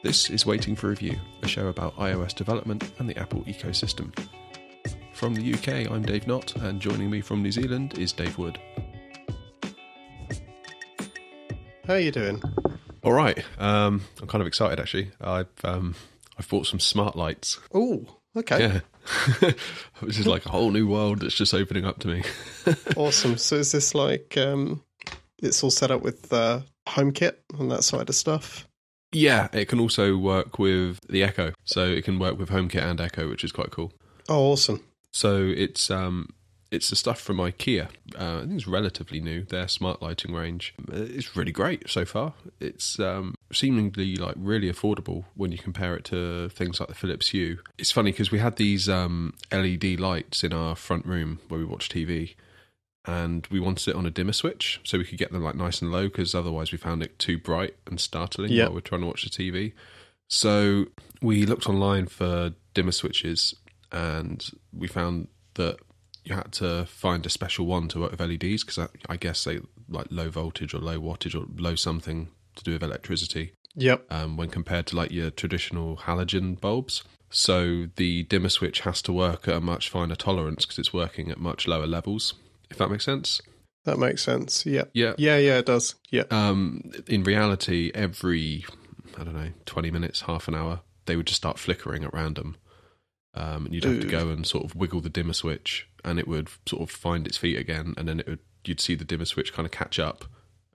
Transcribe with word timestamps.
This 0.00 0.30
is 0.30 0.46
Waiting 0.46 0.76
for 0.76 0.88
Review, 0.90 1.18
a 1.42 1.48
show 1.48 1.66
about 1.66 1.96
iOS 1.96 2.32
development 2.32 2.92
and 3.00 3.08
the 3.08 3.18
Apple 3.18 3.40
ecosystem. 3.42 4.16
From 5.12 5.34
the 5.34 5.54
UK, 5.54 5.90
I'm 5.90 6.02
Dave 6.02 6.28
Nott, 6.28 6.54
and 6.54 6.80
joining 6.80 7.10
me 7.10 7.20
from 7.20 7.42
New 7.42 7.50
Zealand 7.50 7.98
is 7.98 8.12
Dave 8.12 8.38
Wood. 8.38 8.60
How 11.84 11.94
are 11.94 11.98
you 11.98 12.12
doing? 12.12 12.40
All 13.02 13.12
right, 13.12 13.44
um, 13.58 14.02
I'm 14.22 14.28
kind 14.28 14.40
of 14.40 14.46
excited 14.46 14.78
actually. 14.78 15.10
I've 15.20 15.48
um, 15.64 15.96
I've 16.38 16.48
bought 16.48 16.68
some 16.68 16.78
smart 16.78 17.16
lights. 17.16 17.58
Oh, 17.74 18.06
okay. 18.36 18.80
Yeah, 19.40 19.50
which 19.98 20.20
is 20.20 20.28
like 20.28 20.46
a 20.46 20.50
whole 20.50 20.70
new 20.70 20.86
world 20.86 21.22
that's 21.22 21.34
just 21.34 21.54
opening 21.54 21.84
up 21.84 21.98
to 22.00 22.08
me. 22.08 22.22
awesome. 22.96 23.36
So 23.36 23.56
is 23.56 23.72
this 23.72 23.96
like 23.96 24.36
um 24.36 24.80
it's 25.42 25.64
all 25.64 25.72
set 25.72 25.90
up 25.90 26.02
with 26.02 26.32
uh 26.32 26.60
HomeKit 26.86 27.34
and 27.58 27.72
that 27.72 27.82
side 27.82 28.08
of 28.08 28.14
stuff? 28.14 28.67
Yeah, 29.12 29.48
it 29.52 29.66
can 29.66 29.80
also 29.80 30.16
work 30.16 30.58
with 30.58 30.98
the 31.08 31.22
Echo, 31.22 31.52
so 31.64 31.84
it 31.86 32.04
can 32.04 32.18
work 32.18 32.38
with 32.38 32.50
HomeKit 32.50 32.82
and 32.82 33.00
Echo, 33.00 33.28
which 33.28 33.44
is 33.44 33.52
quite 33.52 33.70
cool. 33.70 33.92
Oh, 34.28 34.52
awesome. 34.52 34.84
So 35.12 35.38
it's 35.56 35.90
um 35.90 36.28
it's 36.70 36.90
the 36.90 36.96
stuff 36.96 37.20
from 37.20 37.38
IKEA. 37.38 37.88
Uh, 38.18 38.38
I 38.38 38.40
think 38.40 38.52
it's 38.52 38.66
relatively 38.66 39.20
new. 39.20 39.44
Their 39.44 39.68
smart 39.68 40.02
lighting 40.02 40.34
range 40.34 40.74
It's 40.92 41.36
really 41.36 41.52
great 41.52 41.88
so 41.88 42.04
far. 42.04 42.34
It's 42.60 42.98
um, 43.00 43.34
seemingly 43.52 44.16
like 44.16 44.34
really 44.36 44.70
affordable 44.70 45.24
when 45.34 45.50
you 45.50 45.58
compare 45.58 45.94
it 45.96 46.04
to 46.06 46.50
things 46.50 46.78
like 46.78 46.90
the 46.90 46.94
Philips 46.94 47.30
Hue. 47.30 47.58
It's 47.78 47.90
funny 47.90 48.12
because 48.12 48.30
we 48.30 48.38
had 48.38 48.56
these 48.56 48.88
um, 48.88 49.34
LED 49.50 49.98
lights 49.98 50.44
in 50.44 50.52
our 50.52 50.76
front 50.76 51.06
room 51.06 51.40
where 51.48 51.58
we 51.58 51.64
watch 51.64 51.88
TV, 51.88 52.34
and 53.08 53.46
we 53.50 53.58
wanted 53.58 53.88
it 53.88 53.96
on 53.96 54.04
a 54.04 54.10
dimmer 54.10 54.34
switch 54.34 54.80
so 54.84 54.98
we 54.98 55.04
could 55.04 55.16
get 55.18 55.32
them 55.32 55.42
like 55.42 55.54
nice 55.54 55.80
and 55.80 55.90
low 55.90 56.04
because 56.08 56.34
otherwise 56.34 56.70
we 56.72 56.76
found 56.78 57.02
it 57.02 57.18
too 57.18 57.38
bright 57.38 57.74
and 57.86 57.98
startling 57.98 58.52
Yep. 58.52 58.68
while 58.68 58.74
we're 58.74 58.80
trying 58.82 59.00
to 59.00 59.06
watch 59.06 59.24
the 59.24 59.30
TV. 59.30 59.72
So 60.28 60.86
we 61.22 61.46
looked 61.46 61.68
online 61.68 62.06
for 62.06 62.52
dimmer 62.74 62.92
switches 62.92 63.54
and 63.90 64.46
we 64.72 64.86
found 64.88 65.28
that 65.54 65.78
you 66.24 66.34
had 66.34 66.52
to 66.52 66.84
find 66.84 67.24
a 67.24 67.30
special 67.30 67.64
one 67.64 67.88
to 67.88 68.00
work 68.00 68.10
with 68.10 68.20
LEDs 68.20 68.62
because 68.62 68.78
I, 68.78 68.88
I 69.08 69.16
guess 69.16 69.42
they 69.44 69.60
like 69.88 70.08
low 70.10 70.28
voltage 70.28 70.74
or 70.74 70.78
low 70.78 71.00
wattage 71.00 71.34
or 71.34 71.46
low 71.60 71.74
something 71.74 72.28
to 72.56 72.64
do 72.64 72.72
with 72.72 72.82
electricity 72.82 73.52
Yep. 73.74 74.04
um, 74.10 74.36
when 74.36 74.50
compared 74.50 74.86
to 74.88 74.96
like 74.96 75.10
your 75.12 75.30
traditional 75.30 75.96
halogen 75.96 76.60
bulbs. 76.60 77.04
So 77.30 77.86
the 77.96 78.24
dimmer 78.24 78.48
switch 78.50 78.80
has 78.80 79.00
to 79.02 79.12
work 79.12 79.48
at 79.48 79.54
a 79.54 79.60
much 79.60 79.88
finer 79.88 80.14
tolerance 80.16 80.66
because 80.66 80.78
it's 80.78 80.92
working 80.92 81.30
at 81.30 81.38
much 81.38 81.66
lower 81.66 81.86
levels. 81.86 82.34
If 82.70 82.78
that 82.78 82.90
makes 82.90 83.04
sense. 83.04 83.40
That 83.84 83.98
makes 83.98 84.22
sense. 84.22 84.66
Yeah. 84.66 84.84
Yeah. 84.92 85.14
Yeah, 85.18 85.38
yeah, 85.38 85.58
it 85.58 85.66
does. 85.66 85.94
Yeah. 86.10 86.24
Um, 86.30 86.90
in 87.06 87.22
reality, 87.24 87.90
every 87.94 88.64
I 89.18 89.24
don't 89.24 89.34
know, 89.34 89.50
twenty 89.66 89.90
minutes, 89.90 90.22
half 90.22 90.48
an 90.48 90.54
hour, 90.54 90.80
they 91.06 91.16
would 91.16 91.26
just 91.26 91.38
start 91.38 91.58
flickering 91.58 92.04
at 92.04 92.12
random, 92.12 92.56
um, 93.34 93.66
and 93.66 93.74
you'd 93.74 93.84
have 93.84 94.00
to 94.00 94.06
go 94.06 94.28
and 94.28 94.46
sort 94.46 94.64
of 94.64 94.74
wiggle 94.76 95.00
the 95.00 95.08
dimmer 95.08 95.32
switch, 95.32 95.88
and 96.04 96.18
it 96.18 96.28
would 96.28 96.48
sort 96.66 96.82
of 96.82 96.90
find 96.90 97.26
its 97.26 97.36
feet 97.38 97.58
again, 97.58 97.94
and 97.96 98.06
then 98.08 98.20
it 98.20 98.26
would 98.28 98.38
you'd 98.64 98.80
see 98.80 98.94
the 98.94 99.04
dimmer 99.04 99.24
switch 99.24 99.52
kind 99.52 99.64
of 99.64 99.72
catch 99.72 99.98
up, 99.98 100.26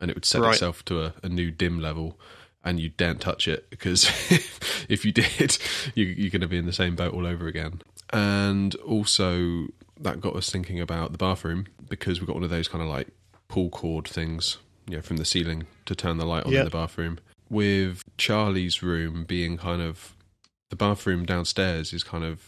and 0.02 0.10
it 0.10 0.16
would 0.16 0.26
set 0.26 0.42
Right. 0.42 0.54
itself 0.54 0.84
to 0.86 1.04
a, 1.04 1.14
a 1.22 1.30
new 1.30 1.52
dim 1.52 1.80
level, 1.80 2.20
and 2.64 2.80
you 2.80 2.90
daren't 2.90 3.22
touch 3.22 3.48
it 3.48 3.70
because 3.70 4.06
if 4.90 5.06
you 5.06 5.12
did, 5.12 5.58
you, 5.96 6.06
you're 6.06 6.32
going 6.32 6.42
to 6.42 6.48
be 6.48 6.58
in 6.58 6.66
the 6.66 6.74
same 6.74 6.96
boat 6.96 7.14
all 7.14 7.28
over 7.28 7.46
again. 7.48 7.82
And 8.12 8.74
also, 8.76 9.68
that 10.04 10.22
got 10.22 10.36
us 10.36 10.50
thinking 10.50 10.80
about 10.80 11.12
the 11.12 11.18
bathroom 11.18 11.68
because 11.90 12.20
we've 12.20 12.28
got 12.28 12.36
one 12.36 12.44
of 12.44 12.50
those 12.50 12.68
kind 12.68 12.82
of 12.84 12.90
like 12.90 13.08
pull 13.48 13.70
cord 13.70 14.08
things, 14.08 14.58
you 14.88 14.96
know, 14.98 15.02
from 15.02 15.18
the 15.18 15.26
ceiling 15.26 15.66
to 15.86 15.96
turn 15.96 16.18
the 16.18 16.26
light 16.26 16.46
on 16.46 16.52
Yeah. 16.52 16.60
in 16.60 16.66
the 16.66 16.72
bathroom. 16.72 17.20
With 17.50 18.02
Charlie's 18.18 18.82
room 18.82 19.26
being 19.26 19.58
kind 19.58 19.82
of 19.82 20.16
the 20.70 20.76
bathroom 20.76 21.26
downstairs 21.26 21.94
is 21.94 22.04
kind 22.04 22.24
of 22.24 22.42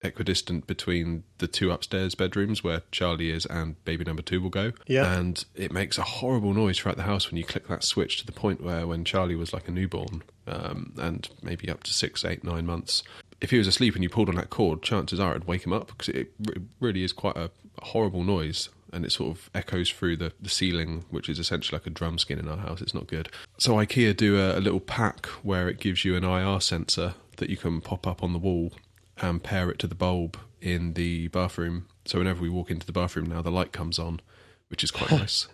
equidistant 0.00 0.66
between 0.66 1.24
the 1.38 1.48
two 1.48 1.72
upstairs 1.72 2.14
bedrooms 2.14 2.62
where 2.62 2.82
Charlie 2.92 3.30
is 3.30 3.44
and 3.46 3.82
baby 3.84 4.04
number 4.04 4.22
two 4.22 4.40
will 4.40 4.48
go. 4.50 4.72
Yeah. 4.86 5.12
And 5.18 5.44
it 5.56 5.72
makes 5.72 5.98
a 5.98 6.02
horrible 6.02 6.54
noise 6.54 6.78
throughout 6.78 6.96
the 6.96 7.02
house 7.02 7.28
when 7.30 7.36
you 7.36 7.44
click 7.44 7.66
that 7.68 7.82
switch 7.82 8.18
to 8.18 8.26
the 8.26 8.32
point 8.32 8.62
where 8.62 8.86
when 8.86 9.04
Charlie 9.04 9.34
was 9.34 9.52
like 9.52 9.66
a 9.66 9.72
newborn 9.72 10.22
um, 10.48 10.92
and 10.98 11.28
maybe 11.42 11.70
up 11.70 11.82
to 11.84 11.92
six, 11.92 12.24
eight, 12.24 12.44
nine 12.44 12.66
months, 12.66 13.02
if 13.40 13.50
he 13.50 13.58
was 13.58 13.66
asleep 13.66 13.94
and 13.94 14.02
you 14.02 14.08
pulled 14.08 14.28
on 14.28 14.34
that 14.36 14.50
cord, 14.50 14.82
chances 14.82 15.20
are 15.20 15.32
it'd 15.32 15.46
wake 15.46 15.64
him 15.64 15.72
up 15.72 15.88
because 15.88 16.08
it 16.08 16.32
really 16.80 17.04
is 17.04 17.12
quite 17.12 17.36
a, 17.36 17.50
a 17.78 17.84
horrible 17.84 18.24
noise 18.24 18.68
and 18.92 19.04
it 19.04 19.12
sort 19.12 19.36
of 19.36 19.50
echoes 19.54 19.90
through 19.90 20.16
the, 20.16 20.32
the 20.40 20.48
ceiling, 20.48 21.04
which 21.10 21.28
is 21.28 21.38
essentially 21.38 21.76
like 21.76 21.86
a 21.86 21.90
drum 21.90 22.18
skin 22.18 22.38
in 22.38 22.48
our 22.48 22.56
house. 22.56 22.80
It's 22.80 22.94
not 22.94 23.06
good. 23.06 23.28
So 23.58 23.74
IKEA 23.74 24.16
do 24.16 24.38
a, 24.38 24.58
a 24.58 24.60
little 24.60 24.80
pack 24.80 25.26
where 25.42 25.68
it 25.68 25.78
gives 25.78 26.04
you 26.04 26.16
an 26.16 26.24
IR 26.24 26.60
sensor 26.60 27.14
that 27.36 27.50
you 27.50 27.56
can 27.56 27.80
pop 27.80 28.06
up 28.06 28.22
on 28.22 28.32
the 28.32 28.38
wall 28.38 28.72
and 29.20 29.42
pair 29.42 29.70
it 29.70 29.78
to 29.80 29.86
the 29.86 29.94
bulb 29.94 30.38
in 30.60 30.94
the 30.94 31.28
bathroom. 31.28 31.86
So 32.04 32.18
whenever 32.18 32.40
we 32.40 32.48
walk 32.48 32.70
into 32.70 32.86
the 32.86 32.92
bathroom 32.92 33.26
now, 33.26 33.42
the 33.42 33.50
light 33.50 33.72
comes 33.72 33.98
on, 33.98 34.20
which 34.68 34.82
is 34.82 34.90
quite 34.90 35.10
nice. 35.18 35.48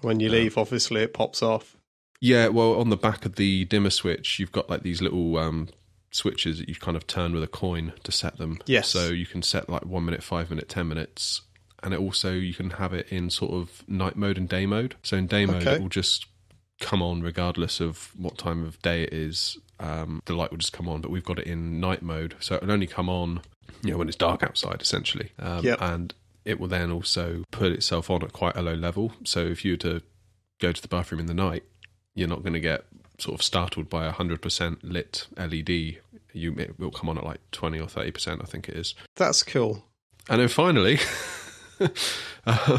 When 0.00 0.20
you 0.20 0.28
leave, 0.28 0.56
obviously 0.56 1.02
it 1.02 1.12
pops 1.12 1.42
off. 1.42 1.76
Yeah, 2.20 2.48
well, 2.48 2.74
on 2.80 2.90
the 2.90 2.96
back 2.96 3.24
of 3.24 3.36
the 3.36 3.64
dimmer 3.66 3.90
switch, 3.90 4.38
you've 4.38 4.52
got 4.52 4.68
like 4.68 4.82
these 4.82 5.00
little 5.00 5.36
um, 5.38 5.68
switches 6.10 6.58
that 6.58 6.68
you 6.68 6.74
kind 6.74 6.96
of 6.96 7.06
turn 7.06 7.32
with 7.32 7.42
a 7.42 7.48
coin 7.48 7.92
to 8.04 8.12
set 8.12 8.38
them. 8.38 8.58
Yes. 8.66 8.88
So 8.88 9.08
you 9.08 9.26
can 9.26 9.42
set 9.42 9.68
like 9.68 9.84
one 9.86 10.04
minute, 10.04 10.22
five 10.22 10.50
minute, 10.50 10.68
ten 10.68 10.88
minutes, 10.88 11.42
and 11.82 11.94
it 11.94 12.00
also 12.00 12.32
you 12.32 12.54
can 12.54 12.70
have 12.70 12.92
it 12.92 13.06
in 13.10 13.30
sort 13.30 13.52
of 13.52 13.84
night 13.88 14.16
mode 14.16 14.36
and 14.36 14.48
day 14.48 14.66
mode. 14.66 14.96
So 15.02 15.16
in 15.16 15.26
day 15.26 15.46
mode, 15.46 15.62
Okay. 15.62 15.74
it 15.76 15.80
will 15.80 15.88
just 15.88 16.26
come 16.80 17.02
on 17.02 17.22
regardless 17.22 17.80
of 17.80 18.10
what 18.16 18.36
time 18.38 18.64
of 18.64 18.80
day 18.82 19.02
it 19.04 19.12
is. 19.12 19.58
Um, 19.80 20.20
the 20.24 20.34
light 20.34 20.50
will 20.50 20.58
just 20.58 20.72
come 20.72 20.88
on, 20.88 21.00
but 21.00 21.10
we've 21.12 21.24
got 21.24 21.38
it 21.38 21.46
in 21.46 21.78
night 21.78 22.02
mode, 22.02 22.34
so 22.40 22.56
it'll 22.56 22.72
only 22.72 22.88
come 22.88 23.08
on, 23.08 23.42
you 23.84 23.92
know, 23.92 23.96
when 23.98 24.08
it's 24.08 24.16
dark 24.16 24.42
outside, 24.42 24.82
essentially. 24.82 25.30
Um, 25.38 25.64
Yep. 25.64 25.78
And 25.80 26.14
it 26.44 26.58
will 26.58 26.66
then 26.66 26.90
also 26.90 27.44
put 27.52 27.70
itself 27.70 28.10
on 28.10 28.24
at 28.24 28.32
quite 28.32 28.56
a 28.56 28.62
low 28.62 28.74
level. 28.74 29.12
So 29.24 29.40
if 29.46 29.64
you 29.64 29.74
were 29.74 29.76
to 29.78 30.02
go 30.60 30.72
to 30.72 30.82
the 30.82 30.88
bathroom 30.88 31.20
in 31.20 31.26
the 31.26 31.34
night, 31.34 31.62
you're 32.18 32.28
not 32.28 32.42
going 32.42 32.54
to 32.54 32.60
get 32.60 32.84
sort 33.18 33.34
of 33.34 33.42
startled 33.42 33.88
by 33.88 34.06
a 34.06 34.12
hundred 34.12 34.42
percent 34.42 34.82
lit 34.82 35.26
LED. 35.36 35.98
You 36.32 36.54
it 36.58 36.78
will 36.78 36.90
come 36.90 37.08
on 37.08 37.18
at 37.18 37.24
like 37.24 37.40
twenty 37.52 37.78
or 37.78 37.88
thirty 37.88 38.10
percent, 38.10 38.40
I 38.42 38.46
think 38.46 38.68
it 38.68 38.76
is. 38.76 38.94
That's 39.16 39.42
cool. 39.42 39.84
And 40.28 40.40
then 40.40 40.48
finally, 40.48 40.98
uh, 42.46 42.78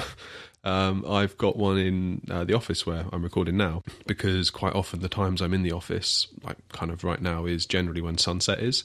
um, 0.64 1.06
I've 1.08 1.38
got 1.38 1.56
one 1.58 1.78
in 1.78 2.22
uh, 2.30 2.44
the 2.44 2.54
office 2.54 2.86
where 2.86 3.06
I'm 3.12 3.24
recording 3.24 3.58
now 3.58 3.82
because 4.06 4.50
quite 4.50 4.76
often 4.76 5.00
the 5.00 5.10
times 5.10 5.42
I'm 5.42 5.54
in 5.54 5.64
the 5.64 5.72
office, 5.72 6.28
like 6.44 6.58
kind 6.70 6.92
of 6.92 7.04
right 7.04 7.22
now, 7.22 7.46
is 7.46 7.66
generally 7.66 8.02
when 8.02 8.18
sunset 8.18 8.60
is. 8.60 8.84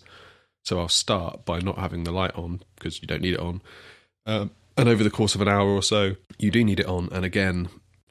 So 0.64 0.80
I'll 0.80 0.88
start 0.88 1.44
by 1.44 1.58
not 1.58 1.78
having 1.78 2.04
the 2.04 2.12
light 2.12 2.34
on 2.34 2.62
because 2.76 3.02
you 3.02 3.08
don't 3.08 3.20
need 3.20 3.34
it 3.34 3.40
on. 3.40 3.60
Um, 4.24 4.50
and 4.76 4.88
over 4.88 5.04
the 5.04 5.10
course 5.10 5.34
of 5.34 5.42
an 5.42 5.48
hour 5.48 5.68
or 5.68 5.82
so, 5.82 6.16
you 6.38 6.50
do 6.50 6.64
need 6.64 6.80
it 6.80 6.86
on. 6.86 7.10
And 7.12 7.24
again, 7.24 7.68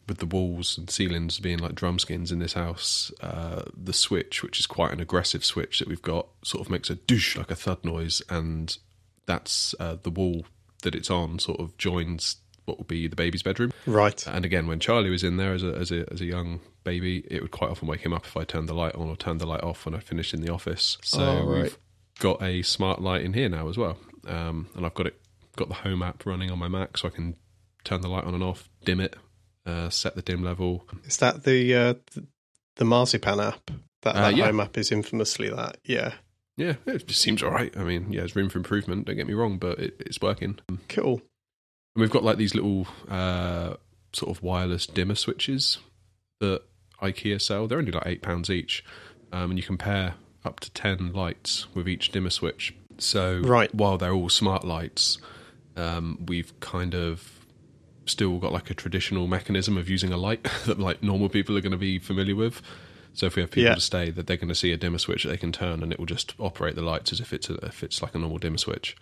with 0.08 0.18
the 0.18 0.26
walls 0.26 0.78
and 0.78 0.90
ceilings 0.90 1.40
being 1.40 1.60
like 1.60 1.76
drum 1.76 1.98
skins 2.00 2.32
in 2.32 2.40
this 2.40 2.54
house, 2.54 3.12
uh, 3.22 3.64
the 3.76 3.94
switch, 3.94 4.44
which 4.44 4.60
is 4.60 4.66
quite 4.66 4.92
an 4.92 5.00
aggressive 5.00 5.46
switch 5.46 5.80
that 5.80 5.88
we've 5.88 6.02
got, 6.02 6.28
sort 6.44 6.66
of 6.66 6.70
makes 6.70 6.90
a 6.90 6.96
douche 6.96 7.38
like 7.38 7.52
a 7.52 7.56
thud 7.56 7.84
noise, 7.86 8.22
and 8.30 8.78
that's 9.26 9.74
uh, 9.80 9.96
the 10.04 10.10
wall 10.12 10.46
that 10.82 10.94
it's 10.96 11.10
on 11.10 11.40
sort 11.40 11.60
of 11.60 11.78
joins 11.78 12.38
what 12.66 12.78
would 12.78 12.88
be 12.88 13.08
the 13.08 13.16
baby's 13.16 13.44
bedroom. 13.44 13.72
Right. 13.86 14.26
And 14.28 14.46
again, 14.46 14.68
when 14.68 14.80
Charlie 14.80 15.10
was 15.10 15.24
in 15.24 15.38
there 15.38 15.54
as 15.54 15.64
a 15.64 15.74
as 15.76 15.92
a 15.92 16.06
as 16.12 16.22
a 16.22 16.26
young 16.26 16.60
baby, 16.84 17.26
it 17.32 17.42
would 17.42 17.52
quite 17.52 17.72
often 17.72 17.88
wake 17.88 18.02
him 18.02 18.14
up 18.14 18.26
if 18.26 18.36
I 18.36 18.44
turned 18.44 18.68
the 18.70 18.74
light 18.74 18.96
on 18.96 19.08
or 19.10 19.16
turned 19.16 19.40
the 19.42 19.46
light 19.48 19.64
off 19.64 19.86
when 19.86 19.96
I 19.96 20.00
finished 20.00 20.34
in 20.34 20.42
the 20.42 20.52
office. 20.52 20.98
So 21.04 21.22
Oh, 21.22 21.46
right. 21.46 21.64
we've 21.64 21.78
got 22.20 22.42
a 22.42 22.62
smart 22.62 23.02
light 23.02 23.24
in 23.24 23.34
here 23.34 23.50
now 23.50 23.70
as 23.70 23.78
well, 23.78 23.98
um, 24.28 24.68
and 24.76 24.86
I've 24.86 24.94
got 24.94 25.08
it 25.08 25.20
got 25.56 25.68
the 25.70 25.76
home 25.76 26.02
app 26.02 26.26
running 26.26 26.50
on 26.52 26.58
my 26.60 26.68
Mac, 26.68 26.98
so 26.98 27.08
I 27.08 27.12
can 27.12 27.36
turn 27.84 28.02
the 28.02 28.08
light 28.10 28.24
on 28.24 28.34
and 28.34 28.44
off, 28.44 28.70
dim 28.86 29.00
it, 29.00 29.16
uh, 29.66 29.90
set 29.90 30.16
the 30.16 30.22
dim 30.22 30.44
level. 30.44 30.88
Is 31.06 31.18
that 31.18 31.44
the 31.44 31.76
uh 31.76 31.94
the, 32.76 32.86
Marzipan 32.86 33.40
app? 33.40 33.72
That, 34.02 34.16
Uh, 34.16 34.22
that 34.22 34.36
yeah. 34.36 34.46
home 34.46 34.60
app 34.60 34.78
is 34.78 34.92
infamously 34.92 35.50
that. 35.50 35.78
Yeah. 35.86 36.14
Yeah, 36.58 36.76
it 36.86 37.08
just 37.08 37.22
seems 37.22 37.42
all 37.42 37.50
right. 37.52 37.76
I 37.78 37.84
mean, 37.84 38.12
yeah, 38.12 38.20
there's 38.22 38.36
room 38.36 38.50
for 38.50 38.58
improvement. 38.60 39.06
Don't 39.06 39.16
get 39.16 39.26
me 39.28 39.34
wrong, 39.34 39.58
but 39.58 39.80
it, 39.80 39.96
it's 40.00 40.22
working. 40.22 40.60
And 40.70 40.80
Cool. 40.88 41.22
we've 41.96 42.12
got 42.12 42.24
like 42.24 42.38
these 42.38 42.54
little 42.54 42.86
uh, 43.10 43.76
sort 44.12 44.36
of 44.38 44.44
wireless 44.44 44.86
dimmer 44.86 45.16
switches 45.16 45.80
that 46.42 46.62
IKEA 47.02 47.42
sell. 47.42 47.68
They're 47.68 47.80
only 47.80 47.92
like 47.92 48.06
eight 48.06 48.22
pounds 48.22 48.50
each, 48.52 48.84
um, 49.32 49.50
and 49.52 49.58
you 49.58 49.64
can 49.64 49.78
pair 49.78 50.14
up 50.46 50.60
to 50.60 50.72
ten 50.72 51.12
lights 51.14 51.68
with 51.74 51.88
each 51.90 52.12
dimmer 52.12 52.30
switch. 52.30 52.76
So 53.00 53.40
Right. 53.40 53.74
while 53.74 53.98
they're 53.98 54.14
all 54.14 54.30
smart 54.30 54.64
lights, 54.64 55.18
um, 55.76 56.24
we've 56.28 56.58
kind 56.60 56.94
of 56.94 57.43
still 58.06 58.38
got 58.40 58.52
like 58.52 58.70
a 58.70 58.74
traditional 58.74 59.28
mechanism 59.28 59.78
of 59.78 59.90
using 59.90 60.12
a 60.12 60.18
light 60.18 60.44
that 60.66 60.80
like 60.80 61.02
normal 61.04 61.30
people 61.30 61.58
are 61.58 61.62
going 61.62 61.72
to 61.72 61.78
be 61.78 62.00
familiar 62.00 62.36
with. 62.36 62.62
So 63.14 63.28
if 63.28 63.36
we 63.36 63.42
have 63.44 63.52
people 63.52 63.70
Yeah. 63.70 63.76
to 63.76 63.82
stay, 63.82 64.10
that 64.10 64.26
they're 64.28 64.38
going 64.38 64.48
to 64.50 64.56
see 64.56 64.72
a 64.72 64.78
dimmer 64.78 64.98
switch 64.98 65.24
that 65.24 65.30
they 65.30 65.38
can 65.38 65.52
turn, 65.52 65.84
and 65.84 65.92
it 65.92 66.00
will 66.00 66.08
just 66.08 66.34
operate 66.40 66.76
the 66.76 66.82
lights 66.82 67.12
as 67.12 67.20
if 67.20 67.32
it's 67.32 67.50
a, 67.50 67.54
if 67.66 67.84
it's 67.84 68.02
like 68.02 68.16
a 68.16 68.20
normal 68.20 68.40
dimmer 68.40 68.58
switch. 68.58 68.96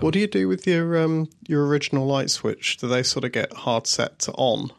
what 0.00 0.12
do 0.14 0.18
you 0.20 0.26
do 0.26 0.48
with 0.48 0.66
your 0.66 0.96
um 0.98 1.28
your 1.48 1.66
original 1.66 2.06
light 2.06 2.30
switch? 2.30 2.76
Do 2.78 2.86
they 2.88 3.02
sort 3.02 3.24
of 3.24 3.32
get 3.32 3.52
hard 3.52 3.86
set 3.86 4.18
to 4.20 4.32
on? 4.32 4.70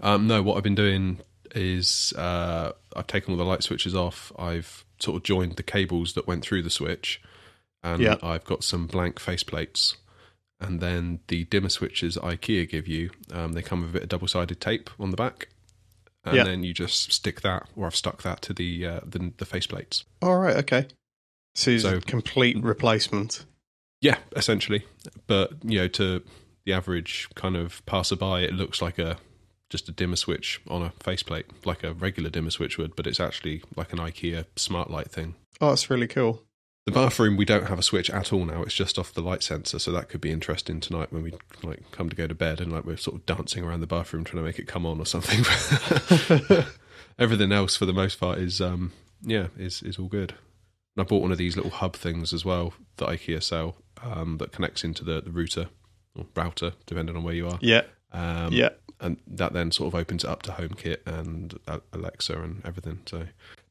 Um, 0.00 0.26
no, 0.26 0.42
what 0.42 0.56
I've 0.56 0.62
been 0.62 0.74
doing 0.74 1.20
is 1.54 2.12
uh, 2.16 2.72
I've 2.94 3.06
taken 3.06 3.32
all 3.32 3.38
the 3.38 3.44
light 3.44 3.62
switches 3.62 3.94
off. 3.94 4.30
I've 4.38 4.84
sort 4.98 5.16
of 5.16 5.22
joined 5.22 5.56
the 5.56 5.62
cables 5.62 6.12
that 6.14 6.26
went 6.26 6.44
through 6.44 6.62
the 6.62 6.70
switch, 6.70 7.20
and 7.82 8.02
Yeah. 8.02 8.16
I've 8.22 8.44
got 8.44 8.62
some 8.64 8.86
blank 8.86 9.16
faceplates. 9.20 9.96
And 10.60 10.80
then 10.80 11.20
the 11.28 11.44
dimmer 11.44 11.68
switches 11.68 12.16
IKEA 12.16 12.68
give 12.68 12.88
you, 12.88 13.10
um, 13.32 13.52
they 13.52 13.62
come 13.62 13.80
with 13.82 13.90
a 13.90 13.92
bit 13.92 14.02
of 14.04 14.08
double 14.08 14.26
sided 14.28 14.60
tape 14.60 14.88
on 14.98 15.10
the 15.10 15.16
back. 15.16 15.48
And 16.24 16.36
Yeah. 16.36 16.44
then 16.44 16.64
you 16.64 16.72
just 16.72 17.12
stick 17.12 17.42
that, 17.42 17.68
or 17.76 17.86
I've 17.86 17.94
stuck 17.94 18.22
that 18.22 18.42
to 18.42 18.52
the 18.52 18.84
uh, 18.86 19.00
the, 19.06 19.32
the 19.36 19.44
faceplates. 19.44 20.04
All 20.22 20.38
right. 20.38 20.56
Okay. 20.56 20.88
So 21.54 21.70
it's 21.72 21.82
So- 21.84 21.98
a 21.98 22.00
complete 22.00 22.56
replacement. 22.62 23.44
Yeah, 24.00 24.18
essentially. 24.34 24.84
But 25.26 25.52
you 25.62 25.78
know, 25.78 25.88
to 25.88 26.22
the 26.64 26.72
average 26.72 27.28
kind 27.34 27.56
of 27.56 27.84
passerby, 27.86 28.44
it 28.44 28.54
looks 28.54 28.82
like 28.82 28.98
a 28.98 29.18
just 29.70 29.88
a 29.88 29.92
dimmer 29.92 30.16
switch 30.16 30.60
on 30.68 30.82
a 30.82 30.90
faceplate, 31.00 31.46
like 31.64 31.82
a 31.84 31.92
regular 31.92 32.30
dimmer 32.30 32.50
switch 32.50 32.76
would, 32.78 32.94
but 32.96 33.06
it's 33.06 33.20
actually 33.20 33.62
like 33.76 33.92
an 33.92 33.98
IKEA 33.98 34.46
smart 34.56 34.90
light 34.90 35.10
thing. 35.10 35.34
Oh, 35.60 35.70
that's 35.70 35.90
really 35.90 36.06
cool. 36.06 36.42
The 36.86 36.92
bathroom, 36.92 37.36
we 37.36 37.44
don't 37.44 37.66
have 37.66 37.80
a 37.80 37.82
switch 37.82 38.10
at 38.10 38.32
all 38.32 38.44
now. 38.44 38.62
It's 38.62 38.72
just 38.72 38.96
off 38.96 39.12
the 39.12 39.20
light 39.20 39.42
sensor, 39.42 39.80
so 39.80 39.90
that 39.90 40.08
could 40.08 40.20
be 40.20 40.30
interesting 40.30 40.78
tonight 40.78 41.12
when 41.12 41.24
we 41.24 41.32
like 41.64 41.90
come 41.90 42.08
to 42.08 42.14
go 42.14 42.28
to 42.28 42.34
bed 42.34 42.60
and 42.60 42.72
like 42.72 42.84
we're 42.84 42.96
sort 42.96 43.16
of 43.16 43.26
dancing 43.26 43.64
around 43.64 43.80
the 43.80 43.88
bathroom 43.88 44.22
trying 44.22 44.42
to 44.42 44.46
make 44.46 44.60
it 44.60 44.68
come 44.68 44.86
on 44.86 45.00
or 45.00 45.04
something. 45.04 45.40
Everything 47.18 47.50
else, 47.50 47.76
for 47.76 47.86
the 47.86 47.92
most 47.92 48.20
part, 48.20 48.38
is 48.38 48.60
um 48.60 48.92
yeah 49.20 49.48
is 49.58 49.82
is 49.82 49.98
all 49.98 50.06
good. 50.06 50.34
And 50.96 51.04
I 51.04 51.08
bought 51.08 51.22
one 51.22 51.32
of 51.32 51.38
these 51.38 51.56
little 51.56 51.72
hub 51.72 51.96
things 51.96 52.32
as 52.32 52.44
well 52.44 52.72
that 52.98 53.08
IKEA 53.08 53.42
sell 53.42 53.76
um, 54.02 54.38
that 54.38 54.52
connects 54.52 54.84
into 54.84 55.04
the, 55.04 55.20
the 55.20 55.30
router 55.30 55.68
or 56.16 56.26
router, 56.34 56.72
depending 56.86 57.16
on 57.16 57.24
where 57.24 57.34
you 57.34 57.48
are. 57.48 57.58
Yeah. 57.60 57.82
Um, 58.12 58.52
yeah. 58.52 58.70
and 59.00 59.18
that 59.26 59.52
then 59.52 59.72
sort 59.72 59.92
of 59.92 59.98
opens 59.98 60.24
it 60.24 60.30
up 60.30 60.42
to 60.42 60.52
HomeKit 60.52 61.06
and 61.06 61.58
uh, 61.66 61.80
Alexa 61.92 62.40
and 62.40 62.64
everything. 62.64 63.00
So, 63.06 63.26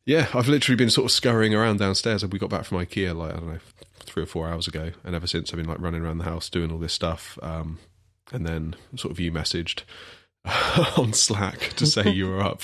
yeah, 0.06 0.28
I've 0.34 0.48
literally 0.48 0.76
been 0.78 0.90
sort 0.90 1.06
of 1.06 1.12
scurrying 1.12 1.54
around 1.56 1.80
downstairs. 1.80 2.26
We 2.26 2.40
got 2.40 2.50
back 2.50 2.66
from 2.66 2.78
IKEA 2.80 3.16
like 3.16 3.34
I 3.34 3.38
don't 3.38 3.48
know 3.54 3.60
three 4.00 4.24
or 4.24 4.28
four 4.28 4.48
hours 4.48 4.68
ago, 4.68 4.92
and 5.04 5.16
ever 5.16 5.28
since 5.28 5.52
I've 5.52 5.58
been 5.58 5.68
like 5.68 5.80
running 5.82 6.02
around 6.04 6.20
the 6.20 6.26
house 6.26 6.50
doing 6.50 6.72
all 6.72 6.78
this 6.78 6.94
stuff. 6.94 7.40
Um, 7.42 7.80
and 8.32 8.46
then 8.46 8.76
sort 8.96 9.12
of 9.12 9.20
you 9.20 9.32
messaged 9.32 9.84
on 10.98 11.14
Slack 11.14 11.60
to 11.76 11.86
say 11.86 12.10
you 12.10 12.28
were 12.28 12.42
up. 12.42 12.64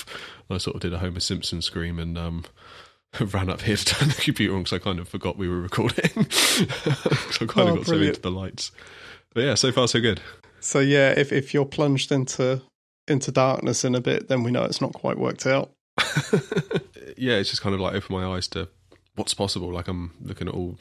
I 0.50 0.58
sort 0.58 0.76
of 0.76 0.82
did 0.82 0.92
a 0.92 0.98
Homer 0.98 1.20
Simpson 1.20 1.62
scream 1.62 1.98
and 1.98 2.18
um, 2.18 2.44
ran 3.20 3.48
up 3.48 3.62
here 3.62 3.76
to 3.76 3.84
turn 3.84 4.08
the 4.08 4.14
computer 4.14 4.54
on 4.54 4.64
because 4.64 4.80
I 4.80 4.82
kind 4.82 4.98
of 4.98 5.08
forgot 5.08 5.38
we 5.38 5.48
were 5.48 5.60
recording. 5.60 6.28
so 6.30 6.64
I 7.40 7.46
kind 7.46 7.68
Oh, 7.68 7.72
of 7.72 7.76
got 7.78 7.86
so 7.86 7.94
into 7.94 8.20
the 8.20 8.30
lights. 8.30 8.70
But 9.34 9.44
yeah, 9.44 9.54
so 9.54 9.72
far 9.72 9.88
so 9.88 10.00
good. 10.00 10.20
So 10.60 10.78
yeah, 10.78 11.10
if 11.10 11.32
if 11.32 11.54
you're 11.54 11.64
plunged 11.64 12.12
into 12.12 12.60
into 13.08 13.32
darkness 13.32 13.84
in 13.84 13.94
a 13.94 14.00
bit, 14.00 14.28
then 14.28 14.42
we 14.42 14.50
know 14.50 14.62
it's 14.64 14.80
not 14.80 14.92
quite 14.92 15.18
worked 15.18 15.46
out. 15.46 15.70
Yeah, 17.22 17.34
it's 17.34 17.50
just 17.50 17.62
kind 17.62 17.72
of 17.72 17.80
like 17.80 17.94
opened 17.94 18.10
my 18.10 18.34
eyes 18.34 18.48
to 18.48 18.68
what's 19.14 19.32
possible. 19.32 19.72
Like 19.72 19.86
I'm 19.86 20.12
looking 20.20 20.48
at 20.48 20.54
all 20.54 20.76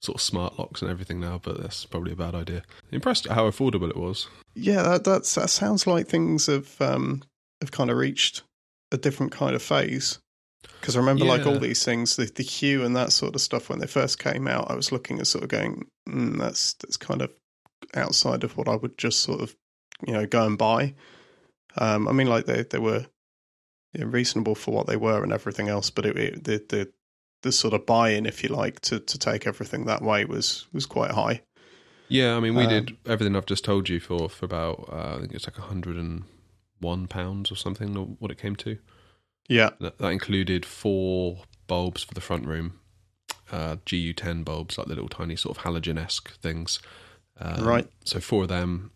sort 0.00 0.16
of 0.16 0.20
smart 0.20 0.58
locks 0.58 0.82
and 0.82 0.90
everything 0.90 1.20
now, 1.20 1.40
but 1.42 1.62
that's 1.62 1.84
probably 1.84 2.10
a 2.10 2.16
bad 2.16 2.34
idea. 2.34 2.64
Impressed 2.90 3.26
at 3.26 3.32
how 3.32 3.48
affordable 3.48 3.88
it 3.88 3.96
was. 3.96 4.26
Yeah, 4.54 4.82
that 4.82 5.04
that's, 5.04 5.32
that 5.36 5.50
sounds 5.50 5.86
like 5.86 6.08
things 6.08 6.46
have 6.46 6.74
um 6.80 7.22
have 7.60 7.70
kind 7.70 7.90
of 7.90 7.96
reached 7.96 8.42
a 8.90 8.96
different 8.96 9.30
kind 9.30 9.54
of 9.54 9.62
phase. 9.62 10.18
Because 10.80 10.96
I 10.96 10.98
remember, 10.98 11.24
like 11.24 11.46
all 11.46 11.60
these 11.60 11.84
things, 11.84 12.16
the 12.16 12.24
the 12.24 12.42
hue 12.42 12.84
and 12.84 12.96
that 12.96 13.12
sort 13.12 13.36
of 13.36 13.40
stuff 13.40 13.68
when 13.68 13.78
they 13.78 13.86
first 13.86 14.18
came 14.18 14.48
out, 14.48 14.70
I 14.70 14.74
was 14.74 14.90
looking 14.90 15.20
at 15.20 15.28
sort 15.28 15.44
of 15.44 15.50
going, 15.50 15.86
mm, 16.08 16.38
that's 16.38 16.74
that's 16.74 16.96
kind 16.96 17.22
of 17.22 17.32
outside 17.94 18.42
of 18.42 18.56
what 18.56 18.68
I 18.68 18.74
would 18.74 18.98
just 18.98 19.20
sort 19.20 19.40
of 19.40 19.54
you 20.04 20.12
know 20.12 20.26
go 20.26 20.44
and 20.44 20.58
buy. 20.58 20.94
Um, 21.76 22.08
I 22.08 22.12
mean, 22.12 22.26
like 22.26 22.46
they 22.46 22.64
they 22.64 22.78
were 22.78 23.06
yeah, 23.94 24.04
reasonable 24.06 24.54
for 24.54 24.72
what 24.74 24.86
they 24.86 24.96
were 24.96 25.22
and 25.22 25.32
everything 25.32 25.68
else, 25.68 25.90
but 25.90 26.06
it, 26.06 26.16
it 26.16 26.44
the 26.44 26.64
the 26.68 26.92
the 27.42 27.52
sort 27.52 27.74
of 27.74 27.84
buy-in, 27.86 28.26
if 28.26 28.42
you 28.42 28.48
like, 28.48 28.80
to 28.80 29.00
to 29.00 29.18
take 29.18 29.46
everything 29.46 29.84
that 29.86 30.02
way 30.02 30.24
was 30.24 30.66
was 30.72 30.86
quite 30.86 31.10
high. 31.12 31.42
Yeah, 32.08 32.36
I 32.36 32.40
mean, 32.40 32.54
we 32.54 32.64
Um, 32.64 32.68
did 32.70 32.96
everything 33.06 33.34
I've 33.36 33.46
just 33.46 33.64
told 33.64 33.88
you 33.88 34.00
for 34.00 34.28
for 34.28 34.44
about 34.44 34.88
uh, 34.92 35.16
I 35.16 35.20
think 35.20 35.32
it's 35.32 35.46
like 35.46 35.56
hundred 35.56 35.96
and 35.96 36.24
one 36.80 37.06
pounds 37.06 37.50
or 37.50 37.56
something. 37.56 37.96
or 37.96 38.06
What 38.18 38.30
it 38.30 38.38
came 38.38 38.56
to. 38.56 38.78
Yeah, 39.48 39.70
That, 39.80 39.98
that 39.98 40.08
included 40.08 40.64
four 40.64 41.42
bulbs 41.66 42.02
for 42.02 42.14
the 42.14 42.20
front 42.22 42.46
room, 42.46 42.80
uh, 43.52 43.76
GU10 43.84 44.42
bulbs, 44.44 44.78
like 44.78 44.86
the 44.86 44.94
little 44.94 45.08
tiny 45.08 45.36
sort 45.36 45.56
of 45.58 45.64
halogen 45.64 45.98
esque 45.98 46.30
things. 46.40 46.78
Um, 47.38 47.62
Right. 47.64 47.86
So 48.04 48.20
four 48.20 48.44
of 48.44 48.48
them, 48.48 48.90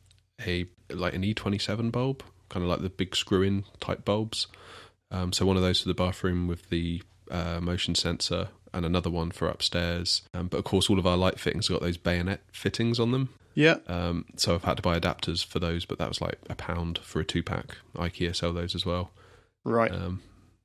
a 0.47 0.67
like 0.91 1.13
an 1.15 1.23
E27 1.23 1.93
bulb, 1.93 2.23
kind 2.49 2.63
of 2.65 2.71
like 2.71 2.81
the 2.81 2.89
big 2.89 3.15
screw 3.15 3.43
in 3.43 3.65
type 3.81 4.05
bulbs. 4.07 4.47
Um, 5.11 5.33
so 5.33 5.47
one 5.47 5.57
of 5.57 5.63
those 5.63 5.81
for 5.81 5.89
the 5.89 5.95
bathroom 5.95 6.47
with 6.49 6.69
the 6.71 7.03
uh, 7.31 7.61
motion 7.61 7.95
sensor, 7.95 8.49
and 8.75 8.85
another 8.85 9.11
one 9.11 9.31
for 9.31 9.49
upstairs. 9.49 10.23
Um, 10.35 10.49
but 10.49 10.59
of 10.59 10.65
course, 10.65 10.91
all 10.91 10.99
of 10.99 11.07
our 11.07 11.17
light 11.17 11.39
fittings 11.41 11.69
got 11.69 11.81
those 11.81 11.97
bayonet 11.97 12.41
fittings 12.53 13.01
on 13.01 13.13
them. 13.13 13.31
yeah, 13.55 13.77
Um, 13.87 14.27
so 14.37 14.55
I've 14.55 14.65
had 14.65 14.77
to 14.77 14.83
buy 14.83 14.99
adapters 14.99 15.45
for 15.45 15.59
those, 15.59 15.85
but 15.87 15.99
that 15.99 16.09
was 16.09 16.21
like 16.21 16.39
a 16.51 16.55
pound 16.55 16.99
for 16.99 17.21
a 17.21 17.25
two 17.25 17.43
pack. 17.43 17.77
IKEA 17.97 18.37
sell 18.37 18.53
those 18.53 18.75
as 18.75 18.85
well. 18.85 19.11
right. 19.65 19.91
Um, 19.93 20.23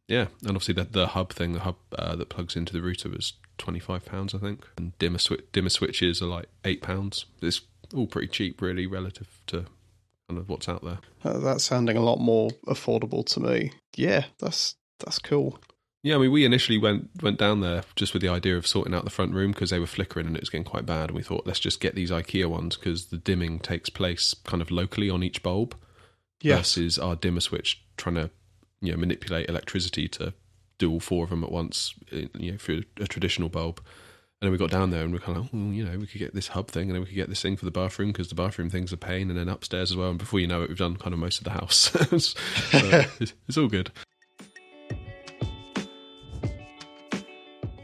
yeah, 0.09 0.27
and 0.41 0.49
obviously 0.49 0.73
the 0.73 0.83
the 0.83 1.07
hub 1.07 1.31
thing, 1.31 1.53
the 1.53 1.61
hub 1.61 1.77
uh, 1.97 2.15
that 2.17 2.27
plugs 2.27 2.57
into 2.57 2.73
the 2.73 2.81
router 2.81 3.07
was 3.09 3.33
twenty 3.57 3.79
five 3.79 4.03
pounds, 4.03 4.35
I 4.35 4.37
think. 4.37 4.67
And 4.77 4.97
dimmer 4.99 5.19
dimmer 5.53 5.69
switches 5.69 6.21
are 6.21 6.25
like 6.27 6.47
eight 6.65 6.81
pounds. 6.81 7.25
It's 7.41 7.61
all 7.95 8.07
pretty 8.07 8.27
cheap, 8.27 8.61
really, 8.61 8.85
relative 8.85 9.39
to 9.47 9.65
kind 10.27 10.39
of 10.39 10.49
what's 10.49 10.69
out 10.69 10.83
there. 10.83 10.99
Uh, 11.23 11.39
that's 11.39 11.63
sounding 11.63 11.97
a 11.97 12.01
lot 12.01 12.19
more 12.19 12.49
affordable 12.67 13.25
to 13.27 13.39
me. 13.39 13.71
Yeah, 13.95 14.25
that's 14.39 14.75
that's 14.99 15.19
cool. 15.19 15.59
Yeah, 16.01 16.15
I 16.15 16.17
mean, 16.17 16.31
we 16.31 16.43
initially 16.43 16.77
went 16.77 17.09
went 17.21 17.39
down 17.39 17.61
there 17.61 17.83
just 17.95 18.13
with 18.13 18.21
the 18.21 18.29
idea 18.29 18.57
of 18.57 18.67
sorting 18.67 18.93
out 18.93 19.05
the 19.05 19.09
front 19.09 19.33
room 19.33 19.51
because 19.51 19.69
they 19.69 19.79
were 19.79 19.87
flickering 19.87 20.27
and 20.27 20.35
it 20.35 20.41
was 20.41 20.49
getting 20.49 20.65
quite 20.65 20.85
bad. 20.85 21.09
And 21.09 21.15
we 21.15 21.23
thought, 21.23 21.47
let's 21.47 21.59
just 21.59 21.79
get 21.79 21.95
these 21.95 22.11
IKEA 22.11 22.47
ones 22.47 22.75
because 22.75 23.05
the 23.05 23.17
dimming 23.17 23.59
takes 23.59 23.89
place 23.89 24.33
kind 24.43 24.61
of 24.61 24.71
locally 24.71 25.09
on 25.09 25.23
each 25.23 25.41
bulb. 25.43 25.75
Yes. 26.41 26.57
versus 26.57 26.99
our 26.99 27.15
dimmer 27.15 27.39
switch 27.39 27.85
trying 27.95 28.15
to 28.15 28.29
you 28.81 28.91
know 28.91 28.97
manipulate 28.97 29.47
electricity 29.47 30.09
to 30.09 30.33
do 30.77 30.91
all 30.91 30.99
four 30.99 31.23
of 31.23 31.29
them 31.29 31.41
at 31.41 31.51
once 31.53 31.93
eh, 32.11 32.25
you 32.37 32.51
know 32.51 32.57
through 32.57 32.83
a 32.99 33.07
traditional 33.07 33.47
bulb 33.47 33.79
and 34.43 34.47
then 34.47 34.51
we 34.51 34.57
got 34.57 34.71
down 34.71 34.89
there 34.89 35.03
and 35.03 35.13
we 35.13 35.17
are 35.19 35.21
kind 35.21 35.37
of 35.37 35.43
like, 35.45 35.51
oh, 35.53 35.71
you 35.71 35.85
know 35.85 35.97
we 35.97 36.05
could 36.05 36.19
get 36.19 36.33
this 36.35 36.49
hub 36.49 36.67
thing 36.67 36.89
and 36.89 36.95
then 36.95 36.99
we 36.99 37.05
could 37.05 37.15
get 37.15 37.29
this 37.29 37.41
thing 37.41 37.55
for 37.55 37.63
the 37.63 37.71
bathroom 37.71 38.11
because 38.11 38.27
the 38.27 38.35
bathroom 38.35 38.69
thing's 38.69 38.91
a 38.91 38.97
pain 38.97 39.29
and 39.29 39.39
then 39.39 39.47
upstairs 39.47 39.89
as 39.89 39.95
well 39.95 40.09
and 40.09 40.19
before 40.19 40.37
you 40.37 40.47
know 40.47 40.63
it 40.63 40.67
we've 40.67 40.77
done 40.77 40.97
kind 40.97 41.13
of 41.13 41.19
most 41.19 41.37
of 41.37 41.45
the 41.45 41.49
house 41.51 41.77
so 42.11 43.05
it's, 43.21 43.33
it's 43.47 43.57
all 43.57 43.69
good 43.69 43.89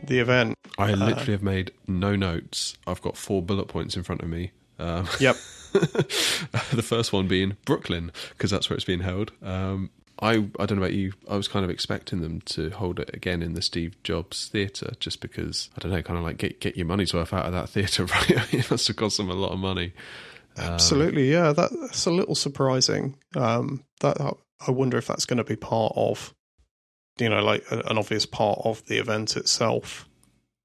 The 0.03 0.19
event. 0.19 0.57
i 0.77 0.91
literally 0.93 1.31
have 1.31 1.43
made 1.43 1.71
no 1.87 2.17
notes 2.17 2.75
i've 2.87 3.01
got 3.01 3.15
four 3.15 3.41
bullet 3.41 3.69
points 3.69 3.95
in 3.95 4.03
front 4.03 4.21
of 4.21 4.27
me 4.27 4.51
um, 4.79 5.07
Yep. 5.19 5.35
the 5.71 6.83
first 6.85 7.13
one 7.13 7.27
being 7.27 7.55
Brooklyn 7.65 8.11
because 8.31 8.49
that's 8.49 8.69
where 8.69 8.75
it's 8.75 8.85
being 8.85 9.01
held. 9.01 9.31
Um, 9.43 9.91
I 10.21 10.31
I 10.31 10.65
don't 10.65 10.71
know 10.71 10.83
about 10.83 10.93
you. 10.93 11.13
I 11.29 11.35
was 11.35 11.47
kind 11.47 11.63
of 11.63 11.69
expecting 11.69 12.21
them 12.21 12.41
to 12.41 12.69
hold 12.71 12.99
it 12.99 13.09
again 13.13 13.41
in 13.41 13.53
the 13.53 13.61
Steve 13.61 14.01
Jobs 14.03 14.47
Theatre, 14.47 14.93
just 14.99 15.21
because 15.21 15.69
I 15.77 15.81
don't 15.81 15.91
know, 15.91 16.01
kind 16.01 16.17
of 16.17 16.25
like 16.25 16.37
get 16.37 16.59
get 16.59 16.77
your 16.77 16.85
money's 16.85 17.13
worth 17.13 17.33
out 17.33 17.45
of 17.45 17.53
that 17.53 17.69
theatre, 17.69 18.05
right? 18.29 18.53
it 18.53 18.69
must 18.69 18.87
have 18.87 18.97
cost 18.97 19.17
them 19.17 19.29
a 19.29 19.33
lot 19.33 19.51
of 19.51 19.59
money. 19.59 19.93
Absolutely, 20.57 21.31
yeah. 21.31 21.53
That, 21.53 21.71
that's 21.79 22.05
a 22.05 22.11
little 22.11 22.35
surprising. 22.35 23.15
Um, 23.35 23.83
that 24.01 24.17
I 24.19 24.71
wonder 24.71 24.97
if 24.97 25.07
that's 25.07 25.25
going 25.25 25.37
to 25.37 25.43
be 25.43 25.55
part 25.55 25.93
of, 25.95 26.33
you 27.17 27.29
know, 27.29 27.41
like 27.41 27.63
an 27.71 27.97
obvious 27.97 28.25
part 28.25 28.59
of 28.63 28.85
the 28.85 28.97
event 28.97 29.37
itself. 29.37 30.07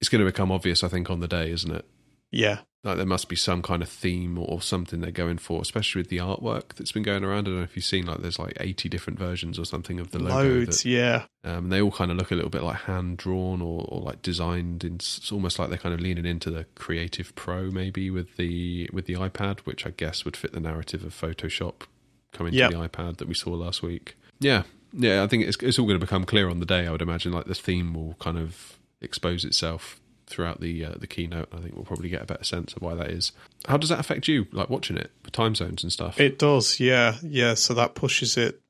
It's 0.01 0.09
going 0.09 0.25
to 0.25 0.31
become 0.31 0.51
obvious, 0.51 0.83
I 0.83 0.89
think, 0.89 1.11
on 1.11 1.21
the 1.21 1.29
day, 1.29 1.51
isn't 1.51 1.71
it? 1.71 1.85
Yeah, 2.33 2.61
Like 2.85 2.99
there 2.99 3.07
must 3.07 3.29
be 3.31 3.37
some 3.37 3.63
kind 3.63 3.83
of 3.83 3.89
theme 3.89 4.39
or 4.39 4.61
something 4.61 5.01
they're 5.01 5.11
going 5.11 5.39
for, 5.39 5.63
especially 5.63 6.01
with 6.01 6.11
the 6.11 6.19
artwork 6.19 6.75
that's 6.75 6.93
been 6.93 7.03
going 7.03 7.25
around. 7.25 7.41
I 7.41 7.51
don't 7.51 7.57
know 7.57 7.63
if 7.63 7.75
you've 7.77 7.85
seen 7.85 8.05
like 8.07 8.19
there's 8.19 8.39
like 8.39 8.57
80 8.61 8.89
different 8.91 9.19
versions 9.19 9.59
or 9.59 9.65
something 9.65 9.99
of 9.99 10.11
the 10.11 10.19
logo. 10.19 10.35
loads. 10.35 10.83
that- 10.83 10.89
Yeah, 10.89 11.25
Um, 11.45 11.71
they 11.71 11.81
all 11.81 11.91
kind 11.91 12.11
of 12.11 12.19
look 12.19 12.31
a 12.31 12.35
little 12.35 12.51
bit 12.51 12.63
like 12.63 12.83
hand 12.83 13.17
drawn 13.17 13.63
or, 13.63 13.87
or 13.89 14.03
like 14.03 14.21
designed. 14.21 14.85
In, 14.85 14.97
it's 14.97 15.33
almost 15.33 15.59
like 15.59 15.71
they're 15.71 15.79
kind 15.79 15.95
of 15.95 16.01
leaning 16.01 16.27
into 16.27 16.51
the 16.51 16.67
Creative 16.75 17.35
Pro 17.35 17.71
maybe 17.71 18.11
with 18.11 18.37
the 18.37 18.89
with 18.93 19.07
the 19.07 19.15
iPad, 19.15 19.61
which 19.61 19.87
I 19.87 19.91
guess 19.91 20.25
would 20.27 20.37
fit 20.37 20.53
the 20.53 20.61
narrative 20.61 21.05
of 21.05 21.19
Photoshop 21.19 21.87
coming 22.33 22.53
Yep. 22.53 22.71
to 22.71 22.77
the 22.77 22.89
iPad 22.89 23.17
that 23.17 23.29
we 23.29 23.35
saw 23.35 23.51
last 23.53 23.83
week. 23.83 24.17
Yeah, 24.41 24.65
yeah. 24.93 25.23
I 25.23 25.27
think 25.27 25.45
it's 25.45 25.57
it's 25.63 25.79
all 25.79 25.87
going 25.87 25.99
to 25.99 26.05
become 26.05 26.25
clear 26.25 26.51
on 26.51 26.61
the 26.61 26.67
day. 26.67 26.87
I 26.87 26.91
would 26.91 27.01
imagine 27.03 27.33
like 27.33 27.47
the 27.47 27.55
theme 27.55 27.95
will 27.95 28.15
kind 28.21 28.37
of 28.37 28.79
expose 29.01 29.45
itself 29.45 30.01
throughout 30.27 30.61
the 30.61 30.85
uh, 30.85 30.95
the 30.97 31.07
keynote. 31.07 31.49
I 31.53 31.59
think 31.59 31.75
we'll 31.75 31.85
probably 31.85 32.09
get 32.09 32.23
a 32.23 32.27
better 32.27 32.45
sense 32.45 32.73
of 32.75 32.83
why 32.83 32.95
that 32.95 33.11
is. 33.11 33.33
How 33.67 33.77
does 33.77 33.89
that 33.91 34.01
affect 34.01 34.29
you? 34.29 34.47
Like 34.53 34.71
watching 34.71 34.97
it, 34.97 35.11
with 35.25 35.33
time 35.33 35.55
zones 35.55 35.83
and 35.83 35.93
stuff. 35.93 36.19
it 36.21 36.39
does. 36.39 36.81
Yeah, 36.81 37.17
yeah. 37.23 37.55
So 37.55 37.75
that 37.75 37.95
pushes 37.95 38.37
it, 38.37 38.61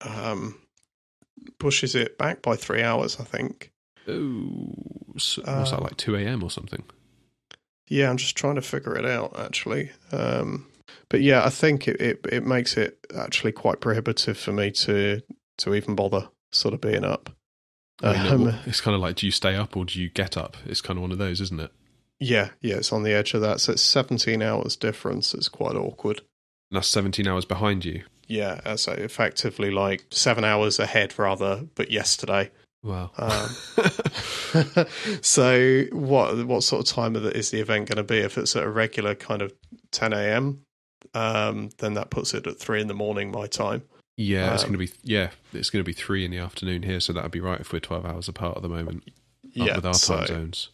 um, 0.00 0.60
pushes 1.58 1.94
it 1.94 2.18
back 2.18 2.42
by 2.42 2.56
three 2.56 2.82
hours. 2.82 3.18
I 3.20 3.24
think. 3.24 3.70
Ooh, 4.08 4.72
so, 5.18 5.42
what's 5.42 5.70
that 5.70 5.78
Uh, 5.80 5.82
like 5.82 5.96
two 5.96 6.16
a.m. 6.16 6.42
or 6.42 6.50
something? 6.50 6.82
Yeah, 7.88 8.08
I'm 8.08 8.16
just 8.16 8.36
trying 8.36 8.54
to 8.54 8.62
figure 8.62 8.96
it 8.96 9.04
out 9.04 9.38
actually. 9.38 9.90
Um, 10.12 10.66
but 11.08 11.20
yeah, 11.22 11.44
I 11.44 11.50
think 11.50 11.88
it, 11.88 12.00
it 12.00 12.20
it 12.30 12.44
makes 12.46 12.76
it 12.76 12.98
actually 13.16 13.52
quite 13.52 13.80
prohibitive 13.80 14.38
for 14.38 14.52
me 14.52 14.70
to 14.72 15.22
to 15.58 15.74
even 15.74 15.94
bother 15.94 16.28
sort 16.52 16.72
of 16.74 16.80
being 16.80 17.04
up. 17.04 17.30
I 18.02 18.34
mean, 18.36 18.48
Um, 18.48 18.54
it's 18.66 18.80
kind 18.80 18.94
of 18.94 19.00
like, 19.00 19.16
do 19.16 19.26
you 19.26 19.32
stay 19.32 19.54
up 19.56 19.76
or 19.76 19.84
do 19.84 20.00
you 20.00 20.08
get 20.08 20.36
up? 20.36 20.56
It's 20.66 20.80
kind 20.80 20.96
of 20.98 21.02
one 21.02 21.12
of 21.12 21.18
those, 21.18 21.40
isn't 21.40 21.60
it? 21.60 21.72
yeah, 22.22 22.50
yeah, 22.60 22.76
it's 22.76 22.92
on 22.92 23.02
the 23.02 23.12
edge 23.14 23.32
of 23.32 23.40
that. 23.40 23.60
So 23.60 23.72
it's 23.72 23.82
17 23.82 24.42
hours 24.42 24.76
difference. 24.76 25.32
It's 25.32 25.48
quite 25.48 25.74
awkward. 25.74 26.18
And 26.70 26.76
that's 26.76 26.88
17 26.88 27.26
hours 27.26 27.44
behind 27.46 27.84
you. 27.84 28.04
Yeah, 28.26 28.76
so 28.76 28.92
effectively 28.92 29.70
like 29.70 30.04
seven 30.10 30.44
hours 30.44 30.78
ahead 30.78 31.18
rather, 31.18 31.64
but 31.74 31.90
yesterday. 31.90 32.50
Wow. 32.82 33.10
Um, 33.16 33.48
so 35.22 35.84
what 35.92 36.46
what 36.46 36.62
sort 36.62 36.88
of 36.88 36.94
time 36.94 37.16
of 37.16 37.22
the, 37.22 37.36
is 37.36 37.50
the 37.50 37.60
event 37.60 37.88
going 37.88 37.96
to 37.96 38.04
be? 38.04 38.18
If 38.18 38.38
it's 38.38 38.54
at 38.54 38.62
a 38.64 38.70
regular 38.70 39.14
kind 39.14 39.42
of 39.42 39.52
10 39.92 40.12
a.m., 40.12 40.60
um, 41.14 41.70
then 41.78 41.94
that 41.94 42.10
puts 42.10 42.34
it 42.34 42.46
at 42.46 42.58
three 42.58 42.80
in 42.80 42.86
the 42.86 42.94
morning 42.94 43.30
my 43.30 43.46
time. 43.46 43.82
Yeah, 44.20 44.52
it's 44.52 44.64
um, 44.64 44.72
going 44.72 44.86
to 44.86 44.92
be 44.92 44.98
yeah, 45.02 45.30
it's 45.54 45.70
going 45.70 45.82
to 45.82 45.88
be 45.88 45.94
three 45.94 46.24
in 46.24 46.30
the 46.30 46.38
afternoon 46.38 46.82
here, 46.82 47.00
so 47.00 47.12
that'd 47.12 47.30
be 47.30 47.40
right 47.40 47.60
if 47.60 47.72
we're 47.72 47.80
12 47.80 48.04
hours 48.04 48.28
apart 48.28 48.56
at 48.56 48.62
the 48.62 48.68
moment 48.68 49.04
Yeah, 49.54 49.76
with 49.76 49.86
our 49.86 49.94
so 49.94 50.18
time 50.18 50.26
zones. 50.26 50.68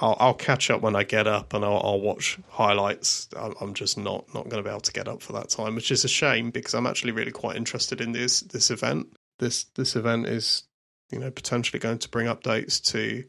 I'll, 0.00 0.16
I'll 0.20 0.34
catch 0.34 0.70
up 0.70 0.80
when 0.80 0.96
I 0.96 1.02
get 1.02 1.26
up 1.26 1.52
and 1.52 1.64
I'll, 1.64 1.80
I'll 1.84 2.00
watch 2.00 2.38
highlights. 2.48 3.28
I'm, 3.36 3.54
I'm 3.60 3.74
just 3.74 3.98
not 3.98 4.32
not 4.34 4.48
going 4.48 4.62
to 4.62 4.66
be 4.66 4.70
able 4.70 4.80
to 4.80 4.92
get 4.92 5.06
up 5.06 5.20
for 5.20 5.34
that 5.34 5.50
time, 5.50 5.74
which 5.74 5.90
is 5.90 6.04
a 6.04 6.08
shame 6.08 6.50
because 6.50 6.74
I'm 6.74 6.86
actually 6.86 7.12
really 7.12 7.32
quite 7.32 7.56
interested 7.56 8.00
in 8.00 8.12
this 8.12 8.40
this 8.40 8.70
event. 8.70 9.08
This 9.38 9.64
this 9.74 9.94
event 9.94 10.26
is 10.26 10.62
you 11.10 11.18
know 11.18 11.30
potentially 11.30 11.80
going 11.80 11.98
to 11.98 12.08
bring 12.08 12.26
updates 12.26 12.82
to 12.92 13.24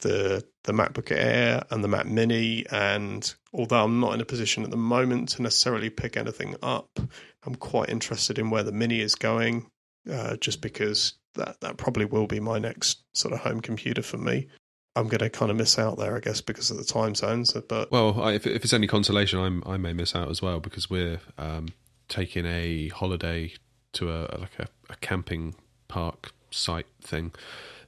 the 0.00 0.44
the 0.64 0.72
MacBook 0.72 1.10
Air 1.10 1.64
and 1.70 1.82
the 1.82 1.88
Mac 1.88 2.06
Mini. 2.06 2.66
And 2.70 3.32
although 3.52 3.84
I'm 3.84 4.00
not 4.00 4.14
in 4.14 4.20
a 4.20 4.26
position 4.26 4.64
at 4.64 4.70
the 4.70 4.76
moment 4.76 5.30
to 5.30 5.42
necessarily 5.42 5.90
pick 5.90 6.16
anything 6.16 6.56
up, 6.62 6.98
I'm 7.44 7.54
quite 7.54 7.88
interested 7.88 8.38
in 8.38 8.50
where 8.50 8.62
the 8.62 8.72
Mini 8.72 9.00
is 9.00 9.14
going, 9.14 9.70
uh, 10.10 10.36
just 10.36 10.60
because 10.60 11.14
that 11.34 11.60
that 11.60 11.76
probably 11.76 12.04
will 12.04 12.26
be 12.26 12.40
my 12.40 12.58
next 12.58 13.02
sort 13.14 13.32
of 13.32 13.40
home 13.40 13.60
computer 13.60 14.02
for 14.02 14.18
me. 14.18 14.48
I'm 14.96 15.06
going 15.06 15.20
to 15.20 15.30
kind 15.30 15.52
of 15.52 15.56
miss 15.56 15.78
out 15.78 15.98
there, 15.98 16.16
I 16.16 16.20
guess, 16.20 16.40
because 16.40 16.70
of 16.70 16.76
the 16.76 16.84
time 16.84 17.14
zones. 17.14 17.52
But 17.52 17.92
Well, 17.92 18.20
I, 18.20 18.32
if, 18.32 18.46
if 18.46 18.64
it's 18.64 18.72
any 18.72 18.88
consolation, 18.88 19.38
I'm, 19.38 19.62
I 19.64 19.76
may 19.76 19.92
miss 19.92 20.16
out 20.16 20.28
as 20.28 20.42
well 20.42 20.58
because 20.58 20.90
we're 20.90 21.20
um, 21.38 21.68
taking 22.08 22.44
a 22.44 22.88
holiday 22.88 23.52
to 23.92 24.10
a 24.10 24.38
like 24.38 24.58
a, 24.58 24.66
a 24.90 24.96
camping 25.00 25.54
park 25.88 26.32
site 26.50 26.86
thing 27.00 27.32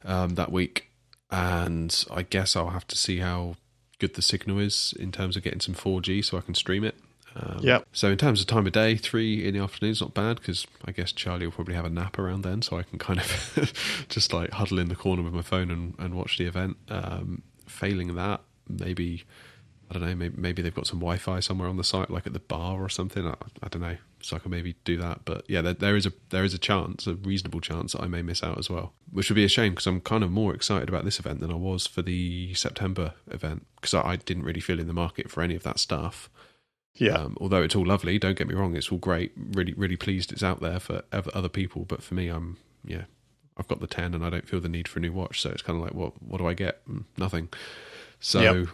um, 0.05 0.37
that 0.37 0.53
week, 0.53 0.89
and 1.33 2.05
I 2.11 2.23
guess 2.23 2.55
I'll 2.55 2.71
have 2.71 2.87
to 2.89 2.97
see 2.97 3.19
how 3.19 3.57
good 3.99 4.15
the 4.15 4.23
signal 4.23 4.59
is 4.59 4.95
in 4.99 5.11
terms 5.11 5.37
of 5.37 5.43
getting 5.43 5.61
some 5.61 5.75
4G 5.75 6.25
so 6.25 6.37
I 6.37 6.43
can 6.43 6.55
stream 6.55 6.85
it. 6.85 6.95
Um, 7.35 7.61
Yep. 7.63 7.87
So 7.93 8.11
in 8.11 8.19
terms 8.19 8.43
of 8.43 8.47
time 8.47 8.67
of 8.67 8.73
day, 8.73 8.97
three 8.97 9.47
in 9.47 9.55
the 9.55 9.61
afternoon 9.61 9.93
is 9.93 10.03
not 10.03 10.13
bad 10.13 10.37
because 10.37 10.67
I 10.85 10.93
guess 10.93 11.11
Charlie 11.11 11.47
will 11.47 11.53
probably 11.53 11.75
have 11.75 11.87
a 11.87 11.91
nap 11.91 12.19
around 12.19 12.43
then, 12.43 12.61
so 12.61 12.79
I 12.79 12.83
can 12.83 12.99
kind 12.99 13.19
of 13.19 14.05
just 14.09 14.33
like 14.35 14.51
huddle 14.51 14.79
in 14.79 14.89
the 14.89 14.95
corner 14.95 15.23
with 15.23 15.33
my 15.33 15.43
phone 15.43 15.71
and, 15.71 15.95
and 15.99 16.15
watch 16.15 16.37
the 16.37 16.45
event. 16.45 16.77
Um, 16.91 17.43
failing 17.67 18.15
that, 18.17 18.43
maybe 18.69 19.25
I 19.95 19.99
don't 19.99 20.09
know, 20.09 20.15
maybe, 20.15 20.35
maybe 20.41 20.63
they've 20.63 20.75
got 20.75 20.87
some 20.87 21.01
Wi-Fi 21.01 21.41
somewhere 21.41 21.69
on 21.69 21.77
the 21.77 21.85
site, 21.85 22.09
like 22.11 22.27
at 22.27 22.33
the 22.33 22.39
bar 22.39 22.83
or 22.83 22.89
something. 22.89 23.27
I, 23.27 23.35
I 23.63 23.69
don't 23.69 23.83
know, 23.83 23.97
so 24.23 24.37
I 24.37 24.39
can 24.39 24.51
maybe 24.51 24.75
do 24.85 24.97
that. 24.97 25.27
But 25.27 25.45
yeah, 25.49 25.61
there, 25.61 25.75
there 25.75 25.97
is 25.97 26.07
a 26.07 26.13
there 26.31 26.45
is 26.45 26.55
a 26.55 26.59
chance, 26.59 27.07
a 27.07 27.15
reasonable 27.15 27.61
chance 27.61 27.93
that 27.93 28.03
I 28.03 28.07
may 28.09 28.23
miss 28.23 28.43
out 28.43 28.59
as 28.59 28.71
well, 28.71 28.95
which 29.11 29.29
would 29.29 29.35
be 29.37 29.45
a 29.45 29.49
shame 29.49 29.73
because 29.73 29.87
I'm 29.87 30.01
kind 30.01 30.25
of 30.25 30.31
more 30.31 30.55
excited 30.55 30.89
about 30.89 31.05
this 31.05 31.19
event 31.19 31.41
than 31.41 31.51
I 31.53 31.57
was 31.57 31.87
for 31.87 32.01
the 32.01 32.55
September 32.55 33.13
event 33.31 33.67
because 33.77 33.93
I, 33.93 34.13
I 34.13 34.17
didn't 34.17 34.45
really 34.45 34.61
feel 34.61 34.81
in 34.81 34.87
the 34.87 34.93
market 34.95 35.31
for 35.31 35.43
any 35.43 35.55
of 35.57 35.63
that 35.65 35.79
stuff. 35.79 36.31
yeah, 36.95 37.15
Um, 37.17 37.37
although 37.41 37.63
it's 37.63 37.77
all 37.77 37.87
lovely, 37.87 38.19
don't 38.19 38.39
get 38.39 38.49
me 38.49 38.55
wrong, 38.55 38.75
it's 38.77 38.91
all 38.91 38.99
great. 38.99 39.33
Really, 39.37 39.75
really 39.75 39.97
pleased 39.97 40.33
it's 40.33 40.43
out 40.43 40.61
there 40.61 40.81
for 40.81 41.03
other 41.13 41.49
people. 41.49 41.85
But 41.85 42.03
for 42.03 42.15
me, 42.15 42.29
I'm 42.29 42.57
yeah, 42.85 43.05
I've 43.59 43.69
got 43.69 43.81
the 43.81 43.87
ten, 43.87 44.15
and 44.15 44.25
I 44.25 44.31
don't 44.31 44.49
feel 44.49 44.61
the 44.61 44.69
need 44.69 44.89
for 44.89 44.99
a 44.99 45.03
new 45.03 45.13
watch. 45.13 45.41
So 45.43 45.51
it's 45.51 45.63
kind 45.63 45.79
of 45.79 45.85
like, 45.85 45.95
what 45.95 46.23
what 46.23 46.39
do 46.39 46.47
I 46.47 46.55
get? 46.55 46.87
Mm, 46.89 47.05
Nothing. 47.19 47.49
So 48.21 48.41
Yep. 48.41 48.69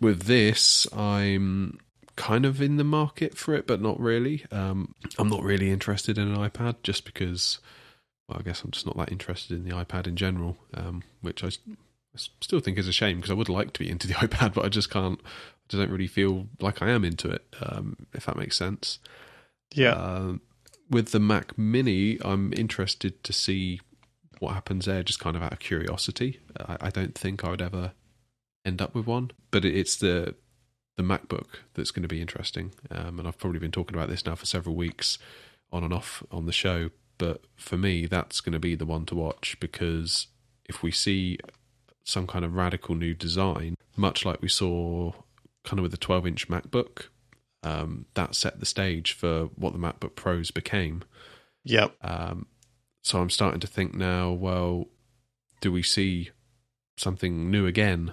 With 0.00 0.22
this, 0.24 0.86
I'm 0.92 1.78
kind 2.16 2.44
of 2.44 2.60
in 2.60 2.76
the 2.76 2.84
market 2.84 3.36
for 3.36 3.54
it, 3.54 3.66
but 3.66 3.80
not 3.80 3.98
really. 4.00 4.44
Um, 4.50 4.94
I'm 5.18 5.28
not 5.28 5.42
really 5.42 5.70
interested 5.70 6.18
in 6.18 6.28
an 6.28 6.36
iPad 6.36 6.76
just 6.82 7.04
because. 7.04 7.58
Well, 8.28 8.38
I 8.38 8.42
guess 8.42 8.62
I'm 8.62 8.70
just 8.70 8.86
not 8.86 8.96
that 8.96 9.10
interested 9.10 9.56
in 9.56 9.64
the 9.68 9.74
iPad 9.74 10.06
in 10.06 10.14
general, 10.14 10.56
um, 10.74 11.02
which 11.20 11.42
I 11.42 11.48
still 12.14 12.60
think 12.60 12.78
is 12.78 12.86
a 12.86 12.92
shame 12.92 13.16
because 13.16 13.30
I 13.30 13.34
would 13.34 13.48
like 13.48 13.72
to 13.72 13.80
be 13.80 13.90
into 13.90 14.06
the 14.06 14.14
iPad, 14.26 14.54
but 14.54 14.64
I 14.64 14.68
just 14.68 14.90
can't. 14.90 15.20
I 15.20 15.28
just 15.68 15.80
don't 15.80 15.90
really 15.90 16.06
feel 16.06 16.46
like 16.60 16.80
I 16.80 16.90
am 16.90 17.04
into 17.04 17.28
it. 17.28 17.44
Um, 17.60 18.06
if 18.14 18.26
that 18.26 18.36
makes 18.36 18.56
sense. 18.56 18.98
yeah, 19.74 19.92
Um, 19.92 20.42
with 20.88 21.10
the 21.12 21.20
Mac 21.20 21.56
Mini, 21.58 22.18
I'm 22.24 22.52
interested 22.52 23.22
to 23.24 23.32
see 23.32 23.80
what 24.40 24.54
happens 24.54 24.86
there, 24.86 25.02
just 25.02 25.20
kind 25.20 25.36
of 25.36 25.42
out 25.42 25.52
of 25.52 25.58
curiosity. 25.60 26.40
I, 26.58 26.76
I 26.82 26.90
don't 26.90 27.14
think 27.16 27.44
I 27.44 27.50
would 27.50 27.62
ever 27.62 27.92
end 28.64 28.82
up 28.82 28.94
with 28.94 29.06
one, 29.06 29.30
but 29.50 29.64
it's 29.64 29.96
the 29.96 30.34
the 30.96 31.02
MacBook 31.02 31.46
that's 31.74 31.90
going 31.90 32.02
to 32.02 32.08
be 32.08 32.20
interesting. 32.20 32.72
Um, 32.90 33.18
and 33.18 33.26
I've 33.26 33.38
probably 33.38 33.58
been 33.58 33.70
talking 33.70 33.96
about 33.96 34.10
this 34.10 34.26
now 34.26 34.34
for 34.34 34.44
several 34.44 34.74
weeks, 34.74 35.18
on 35.72 35.82
and 35.82 35.92
off 35.94 36.22
on 36.30 36.46
the 36.46 36.52
show. 36.52 36.90
But 37.16 37.42
for 37.56 37.76
me, 37.76 38.06
that's 38.06 38.40
going 38.40 38.52
to 38.52 38.58
be 38.58 38.74
the 38.74 38.86
one 38.86 39.06
to 39.06 39.14
watch 39.14 39.56
because 39.60 40.26
if 40.66 40.82
we 40.82 40.90
see 40.90 41.38
some 42.04 42.26
kind 42.26 42.44
of 42.44 42.54
radical 42.54 42.94
new 42.94 43.14
design, 43.14 43.76
much 43.96 44.24
like 44.24 44.40
we 44.42 44.48
saw 44.48 45.12
kind 45.64 45.78
of 45.78 45.82
with 45.82 45.92
the 45.92 45.98
12 45.98 46.26
inch 46.26 46.48
MacBook, 46.48 47.04
um, 47.62 48.06
that 48.14 48.34
set 48.34 48.58
the 48.58 48.66
stage 48.66 49.12
for 49.12 49.46
what 49.56 49.72
the 49.72 49.78
MacBook 49.78 50.14
Pros 50.14 50.50
became. 50.50 51.02
Yep. 51.64 51.94
Um, 52.02 52.46
so 53.02 53.20
I'm 53.20 53.30
starting 53.30 53.60
to 53.60 53.66
think 53.66 53.94
now, 53.94 54.30
well, 54.30 54.86
do 55.60 55.70
we 55.70 55.82
see 55.82 56.30
something 56.96 57.50
new 57.50 57.66
again, 57.66 58.12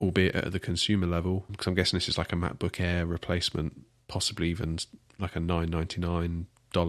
albeit 0.00 0.34
at 0.34 0.52
the 0.52 0.60
consumer 0.60 1.06
level? 1.06 1.44
Because 1.50 1.66
I'm 1.66 1.74
guessing 1.74 1.96
this 1.96 2.08
is 2.08 2.18
like 2.18 2.32
a 2.32 2.36
MacBook 2.36 2.80
Air 2.80 3.06
replacement, 3.06 3.82
possibly 4.08 4.48
even 4.50 4.78
like 5.18 5.36
a 5.36 5.40
$9.99 5.40 6.46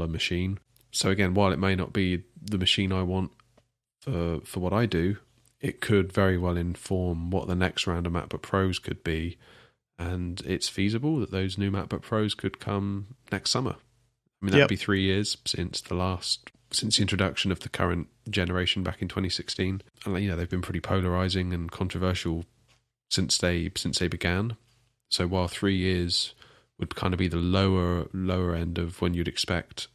machine. 0.09 0.59
So 0.91 1.09
again, 1.09 1.33
while 1.33 1.51
it 1.51 1.59
may 1.59 1.75
not 1.75 1.93
be 1.93 2.23
the 2.41 2.57
machine 2.57 2.91
I 2.91 3.03
want 3.03 3.31
for 4.01 4.41
for 4.43 4.59
what 4.59 4.73
I 4.73 4.85
do, 4.85 5.17
it 5.59 5.79
could 5.81 6.11
very 6.11 6.37
well 6.37 6.57
inform 6.57 7.29
what 7.31 7.47
the 7.47 7.55
next 7.55 7.87
round 7.87 8.07
of 8.07 8.13
MacBook 8.13 8.41
Pros 8.41 8.79
could 8.79 9.03
be, 9.03 9.37
and 9.97 10.41
it's 10.45 10.67
feasible 10.69 11.19
that 11.19 11.31
those 11.31 11.57
new 11.57 11.71
MacBook 11.71 12.01
Pros 12.01 12.33
could 12.33 12.59
come 12.59 13.15
next 13.31 13.51
summer. 13.51 13.75
I 14.41 14.45
mean, 14.45 14.51
that'd 14.51 14.63
Yep. 14.63 14.69
be 14.69 14.75
three 14.75 15.01
years 15.03 15.37
since 15.45 15.81
the 15.81 15.93
last 15.95 16.49
since 16.71 16.95
the 16.97 17.01
introduction 17.01 17.51
of 17.51 17.59
the 17.59 17.69
current 17.69 18.07
generation 18.29 18.81
back 18.81 19.01
in 19.01 19.07
2016, 19.07 19.81
and 20.05 20.19
you 20.23 20.29
know 20.29 20.35
they've 20.35 20.49
been 20.49 20.61
pretty 20.61 20.79
polarizing 20.79 21.53
and 21.53 21.71
controversial 21.71 22.45
since 23.11 23.37
they 23.37 23.69
since 23.75 23.99
they 23.99 24.07
began. 24.07 24.55
So 25.09 25.27
while 25.27 25.47
three 25.47 25.75
years 25.75 26.33
would 26.79 26.95
kind 26.95 27.13
of 27.13 27.19
be 27.19 27.27
the 27.27 27.37
lower 27.37 28.07
lower 28.13 28.55
end 28.55 28.79
of 28.79 29.01
when 29.01 29.13
you'd 29.13 29.27
expect 29.27 29.87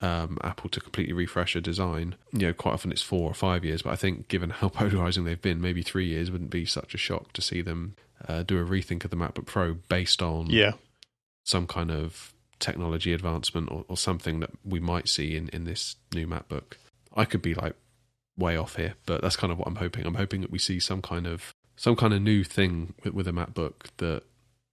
um, 0.00 0.38
Apple 0.42 0.70
to 0.70 0.80
completely 0.80 1.12
refresh 1.12 1.54
a 1.54 1.60
design. 1.60 2.16
You 2.32 2.48
know, 2.48 2.52
quite 2.52 2.72
often 2.72 2.90
it's 2.90 3.02
four 3.02 3.30
or 3.30 3.34
five 3.34 3.64
years, 3.64 3.82
but 3.82 3.92
I 3.92 3.96
think 3.96 4.28
given 4.28 4.50
how 4.50 4.68
polarizing 4.80 5.24
they've 5.24 5.40
been, 5.40 5.60
maybe 5.60 5.82
three 5.82 6.06
years 6.06 6.30
wouldn't 6.30 6.50
be 6.50 6.64
such 6.64 6.94
a 6.94 6.98
shock 6.98 7.32
to 7.34 7.42
see 7.42 7.62
them 7.62 7.94
uh, 8.26 8.42
do 8.42 8.58
a 8.58 8.64
rethink 8.64 9.04
of 9.04 9.10
the 9.10 9.16
MacBook 9.16 9.46
Pro 9.46 9.74
based 9.74 10.22
on 10.22 10.50
yeah, 10.50 10.72
some 11.44 11.66
kind 11.66 11.90
of 11.90 12.32
technology 12.58 13.12
advancement 13.12 13.70
or, 13.70 13.84
or 13.88 13.96
something 13.96 14.40
that 14.40 14.50
we 14.64 14.80
might 14.80 15.08
see 15.08 15.36
in, 15.36 15.48
in 15.50 15.64
this 15.64 15.96
new 16.14 16.26
MacBook. 16.26 16.74
I 17.14 17.26
could 17.26 17.42
be 17.42 17.54
like 17.54 17.74
way 18.36 18.56
off 18.56 18.76
here, 18.76 18.94
but 19.04 19.22
that's 19.22 19.36
kind 19.36 19.52
of 19.52 19.58
what 19.58 19.68
I'm 19.68 19.76
hoping. 19.76 20.06
I'm 20.06 20.14
hoping 20.14 20.40
that 20.40 20.50
we 20.50 20.58
see 20.58 20.80
some 20.80 21.02
kind 21.02 21.26
of 21.26 21.54
some 21.76 21.96
kind 21.96 22.12
of 22.12 22.22
new 22.22 22.42
thing 22.42 22.94
with, 23.04 23.14
with 23.14 23.28
a 23.28 23.32
MacBook 23.32 23.88
that 23.98 24.22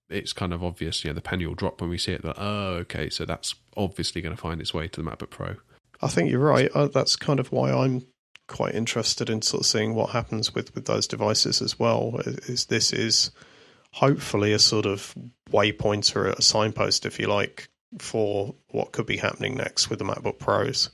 it's 0.10 0.34
kind 0.34 0.54
of 0.54 0.64
obvious. 0.64 1.04
You 1.04 1.10
know, 1.10 1.16
the 1.16 1.22
penny 1.22 1.46
will 1.46 1.56
drop 1.56 1.82
when 1.82 1.90
we 1.90 1.98
see 1.98 2.14
it. 2.14 2.24
That 2.24 2.36
oh, 2.38 2.76
okay, 2.82 3.10
so 3.10 3.26
that's 3.26 3.56
obviously 3.76 4.22
going 4.22 4.36
to 4.36 4.42
find 4.42 4.62
its 4.62 4.74
way 4.74 4.88
to 4.88 5.02
the 5.02 5.10
MacBook 5.10 5.30
Pro. 5.30 5.56
I 6.02 6.08
think 6.08 6.30
you're 6.30 6.40
right. 6.40 6.70
Uh, 6.74 6.88
that's 6.88 7.16
kind 7.16 7.40
of 7.40 7.52
why 7.52 7.72
I'm 7.72 8.06
quite 8.48 8.76
interested 8.76 9.30
in 9.30 9.42
sort 9.42 9.62
of 9.62 9.66
seeing 9.66 9.96
what 9.96 10.10
happens 10.10 10.54
with 10.54 10.74
with 10.76 10.86
those 10.86 11.08
devices 11.08 11.62
as 11.62 11.80
well. 11.80 12.20
Is 12.26 12.66
this 12.66 12.94
is 12.94 13.32
hopefully 13.92 14.54
a 14.54 14.60
sort 14.60 14.86
of 14.86 15.14
waypoint 15.52 16.16
or 16.16 16.28
a 16.28 16.42
signpost, 16.42 17.06
if 17.06 17.20
you 17.20 17.28
like, 17.28 17.70
for 18.00 18.56
what 18.70 18.92
could 18.92 19.06
be 19.06 19.18
happening 19.18 19.56
next 19.56 19.90
with 19.90 20.00
the 20.00 20.06
MacBook 20.06 20.40
Pros. 20.40 20.90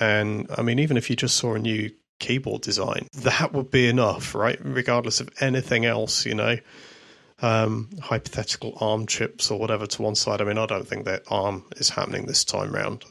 And 0.00 0.46
I 0.56 0.62
mean, 0.62 0.78
even 0.78 0.96
if 0.96 1.10
you 1.10 1.16
just 1.16 1.36
saw 1.36 1.54
a 1.54 1.58
new 1.58 1.90
keyboard 2.20 2.62
design, 2.62 3.08
that 3.14 3.52
would 3.52 3.70
be 3.70 3.88
enough, 3.88 4.34
right? 4.34 4.58
Regardless 4.62 5.20
of 5.20 5.30
anything 5.40 5.84
else, 5.84 6.24
you 6.24 6.34
know. 6.34 6.56
Um, 7.42 7.88
hypothetical 8.02 8.76
ARM 8.80 9.06
chips 9.06 9.50
or 9.50 9.58
whatever 9.58 9.86
to 9.86 10.02
one 10.02 10.14
side. 10.14 10.40
I 10.40 10.44
mean, 10.44 10.58
I 10.58 10.66
don't 10.66 10.86
think 10.86 11.06
that 11.06 11.22
ARM 11.28 11.64
is 11.76 11.88
happening 11.88 12.26
this 12.26 12.44
time 12.44 12.72
round. 12.72 13.04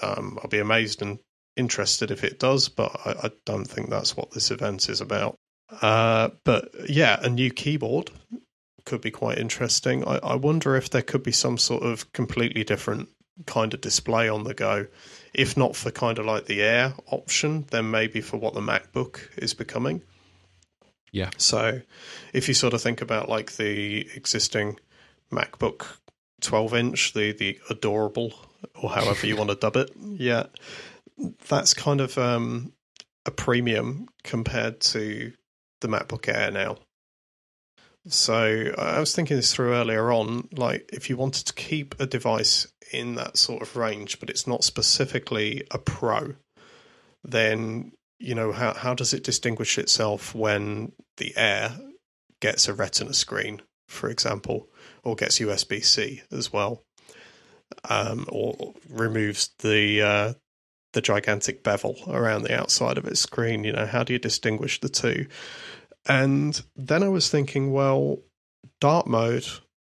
Um, 0.00 0.38
I'll 0.40 0.48
be 0.48 0.60
amazed 0.60 1.02
and 1.02 1.18
interested 1.56 2.10
if 2.10 2.22
it 2.22 2.38
does, 2.38 2.68
but 2.68 2.96
I, 3.04 3.26
I 3.26 3.30
don't 3.44 3.64
think 3.64 3.90
that's 3.90 4.16
what 4.16 4.30
this 4.30 4.50
event 4.50 4.88
is 4.88 5.00
about. 5.00 5.34
Uh, 5.82 6.30
but 6.44 6.70
yeah, 6.88 7.18
a 7.20 7.28
new 7.28 7.50
keyboard 7.50 8.10
could 8.84 9.00
be 9.00 9.10
quite 9.10 9.38
interesting. 9.38 10.06
I, 10.06 10.18
I 10.18 10.34
wonder 10.36 10.76
if 10.76 10.90
there 10.90 11.02
could 11.02 11.22
be 11.22 11.32
some 11.32 11.58
sort 11.58 11.82
of 11.82 12.12
completely 12.12 12.62
different 12.62 13.08
kind 13.46 13.74
of 13.74 13.80
display 13.80 14.28
on 14.28 14.44
the 14.44 14.54
go. 14.54 14.86
If 15.36 15.54
not 15.54 15.76
for 15.76 15.90
kind 15.90 16.18
of 16.18 16.24
like 16.24 16.46
the 16.46 16.62
Air 16.62 16.94
option, 17.10 17.66
then 17.70 17.90
maybe 17.90 18.22
for 18.22 18.38
what 18.38 18.54
the 18.54 18.60
MacBook 18.60 19.20
is 19.36 19.52
becoming. 19.52 20.02
Yeah. 21.12 21.28
So 21.36 21.82
if 22.32 22.48
you 22.48 22.54
sort 22.54 22.72
of 22.72 22.80
think 22.80 23.02
about 23.02 23.28
like 23.28 23.52
the 23.56 24.08
existing 24.14 24.80
MacBook 25.30 25.86
12 26.40 26.74
inch, 26.74 27.12
the, 27.12 27.32
the 27.32 27.60
adorable, 27.68 28.32
or 28.82 28.88
however 28.88 29.26
you 29.26 29.36
want 29.36 29.50
to 29.50 29.56
dub 29.56 29.76
it, 29.76 29.90
yeah, 29.96 30.46
that's 31.48 31.74
kind 31.74 32.00
of 32.00 32.16
um, 32.16 32.72
a 33.26 33.30
premium 33.30 34.08
compared 34.24 34.80
to 34.80 35.34
the 35.82 35.88
MacBook 35.88 36.34
Air 36.34 36.50
now. 36.50 36.78
So 38.08 38.72
I 38.78 39.00
was 39.00 39.14
thinking 39.14 39.36
this 39.36 39.52
through 39.52 39.74
earlier 39.74 40.12
on. 40.12 40.48
Like, 40.52 40.88
if 40.92 41.10
you 41.10 41.16
wanted 41.16 41.46
to 41.46 41.54
keep 41.54 41.94
a 42.00 42.06
device 42.06 42.68
in 42.92 43.16
that 43.16 43.36
sort 43.36 43.62
of 43.62 43.76
range, 43.76 44.20
but 44.20 44.30
it's 44.30 44.46
not 44.46 44.64
specifically 44.64 45.66
a 45.72 45.78
Pro, 45.78 46.34
then 47.24 47.92
you 48.18 48.34
know 48.34 48.52
how 48.52 48.74
how 48.74 48.94
does 48.94 49.12
it 49.12 49.24
distinguish 49.24 49.76
itself 49.76 50.34
when 50.34 50.92
the 51.16 51.36
Air 51.36 51.72
gets 52.40 52.68
a 52.68 52.74
Retina 52.74 53.12
screen, 53.12 53.62
for 53.88 54.08
example, 54.08 54.68
or 55.02 55.16
gets 55.16 55.40
USB 55.40 55.84
C 55.84 56.22
as 56.30 56.52
well, 56.52 56.82
um, 57.88 58.26
or 58.28 58.74
removes 58.88 59.50
the 59.58 60.02
uh, 60.02 60.32
the 60.92 61.00
gigantic 61.00 61.64
bevel 61.64 61.96
around 62.06 62.42
the 62.42 62.56
outside 62.56 62.98
of 62.98 63.06
its 63.06 63.20
screen? 63.20 63.64
You 63.64 63.72
know, 63.72 63.86
how 63.86 64.04
do 64.04 64.12
you 64.12 64.20
distinguish 64.20 64.80
the 64.80 64.88
two? 64.88 65.26
And 66.08 66.62
then 66.76 67.02
I 67.02 67.08
was 67.08 67.28
thinking, 67.28 67.72
well, 67.72 68.18
dark 68.80 69.06
mode 69.06 69.46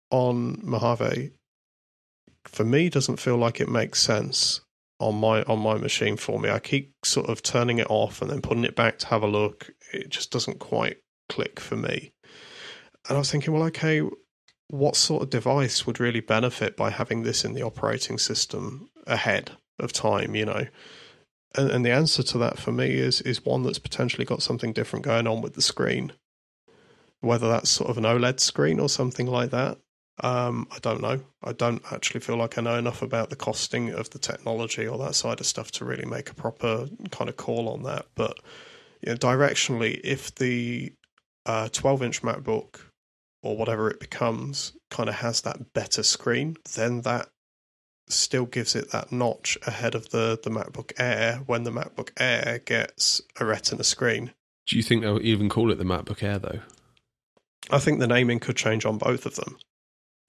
on 0.09 0.59
Mojave 0.63 1.31
for 2.45 2.63
me 2.63 2.89
doesn't 2.89 3.19
feel 3.19 3.37
like 3.37 3.59
it 3.59 3.69
makes 3.69 4.01
sense 4.01 4.61
on 4.99 5.15
my 5.15 5.43
on 5.43 5.59
my 5.59 5.75
machine 5.75 6.17
for 6.17 6.39
me. 6.39 6.49
I 6.49 6.59
keep 6.59 6.93
sort 7.03 7.29
of 7.29 7.43
turning 7.43 7.77
it 7.77 7.87
off 7.89 8.21
and 8.21 8.31
then 8.31 8.41
putting 8.41 8.63
it 8.63 8.75
back 8.75 8.97
to 8.99 9.07
have 9.07 9.23
a 9.23 9.27
look. 9.27 9.69
It 9.93 10.09
just 10.09 10.31
doesn't 10.31 10.59
quite 10.59 10.97
click 11.29 11.59
for 11.59 11.75
me. 11.75 12.13
And 13.07 13.15
I 13.15 13.19
was 13.19 13.31
thinking, 13.31 13.53
well, 13.53 13.63
okay, 13.63 14.01
what 14.69 14.95
sort 14.95 15.23
of 15.23 15.29
device 15.29 15.85
would 15.85 15.99
really 15.99 16.19
benefit 16.19 16.75
by 16.75 16.89
having 16.89 17.23
this 17.23 17.45
in 17.45 17.53
the 17.53 17.61
operating 17.61 18.17
system 18.17 18.89
ahead 19.05 19.51
of 19.79 19.93
time, 19.93 20.35
you 20.35 20.45
know? 20.45 20.65
And, 21.57 21.71
and 21.71 21.85
the 21.85 21.91
answer 21.91 22.23
to 22.23 22.37
that 22.37 22.59
for 22.59 22.71
me 22.71 22.95
is 22.95 23.21
is 23.21 23.43
one 23.43 23.63
that's 23.63 23.79
potentially 23.79 24.25
got 24.25 24.43
something 24.43 24.73
different 24.73 25.03
going 25.03 25.27
on 25.27 25.41
with 25.41 25.53
the 25.53 25.61
screen. 25.61 26.13
Whether 27.19 27.49
that's 27.49 27.69
sort 27.69 27.89
of 27.89 27.97
an 27.97 28.03
OLED 28.03 28.39
screen 28.39 28.79
or 28.79 28.87
something 28.87 29.25
like 29.25 29.49
that, 29.49 29.79
um, 30.23 30.67
I 30.71 30.77
don't 30.79 31.01
know. 31.01 31.19
I 31.43 31.53
don't 31.53 31.81
actually 31.91 32.21
feel 32.21 32.37
like 32.37 32.57
I 32.57 32.61
know 32.61 32.75
enough 32.75 33.01
about 33.01 33.29
the 33.29 33.35
costing 33.35 33.91
of 33.91 34.09
the 34.11 34.19
technology 34.19 34.87
or 34.87 34.97
that 34.99 35.15
side 35.15 35.39
of 35.39 35.45
stuff 35.45 35.71
to 35.71 35.85
really 35.85 36.05
make 36.05 36.29
a 36.29 36.35
proper 36.35 36.87
kind 37.11 37.29
of 37.29 37.37
call 37.37 37.69
on 37.69 37.83
that. 37.83 38.05
But 38.15 38.37
you 39.01 39.11
know, 39.11 39.17
directionally, 39.17 39.99
if 40.03 40.33
the 40.35 40.93
uh, 41.45 41.69
12 41.69 42.03
inch 42.03 42.21
MacBook 42.21 42.79
or 43.43 43.55
whatever 43.55 43.89
it 43.89 43.99
becomes 43.99 44.73
kind 44.89 45.09
of 45.09 45.15
has 45.15 45.41
that 45.41 45.73
better 45.73 46.03
screen, 46.03 46.57
then 46.75 47.01
that 47.01 47.29
still 48.07 48.45
gives 48.45 48.75
it 48.75 48.91
that 48.91 49.11
notch 49.11 49.57
ahead 49.65 49.95
of 49.95 50.09
the, 50.09 50.39
the 50.41 50.49
MacBook 50.49 50.93
Air 50.97 51.41
when 51.45 51.63
the 51.63 51.71
MacBook 51.71 52.11
Air 52.17 52.59
gets 52.65 53.21
a 53.39 53.45
Retina 53.45 53.83
screen. 53.83 54.31
Do 54.67 54.75
you 54.77 54.83
think 54.83 55.01
they'll 55.01 55.21
even 55.21 55.49
call 55.49 55.71
it 55.71 55.77
the 55.77 55.83
MacBook 55.83 56.23
Air 56.23 56.39
though? 56.39 56.59
I 57.69 57.79
think 57.79 57.99
the 57.99 58.07
naming 58.07 58.39
could 58.39 58.55
change 58.55 58.85
on 58.85 58.97
both 58.97 59.25
of 59.25 59.35
them 59.35 59.57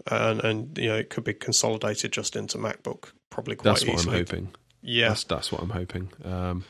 and 0.07 0.41
and 0.45 0.79
you 0.79 0.89
know 0.89 0.97
it 0.97 1.11
could 1.11 1.25
be 1.25 1.35
consolidated 1.35 2.13
just 2.13 2.37
into 2.37 2.59
MacBook 2.59 3.13
probably 3.31 3.57
quite 3.57 3.81
That's 3.81 3.87
what. 3.87 4.07
I'm 4.07 4.13
hoping. 4.13 4.49
Yeah, 4.81 5.09
That's 5.09 5.25
that's 5.25 5.53
what 5.53 5.63
I'm 5.63 5.71
hoping. 5.71 6.11
Um, 6.25 6.65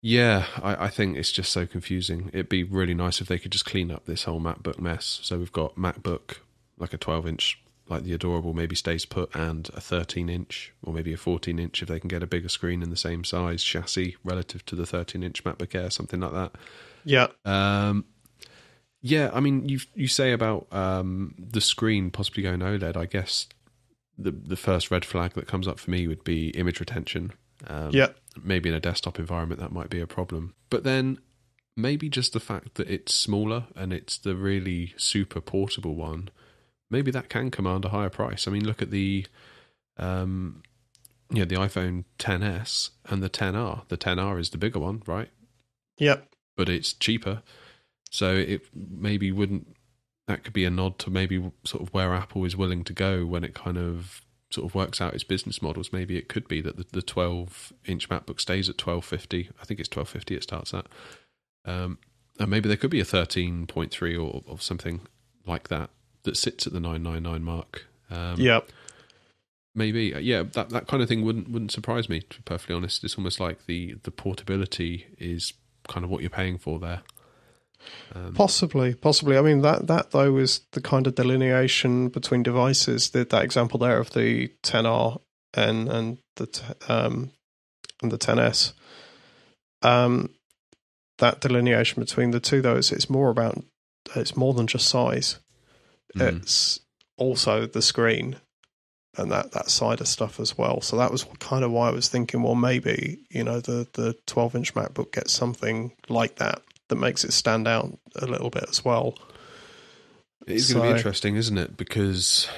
yeah, 0.00 0.46
I, 0.60 0.86
I 0.86 0.88
think 0.88 1.16
it's 1.16 1.30
just 1.30 1.52
so 1.52 1.66
confusing. 1.66 2.30
It'd 2.32 2.48
be 2.48 2.64
really 2.64 2.94
nice 2.94 3.20
if 3.20 3.28
they 3.28 3.38
could 3.38 3.52
just 3.52 3.64
clean 3.64 3.92
up 3.92 4.06
this 4.06 4.24
whole 4.24 4.40
MacBook 4.40 4.80
mess. 4.80 5.20
So 5.22 5.38
we've 5.38 5.52
got 5.52 5.76
MacBook 5.76 6.38
like 6.76 6.92
a 6.92 6.98
12 6.98 7.28
inch, 7.28 7.61
like 7.88 8.04
the 8.04 8.12
adorable, 8.12 8.54
maybe 8.54 8.76
stays 8.76 9.04
put, 9.04 9.34
and 9.34 9.68
a 9.74 9.80
13 9.80 10.28
inch 10.28 10.72
or 10.82 10.92
maybe 10.92 11.12
a 11.12 11.16
14 11.16 11.58
inch 11.58 11.82
if 11.82 11.88
they 11.88 12.00
can 12.00 12.08
get 12.08 12.22
a 12.22 12.26
bigger 12.26 12.48
screen 12.48 12.82
in 12.82 12.90
the 12.90 12.96
same 12.96 13.24
size 13.24 13.62
chassis 13.62 14.16
relative 14.24 14.64
to 14.66 14.76
the 14.76 14.86
13 14.86 15.22
inch 15.22 15.44
MacBook 15.44 15.74
Air, 15.74 15.90
something 15.90 16.20
like 16.20 16.32
that. 16.32 16.52
yeah, 17.04 17.28
Um, 17.44 18.04
yeah, 19.04 19.30
I 19.34 19.40
mean, 19.40 19.68
you 19.68 19.80
you 19.94 20.06
say 20.06 20.32
about 20.32 20.68
um, 20.70 21.34
the 21.36 21.60
screen 21.60 22.12
possibly 22.12 22.44
going 22.44 22.60
OLED. 22.60 22.96
I 22.96 23.06
guess 23.06 23.48
the 24.16 24.30
the 24.30 24.56
first 24.56 24.92
red 24.92 25.04
flag 25.04 25.34
that 25.34 25.48
comes 25.48 25.66
up 25.66 25.80
for 25.80 25.90
me 25.90 26.06
would 26.06 26.22
be 26.22 26.50
image 26.50 26.78
retention. 26.78 27.32
Um, 27.66 27.90
yeah, 27.90 28.08
maybe 28.40 28.68
in 28.68 28.76
a 28.76 28.80
desktop 28.80 29.18
environment 29.18 29.60
that 29.60 29.72
might 29.72 29.90
be 29.90 30.00
a 30.00 30.06
problem. 30.06 30.54
But 30.70 30.84
then 30.84 31.18
maybe 31.76 32.08
just 32.08 32.32
the 32.32 32.40
fact 32.40 32.74
that 32.74 32.88
it's 32.88 33.14
smaller 33.14 33.64
and 33.74 33.92
it's 33.92 34.18
the 34.18 34.36
really 34.36 34.94
super 34.96 35.40
portable 35.40 35.96
one, 35.96 36.28
maybe 36.92 37.10
that 37.10 37.28
can 37.28 37.50
command 37.50 37.84
a 37.84 37.88
higher 37.88 38.10
price. 38.10 38.46
I 38.46 38.50
mean, 38.50 38.64
look 38.64 38.82
at 38.82 38.90
the 38.90 39.26
um, 39.96 40.62
yeah, 41.30 41.44
the 41.44 41.56
iPhone 41.56 42.04
10s 42.18 42.90
and 43.06 43.22
the 43.22 43.30
10R. 43.30 43.88
The 43.88 43.96
10R 43.96 44.38
is 44.38 44.50
the 44.50 44.58
bigger 44.58 44.78
one, 44.78 45.02
right? 45.06 45.30
Yep. 45.98 46.28
But 46.56 46.68
it's 46.68 46.92
cheaper. 46.92 47.42
So 48.10 48.34
it 48.34 48.66
maybe 48.74 49.32
wouldn't 49.32 49.76
that 50.28 50.44
could 50.44 50.52
be 50.52 50.64
a 50.64 50.70
nod 50.70 50.98
to 51.00 51.10
maybe 51.10 51.50
sort 51.64 51.82
of 51.82 51.92
where 51.92 52.14
Apple 52.14 52.44
is 52.44 52.56
willing 52.56 52.84
to 52.84 52.92
go 52.92 53.26
when 53.26 53.42
it 53.42 53.54
kind 53.54 53.76
of 53.76 54.22
sort 54.50 54.66
of 54.66 54.74
works 54.74 55.00
out 55.00 55.14
its 55.14 55.24
business 55.24 55.60
models. 55.60 55.92
Maybe 55.92 56.16
it 56.16 56.28
could 56.28 56.46
be 56.46 56.60
that 56.60 56.76
the, 56.76 56.86
the 56.92 57.02
12 57.02 57.72
inch 57.86 58.08
MacBook 58.08 58.38
stays 58.38 58.68
at 58.68 58.80
1250. 58.80 59.50
I 59.60 59.64
think 59.64 59.80
it's 59.80 59.88
1250 59.88 60.36
it 60.36 60.42
starts 60.42 60.74
at. 60.74 60.86
Um, 61.64 61.98
and 62.38 62.50
maybe 62.50 62.68
there 62.68 62.76
could 62.76 62.90
be 62.90 63.00
a 63.00 63.04
13.3 63.04 64.14
or, 64.16 64.42
or 64.46 64.58
something 64.58 65.00
like 65.46 65.68
that 65.68 65.90
that 66.24 66.36
sits 66.36 66.66
at 66.66 66.72
the 66.72 66.80
999 66.80 67.42
mark. 67.42 67.86
Um, 68.10 68.36
yeah. 68.38 68.60
maybe 69.74 70.12
yeah 70.20 70.42
that 70.42 70.68
that 70.68 70.86
kind 70.86 71.02
of 71.02 71.08
thing 71.08 71.24
wouldn't 71.24 71.48
wouldn't 71.48 71.72
surprise 71.72 72.10
me 72.10 72.20
to 72.20 72.36
be 72.36 72.42
perfectly 72.44 72.76
honest 72.76 73.02
it's 73.04 73.16
almost 73.16 73.40
like 73.40 73.64
the 73.64 73.94
the 74.02 74.10
portability 74.10 75.06
is 75.16 75.54
kind 75.88 76.04
of 76.04 76.10
what 76.10 76.20
you're 76.20 76.28
paying 76.28 76.58
for 76.58 76.78
there 76.78 77.00
um, 78.14 78.34
Possibly, 78.34 78.94
possibly. 78.94 79.36
I 79.36 79.40
mean, 79.40 79.62
that 79.62 79.86
that 79.88 80.10
though 80.12 80.36
is 80.36 80.60
the 80.72 80.80
kind 80.80 81.06
of 81.06 81.14
delineation 81.14 82.08
between 82.08 82.42
devices. 82.42 83.10
That 83.10 83.30
that 83.30 83.44
example 83.44 83.78
there 83.78 83.98
of 83.98 84.10
the 84.10 84.52
10R 84.62 85.20
and 85.54 85.88
and 85.88 86.18
the 86.36 86.74
um 86.88 87.32
and 88.02 88.12
the 88.12 88.18
10s. 88.18 88.72
Um, 89.82 90.30
that 91.18 91.40
delineation 91.40 92.00
between 92.00 92.30
the 92.30 92.40
two, 92.40 92.62
though, 92.62 92.76
is 92.76 92.92
it's 92.92 93.10
more 93.10 93.30
about 93.30 93.62
it's 94.14 94.36
more 94.36 94.54
than 94.54 94.66
just 94.66 94.88
size. 94.88 95.38
Mm. 96.16 96.38
It's 96.42 96.80
also 97.16 97.66
the 97.66 97.82
screen 97.82 98.36
and 99.16 99.30
that 99.30 99.52
that 99.52 99.70
side 99.70 100.00
of 100.00 100.08
stuff 100.08 100.40
as 100.40 100.56
well. 100.56 100.80
So 100.80 100.96
that 100.96 101.10
was 101.10 101.24
kind 101.38 101.64
of 101.64 101.70
why 101.70 101.88
I 101.88 101.92
was 101.92 102.08
thinking, 102.08 102.42
well, 102.42 102.54
maybe 102.54 103.20
you 103.30 103.44
know 103.44 103.60
the 103.60 103.86
the 103.92 104.16
12 104.26 104.56
inch 104.56 104.74
MacBook 104.74 105.12
gets 105.12 105.32
something 105.32 105.92
like 106.08 106.36
that 106.36 106.62
that 106.88 106.96
makes 106.96 107.24
it 107.24 107.32
stand 107.32 107.66
out 107.66 107.98
a 108.16 108.26
little 108.26 108.50
bit 108.50 108.64
as 108.68 108.84
well. 108.84 109.14
It's 110.46 110.72
going 110.72 110.84
to 110.84 110.92
be 110.92 110.96
interesting, 110.96 111.36
isn't 111.36 111.56
it? 111.56 111.76
Because, 111.76 112.48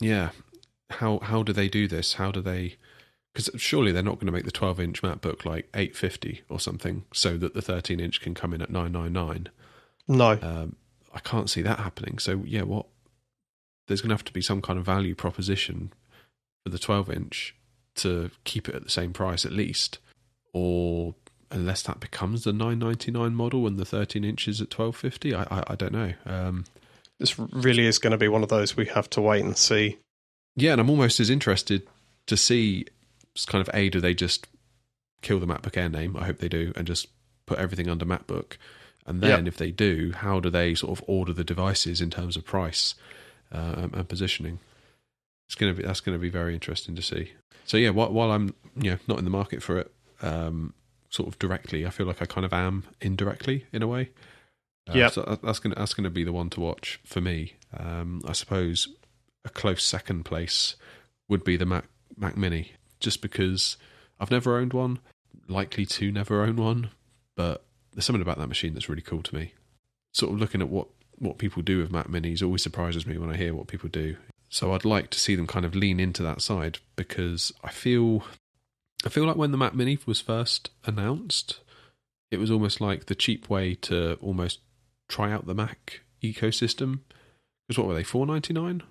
yeah, 0.00 0.30
how 0.90 1.20
how 1.20 1.42
do 1.42 1.52
they 1.52 1.68
do 1.68 1.86
this? 1.86 2.14
How 2.14 2.30
do 2.30 2.40
they? 2.40 2.76
Because 3.32 3.50
surely 3.60 3.92
they're 3.92 4.02
not 4.02 4.14
going 4.14 4.26
to 4.26 4.32
make 4.32 4.44
the 4.44 4.50
12 4.50 4.80
inch 4.80 5.02
MacBook 5.02 5.44
like 5.44 5.68
850 5.74 6.42
or 6.48 6.58
something, 6.58 7.04
so 7.12 7.36
that 7.36 7.54
the 7.54 7.62
13 7.62 8.00
inch 8.00 8.20
can 8.20 8.34
come 8.34 8.54
in 8.54 8.62
at 8.62 8.70
999. 8.70 9.50
No, 10.08 10.38
Um, 10.42 10.76
I 11.16 11.20
can't 11.20 11.48
see 11.48 11.62
that 11.62 11.80
happening. 11.80 12.18
So 12.18 12.42
yeah, 12.44 12.62
what? 12.62 12.86
There's 13.88 14.02
going 14.02 14.10
to 14.10 14.14
have 14.14 14.24
to 14.24 14.32
be 14.32 14.42
some 14.42 14.60
kind 14.60 14.78
of 14.78 14.84
value 14.84 15.14
proposition 15.14 15.92
for 16.62 16.70
the 16.70 16.78
12 16.78 17.10
inch 17.10 17.54
to 17.96 18.30
keep 18.44 18.68
it 18.68 18.74
at 18.74 18.84
the 18.84 18.90
same 18.90 19.12
price 19.12 19.46
at 19.46 19.52
least, 19.52 19.98
or 20.52 21.14
unless 21.50 21.82
that 21.82 22.00
becomes 22.00 22.44
the 22.44 22.52
999 22.52 23.34
model 23.34 23.66
and 23.66 23.78
the 23.78 23.84
13 23.84 24.24
inches 24.24 24.60
at 24.60 24.76
1250. 24.76 25.34
I 25.34 25.42
I, 25.44 25.64
I 25.68 25.74
don't 25.74 25.92
know. 25.92 26.12
Um, 26.26 26.64
this 27.18 27.38
really 27.38 27.86
is 27.86 27.98
going 27.98 28.10
to 28.10 28.18
be 28.18 28.28
one 28.28 28.42
of 28.42 28.50
those 28.50 28.76
we 28.76 28.86
have 28.86 29.08
to 29.10 29.22
wait 29.22 29.44
and 29.44 29.56
see. 29.56 29.98
Yeah, 30.54 30.72
and 30.72 30.80
I'm 30.80 30.90
almost 30.90 31.18
as 31.18 31.30
interested 31.30 31.86
to 32.26 32.36
see 32.36 32.86
kind 33.46 33.66
of 33.66 33.74
a 33.74 33.88
do 33.88 34.00
they 34.00 34.14
just 34.14 34.46
kill 35.22 35.38
the 35.38 35.46
MacBook 35.46 35.76
Air 35.76 35.88
name? 35.88 36.16
I 36.16 36.26
hope 36.26 36.38
they 36.38 36.48
do, 36.48 36.72
and 36.76 36.86
just 36.86 37.08
put 37.46 37.58
everything 37.58 37.88
under 37.88 38.04
MacBook. 38.04 38.58
And 39.06 39.20
then 39.20 39.44
Yep. 39.44 39.48
if 39.48 39.56
they 39.56 39.70
do, 39.70 40.12
how 40.16 40.40
do 40.40 40.50
they 40.50 40.74
sort 40.74 40.98
of 40.98 41.04
order 41.08 41.32
the 41.32 41.44
devices 41.44 42.00
in 42.00 42.10
terms 42.10 42.36
of 42.36 42.44
price 42.44 42.94
uh, 43.52 43.88
and- 43.92 44.08
positioning? 44.08 44.58
It's 45.48 45.54
gonna 45.54 45.74
be 45.74 45.84
that's 45.84 46.00
gonna 46.00 46.18
be 46.18 46.28
very 46.28 46.54
interesting 46.54 46.96
to 46.96 47.02
see. 47.02 47.32
So 47.64 47.76
yeah, 47.76 47.90
while, 47.90 48.12
while 48.12 48.32
I'm 48.32 48.54
you 48.76 48.90
know 48.90 48.98
not 49.06 49.18
in 49.18 49.24
the 49.24 49.30
market 49.30 49.62
for 49.62 49.78
it, 49.78 49.92
um, 50.22 50.74
sort 51.10 51.28
of 51.28 51.38
directly, 51.38 51.86
I 51.86 51.90
feel 51.90 52.06
like 52.06 52.20
I 52.20 52.26
kind 52.26 52.44
of 52.44 52.52
am 52.52 52.84
indirectly 53.00 53.64
in 53.72 53.82
a 53.82 53.86
way. 53.86 54.10
Uh, 54.88 54.94
Yep. 54.94 55.12
So 55.12 55.38
that's 55.42 55.60
gonna 55.60 55.76
that's 55.76 55.94
gonna 55.94 56.10
be 56.10 56.24
the 56.24 56.32
one 56.32 56.50
to 56.50 56.60
watch 56.60 56.98
for 57.04 57.20
me. 57.20 57.54
Um, 57.76 58.22
I 58.26 58.32
suppose 58.32 58.88
a 59.44 59.48
close 59.48 59.84
second 59.84 60.24
place 60.24 60.74
would 61.28 61.44
be 61.44 61.56
the 61.56 61.66
Mac 61.66 61.84
Mac 62.16 62.36
Mini, 62.36 62.72
just 62.98 63.22
because 63.22 63.76
I've 64.18 64.30
never 64.32 64.56
owned 64.58 64.72
one, 64.72 64.98
likely 65.46 65.86
to 65.86 66.10
never 66.10 66.42
own 66.42 66.56
one, 66.56 66.90
but 67.36 67.62
there's 67.96 68.04
something 68.04 68.22
about 68.22 68.36
that 68.38 68.46
machine 68.46 68.74
that's 68.74 68.88
really 68.90 69.02
cool 69.02 69.22
to 69.22 69.34
me. 69.34 69.54
Sort 70.12 70.32
of 70.32 70.38
looking 70.38 70.60
at 70.60 70.68
what 70.68 70.88
what 71.18 71.38
people 71.38 71.62
do 71.62 71.78
with 71.78 71.90
Mac 71.90 72.08
Minis 72.08 72.42
always 72.42 72.62
surprises 72.62 73.06
me 73.06 73.16
when 73.16 73.30
I 73.30 73.36
hear 73.36 73.54
what 73.54 73.68
people 73.68 73.88
do. 73.88 74.16
So 74.50 74.74
I'd 74.74 74.84
like 74.84 75.08
to 75.10 75.18
see 75.18 75.34
them 75.34 75.46
kind 75.46 75.64
of 75.64 75.74
lean 75.74 75.98
into 75.98 76.22
that 76.22 76.42
side 76.42 76.78
because 76.94 77.52
I 77.64 77.70
feel 77.70 78.22
I 79.04 79.08
feel 79.08 79.24
like 79.24 79.36
when 79.36 79.50
the 79.50 79.56
Mac 79.56 79.74
Mini 79.74 79.98
was 80.04 80.20
first 80.20 80.70
announced, 80.84 81.60
it 82.30 82.38
was 82.38 82.50
almost 82.50 82.80
like 82.82 83.06
the 83.06 83.14
cheap 83.14 83.48
way 83.48 83.74
to 83.76 84.14
almost 84.20 84.60
try 85.08 85.32
out 85.32 85.46
the 85.46 85.54
Mac 85.54 86.02
ecosystem. 86.22 87.00
Because 87.66 87.78
what 87.78 87.88
were 87.88 87.94
they, 87.94 88.04
four 88.04 88.26
ninety 88.26 88.52
nine? 88.52 88.82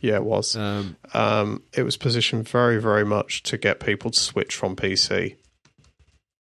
Yeah, 0.00 0.16
it 0.16 0.24
was. 0.24 0.56
Um, 0.56 0.96
Um, 1.12 1.62
it 1.74 1.82
was 1.82 1.98
positioned 1.98 2.48
very, 2.48 2.80
very 2.80 3.04
much 3.04 3.42
to 3.44 3.58
get 3.58 3.80
people 3.80 4.10
to 4.10 4.18
switch 4.18 4.54
from 4.56 4.74
PC. 4.76 5.36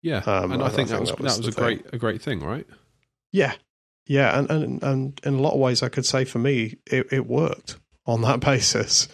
Yeah, 0.05 0.17
Um, 0.19 0.51
and 0.51 0.61
I- 0.63 0.67
I, 0.67 0.69
think 0.69 0.89
that 0.89 0.99
was 1.01 1.09
that 1.09 1.17
that 1.17 1.23
was 1.23 1.37
was, 1.39 1.47
a 1.47 1.51
thing. 1.51 1.63
great 1.63 1.85
a 1.93 1.97
great 1.97 2.21
thing, 2.21 2.39
right? 2.41 2.67
Yeah, 3.31 3.53
yeah, 4.05 4.37
and 4.37 4.49
and 4.51 4.83
and 4.83 5.21
in 5.25 5.33
a 5.33 5.41
lot 5.41 5.53
of 5.53 5.59
ways, 5.59 5.81
I 5.83 5.89
could 5.89 6.05
say 6.05 6.23
for 6.25 6.39
me, 6.39 6.77
it, 6.85 7.07
it 7.11 7.25
worked 7.27 7.77
on 8.05 8.21
that 8.21 8.39
basis. 8.51 9.07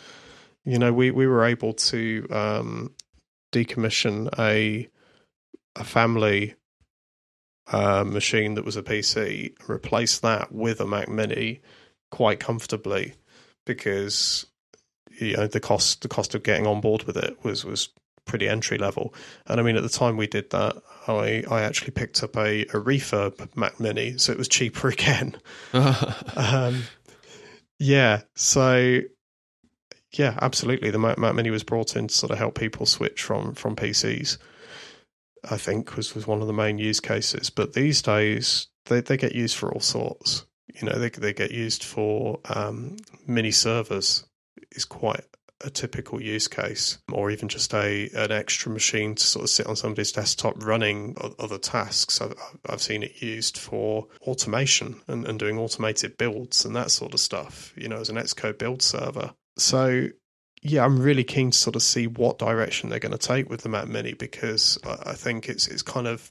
You 0.65 0.77
know, 0.77 0.91
we 0.93 1.09
we 1.11 1.25
were 1.27 1.45
able 1.45 1.73
to 1.73 2.27
um, 2.29 2.93
decommission 3.51 4.29
a 4.37 4.87
a 5.77 5.83
family 5.83 6.55
uh, 7.71 8.03
machine 8.03 8.55
that 8.55 8.65
was 8.65 8.75
a 8.75 8.83
PC, 8.83 9.53
replace 9.69 10.19
that 10.19 10.51
with 10.51 10.81
a 10.81 10.85
Mac 10.85 11.07
Mini 11.07 11.61
quite 12.11 12.39
comfortably 12.41 13.13
because 13.65 14.45
you 15.19 15.37
know 15.37 15.47
the 15.47 15.59
cost 15.61 16.01
the 16.01 16.09
cost 16.09 16.35
of 16.35 16.43
getting 16.43 16.67
on 16.67 16.81
board 16.81 17.03
with 17.03 17.15
it 17.17 17.43
was 17.43 17.63
was 17.63 17.89
pretty 18.31 18.47
entry 18.47 18.77
level. 18.77 19.13
And 19.45 19.59
I 19.59 19.63
mean, 19.63 19.75
at 19.75 19.83
the 19.83 19.89
time 19.89 20.15
we 20.15 20.25
did 20.25 20.49
that, 20.51 20.81
I 21.05 21.43
I 21.51 21.63
actually 21.63 21.91
picked 21.91 22.23
up 22.23 22.37
a, 22.37 22.61
a 22.61 22.79
refurb 22.79 23.55
Mac 23.57 23.77
Mini, 23.77 24.17
so 24.17 24.31
it 24.31 24.37
was 24.37 24.47
cheaper 24.47 24.87
again. 24.97 25.35
Um, 26.33 26.83
yeah, 27.77 28.21
so 28.35 29.01
yeah, 30.13 30.37
absolutely. 30.41 30.91
The 30.91 30.99
Mac, 30.99 31.17
Mac 31.17 31.35
Mini 31.35 31.49
was 31.49 31.63
brought 31.63 31.95
in 31.95 32.07
to 32.07 32.13
sort 32.13 32.31
of 32.31 32.37
help 32.37 32.57
people 32.57 32.85
switch 32.85 33.21
from 33.21 33.53
from 33.53 33.75
PCs. 33.75 34.37
I 35.49 35.57
think 35.57 35.97
was 35.97 36.15
was 36.15 36.25
one 36.25 36.41
of 36.41 36.47
the 36.47 36.53
main 36.53 36.77
use 36.77 37.01
cases. 37.01 37.49
But 37.49 37.73
these 37.73 38.01
days, 38.01 38.67
they 38.85 39.01
they 39.01 39.17
get 39.17 39.35
used 39.35 39.57
for 39.57 39.73
all 39.73 39.81
sorts. 39.81 40.45
You 40.73 40.87
know, 40.87 40.97
they 40.97 41.09
they 41.09 41.33
get 41.33 41.51
used 41.51 41.83
for 41.83 42.39
um, 42.45 42.97
mini 43.27 43.51
servers. 43.51 44.25
Is 44.71 44.85
quite 44.85 45.25
a 45.63 45.69
typical 45.69 46.21
use 46.21 46.47
case, 46.47 46.99
or 47.11 47.31
even 47.31 47.49
just 47.49 47.73
a 47.73 48.09
an 48.15 48.31
extra 48.31 48.71
machine 48.71 49.15
to 49.15 49.23
sort 49.23 49.43
of 49.43 49.49
sit 49.49 49.67
on 49.67 49.75
somebody's 49.75 50.11
desktop 50.11 50.63
running 50.63 51.15
other 51.39 51.57
tasks. 51.57 52.21
I've, 52.21 52.33
I've 52.67 52.81
seen 52.81 53.03
it 53.03 53.21
used 53.21 53.57
for 53.57 54.07
automation 54.21 55.01
and, 55.07 55.25
and 55.25 55.39
doing 55.39 55.57
automated 55.57 56.17
builds 56.17 56.65
and 56.65 56.75
that 56.75 56.91
sort 56.91 57.13
of 57.13 57.19
stuff. 57.19 57.73
You 57.75 57.87
know, 57.87 57.97
as 57.97 58.09
an 58.09 58.17
Xcode 58.17 58.57
build 58.57 58.81
server. 58.81 59.33
So 59.57 60.09
yeah, 60.61 60.85
I'm 60.85 61.01
really 61.01 61.23
keen 61.23 61.51
to 61.51 61.57
sort 61.57 61.75
of 61.75 61.81
see 61.81 62.07
what 62.07 62.37
direction 62.37 62.89
they're 62.89 62.99
going 62.99 63.17
to 63.17 63.17
take 63.17 63.49
with 63.49 63.61
the 63.61 63.69
Mac 63.69 63.87
Mini 63.87 64.13
because 64.13 64.77
I, 64.83 65.13
think 65.13 65.49
it's 65.49 65.67
it's 65.67 65.81
kind 65.81 66.07
of 66.07 66.29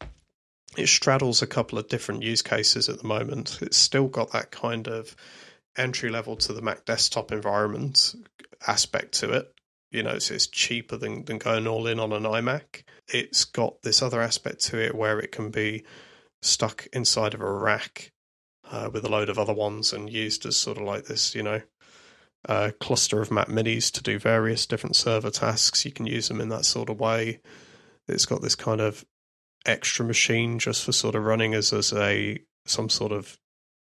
it 0.77 0.87
straddles 0.87 1.43
a 1.43 1.49
couple 1.49 1.79
of 1.79 1.89
different 1.89 2.23
use 2.23 2.43
cases 2.43 2.89
at 2.89 3.01
the 3.01 3.07
moment. 3.07 3.59
It's 3.61 3.77
still 3.77 4.07
got 4.07 4.33
that 4.33 4.53
kind 4.53 4.87
of 4.87 5.17
entry 5.81 6.11
level 6.11 6.37
to 6.37 6.53
the 6.53 6.63
Mac 6.63 6.85
desktop 6.85 7.33
environment 7.33 8.15
aspect 8.67 9.13
to 9.21 9.33
it. 9.33 9.53
You 9.91 10.03
know, 10.03 10.11
it's, 10.11 10.31
it's 10.31 10.47
cheaper 10.47 10.97
than, 10.97 11.25
than 11.25 11.39
going 11.39 11.67
all 11.67 11.87
in 11.87 11.99
on 11.99 12.13
an 12.13 12.23
iMac. 12.23 12.85
It's 13.09 13.45
got 13.45 13.83
this 13.83 14.03
other 14.03 14.21
aspect 14.21 14.61
to 14.67 14.79
it 14.79 14.95
where 14.95 15.19
it 15.19 15.33
can 15.33 15.51
be 15.51 15.85
stuck 16.43 16.87
inside 16.93 17.35
of 17.35 17.41
a 17.41 17.53
rack 17.53 18.13
uh, 18.71 18.89
with 18.93 19.05
a 19.05 19.09
load 19.09 19.29
of 19.29 19.39
other 19.39 19.53
ones 19.53 19.93
and 19.93 20.11
used 20.11 20.47
as 20.47 20.57
sort 20.57 20.79
of 20.79 20.85
like 20.85 21.07
this, 21.07 21.35
you 21.35 21.43
know, 21.43 21.61
uh, 22.49 22.71
cluster 22.81 23.21
of 23.21 23.31
Mac 23.31 23.49
Minis 23.49 23.91
to 23.93 24.03
do 24.03 24.19
various 24.19 24.67
different 24.67 24.97
server 24.97 25.31
tasks. 25.31 25.85
You 25.85 25.93
can 25.93 26.07
use 26.07 26.29
them 26.29 26.41
in 26.41 26.49
that 26.51 26.65
sort 26.65 26.89
of 26.89 27.01
way. 27.01 27.41
It's 28.09 28.27
got 28.27 28.43
this 28.43 28.55
kind 28.55 28.81
of 28.81 29.05
extra 29.67 30.05
machine 30.05 30.59
just 30.59 30.85
for 30.85 30.93
sort 30.93 31.15
of 31.15 31.25
running 31.25 31.53
as 31.53 31.73
as 31.73 31.93
a 31.93 32.39
some 32.67 32.89
sort 32.89 33.13
of 33.13 33.39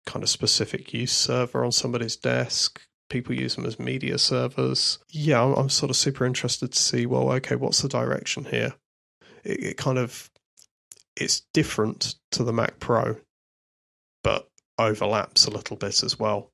kind 0.09 0.23
of 0.23 0.29
specific 0.29 0.91
use 0.91 1.11
server 1.11 1.63
on 1.63 1.71
somebody's 1.71 2.15
desk. 2.15 2.81
People 3.09 3.35
use 3.35 3.55
them 3.55 3.65
as 3.65 3.79
media 3.79 4.17
servers. 4.17 4.97
Yeah, 5.09 5.43
I'm, 5.43 5.53
I'm 5.53 5.69
sort 5.69 5.91
of 5.91 5.95
super 5.95 6.25
interested 6.25 6.71
to 6.71 6.79
see. 6.79 7.05
Well, 7.05 7.31
okay, 7.33 7.55
what's 7.55 7.81
the 7.81 7.89
direction 7.89 8.45
here? 8.45 8.73
It, 9.43 9.63
it 9.63 9.77
kind 9.77 9.99
of 9.99 10.29
it's 11.15 11.41
different 11.53 12.15
to 12.31 12.43
the 12.43 12.53
Mac 12.53 12.79
Pro, 12.79 13.17
but 14.23 14.49
overlaps 14.79 15.45
a 15.45 15.51
little 15.51 15.77
bit 15.77 16.01
as 16.01 16.17
well. 16.17 16.51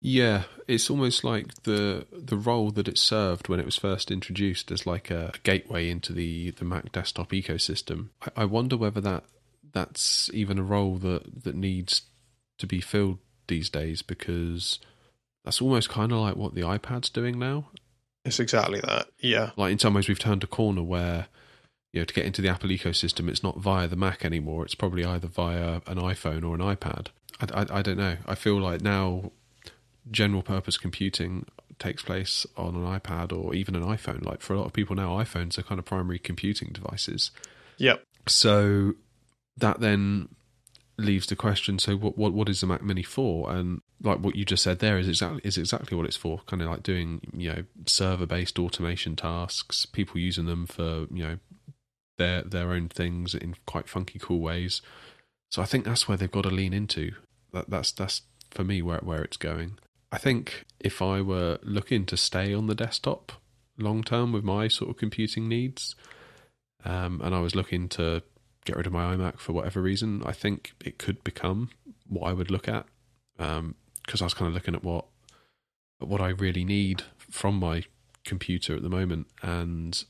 Yeah, 0.00 0.44
it's 0.66 0.90
almost 0.90 1.22
like 1.22 1.62
the 1.62 2.06
the 2.12 2.36
role 2.36 2.70
that 2.72 2.88
it 2.88 2.98
served 2.98 3.48
when 3.48 3.60
it 3.60 3.66
was 3.66 3.76
first 3.76 4.10
introduced 4.10 4.70
as 4.70 4.84
like 4.86 5.10
a 5.10 5.32
gateway 5.44 5.88
into 5.88 6.12
the, 6.12 6.50
the 6.50 6.64
Mac 6.64 6.92
desktop 6.92 7.30
ecosystem. 7.30 8.08
I, 8.20 8.42
I 8.42 8.44
wonder 8.46 8.76
whether 8.76 9.00
that 9.00 9.24
that's 9.72 10.30
even 10.32 10.58
a 10.58 10.62
role 10.62 10.96
that, 10.98 11.44
that 11.44 11.54
needs 11.54 12.02
to 12.58 12.66
be 12.66 12.80
filled 12.80 13.18
these 13.48 13.68
days 13.68 14.02
because 14.02 14.78
that's 15.44 15.60
almost 15.60 15.88
kind 15.88 16.12
of 16.12 16.18
like 16.18 16.36
what 16.36 16.54
the 16.54 16.62
iPad's 16.62 17.10
doing 17.10 17.38
now. 17.38 17.68
It's 18.24 18.40
exactly 18.40 18.80
that. 18.80 19.08
Yeah. 19.18 19.50
Like 19.56 19.72
in 19.72 19.78
some 19.78 19.94
ways, 19.94 20.08
we've 20.08 20.18
turned 20.18 20.42
a 20.42 20.46
corner 20.46 20.82
where 20.82 21.26
you 21.92 22.00
know 22.00 22.04
to 22.04 22.14
get 22.14 22.24
into 22.24 22.42
the 22.42 22.48
Apple 22.48 22.70
ecosystem, 22.70 23.28
it's 23.28 23.42
not 23.42 23.58
via 23.58 23.86
the 23.86 23.96
Mac 23.96 24.24
anymore. 24.24 24.64
It's 24.64 24.74
probably 24.74 25.04
either 25.04 25.28
via 25.28 25.82
an 25.86 25.98
iPhone 25.98 26.42
or 26.48 26.54
an 26.54 26.60
iPad. 26.60 27.08
I, 27.40 27.62
I, 27.62 27.78
I 27.78 27.82
don't 27.82 27.98
know. 27.98 28.16
I 28.26 28.34
feel 28.34 28.58
like 28.58 28.80
now 28.80 29.32
general 30.10 30.42
purpose 30.42 30.76
computing 30.76 31.46
takes 31.78 32.02
place 32.02 32.46
on 32.56 32.74
an 32.74 32.84
iPad 32.84 33.32
or 33.32 33.54
even 33.54 33.74
an 33.74 33.82
iPhone. 33.82 34.24
Like 34.24 34.40
for 34.40 34.54
a 34.54 34.58
lot 34.58 34.66
of 34.66 34.72
people 34.72 34.96
now, 34.96 35.18
iPhones 35.18 35.58
are 35.58 35.62
kind 35.62 35.78
of 35.78 35.84
primary 35.84 36.18
computing 36.18 36.70
devices. 36.72 37.30
Yep. 37.78 38.02
So 38.26 38.94
that 39.56 39.80
then 39.80 40.28
leaves 40.96 41.26
the 41.26 41.36
question: 41.36 41.78
so 41.78 41.96
what 41.96 42.16
what 42.16 42.32
what 42.32 42.48
is 42.48 42.60
the 42.60 42.66
Mac 42.66 42.82
Mini 42.82 43.02
for? 43.02 43.50
And 43.50 43.80
like 44.02 44.18
what 44.20 44.36
you 44.36 44.44
just 44.44 44.62
said 44.62 44.78
there 44.78 44.98
is 44.98 45.08
exactly 45.08 45.40
is 45.44 45.58
exactly 45.58 45.96
what 45.96 46.06
it's 46.06 46.16
for. 46.16 46.40
Kind 46.46 46.62
of 46.62 46.68
like 46.68 46.82
doing 46.82 47.20
you 47.36 47.52
know 47.52 47.64
server 47.86 48.26
based 48.26 48.58
automation 48.58 49.16
tasks. 49.16 49.86
People 49.86 50.20
using 50.20 50.46
them 50.46 50.66
for 50.66 51.06
you 51.10 51.22
know 51.22 51.38
their 52.18 52.42
their 52.42 52.72
own 52.72 52.88
things 52.88 53.34
in 53.34 53.56
quite 53.66 53.88
funky 53.88 54.18
cool 54.18 54.40
ways. 54.40 54.82
So 55.50 55.62
I 55.62 55.66
think 55.66 55.84
that's 55.84 56.08
where 56.08 56.16
they've 56.16 56.30
got 56.30 56.42
to 56.42 56.50
lean 56.50 56.72
into. 56.72 57.12
That 57.52 57.70
that's 57.70 57.92
that's 57.92 58.22
for 58.50 58.64
me 58.64 58.82
where 58.82 58.98
where 58.98 59.22
it's 59.22 59.36
going. 59.36 59.78
I 60.12 60.18
think 60.18 60.64
if 60.78 61.02
I 61.02 61.20
were 61.20 61.58
looking 61.62 62.06
to 62.06 62.16
stay 62.16 62.54
on 62.54 62.66
the 62.66 62.74
desktop 62.74 63.32
long 63.78 64.04
term 64.04 64.32
with 64.32 64.44
my 64.44 64.68
sort 64.68 64.90
of 64.90 64.96
computing 64.96 65.48
needs, 65.48 65.96
um, 66.84 67.20
and 67.24 67.34
I 67.34 67.40
was 67.40 67.54
looking 67.54 67.88
to 67.90 68.22
get 68.64 68.76
rid 68.76 68.86
of 68.86 68.92
my 68.92 69.14
iMac 69.14 69.38
for 69.38 69.52
whatever 69.52 69.80
reason, 69.80 70.22
I 70.24 70.32
think 70.32 70.72
it 70.84 70.98
could 70.98 71.22
become 71.24 71.70
what 72.08 72.28
I 72.28 72.32
would 72.32 72.50
look 72.50 72.68
at 72.68 72.86
because 73.36 74.20
I 74.20 74.24
was 74.24 74.34
kind 74.34 74.48
of 74.48 74.54
looking 74.54 74.74
at 74.74 74.84
what 74.84 75.06
at 76.00 76.08
what 76.08 76.20
I 76.20 76.28
really 76.28 76.64
need 76.64 77.02
from 77.18 77.56
my 77.56 77.84
computer 78.24 78.74
at 78.74 78.82
the 78.82 78.88
moment, 78.88 79.26
and 79.42 80.04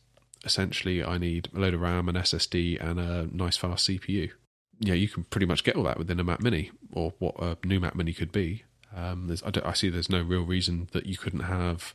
essentially 0.45 1.03
I 1.05 1.19
need 1.19 1.49
a 1.55 1.59
load 1.59 1.75
of 1.75 1.81
RAM, 1.81 2.09
an 2.09 2.15
SSD, 2.17 2.83
and 2.83 2.99
a 2.99 3.29
nice 3.33 3.57
fast 3.57 3.89
CPU. 3.89 4.31
Yeah, 4.81 4.95
you 4.95 5.09
can 5.09 5.25
pretty 5.25 5.47
much 5.47 5.65
get 5.65 5.77
all 5.77 5.85
that 5.85 5.99
within 5.99 6.21
a 6.21 6.25
Mac 6.25 6.43
Mini, 6.43 6.71
or 6.93 7.15
what 7.19 7.37
a 7.39 7.57
new 7.65 7.81
Mac 7.81 7.95
Mini 7.95 8.13
could 8.13 8.33
be. 8.33 8.65
Um, 8.95 9.27
there's, 9.27 9.43
I, 9.43 9.51
I 9.65 9.73
see 9.73 9.89
there's 9.89 10.11
no 10.11 10.23
real 10.23 10.43
reason 10.43 10.89
that 10.93 11.07
you 11.07 11.17
couldn't 11.17 11.41
have 11.41 11.95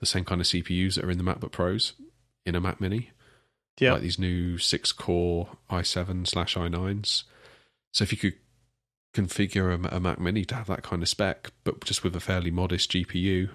the 0.00 0.06
same 0.06 0.24
kind 0.24 0.40
of 0.40 0.46
CPUs 0.46 0.94
that 0.94 1.04
are 1.04 1.10
in 1.10 1.18
the 1.18 1.24
MacBook 1.24 1.52
Pros 1.52 1.92
in 2.44 2.54
a 2.54 2.60
Mac 2.60 2.80
Mini 2.80 3.10
Yeah. 3.78 3.94
like 3.94 4.02
these 4.02 4.18
new 4.18 4.58
six 4.58 4.92
core 4.92 5.48
i7 5.70 6.26
slash 6.26 6.54
i9s. 6.56 7.24
So 7.92 8.02
if 8.04 8.12
you 8.12 8.18
could 8.18 8.34
configure 9.14 9.72
a, 9.72 9.96
a 9.96 10.00
Mac 10.00 10.18
Mini 10.20 10.44
to 10.46 10.54
have 10.54 10.66
that 10.68 10.82
kind 10.82 11.02
of 11.02 11.08
spec, 11.08 11.52
but 11.64 11.84
just 11.84 12.04
with 12.04 12.14
a 12.16 12.20
fairly 12.20 12.50
modest 12.50 12.90
GPU, 12.92 13.50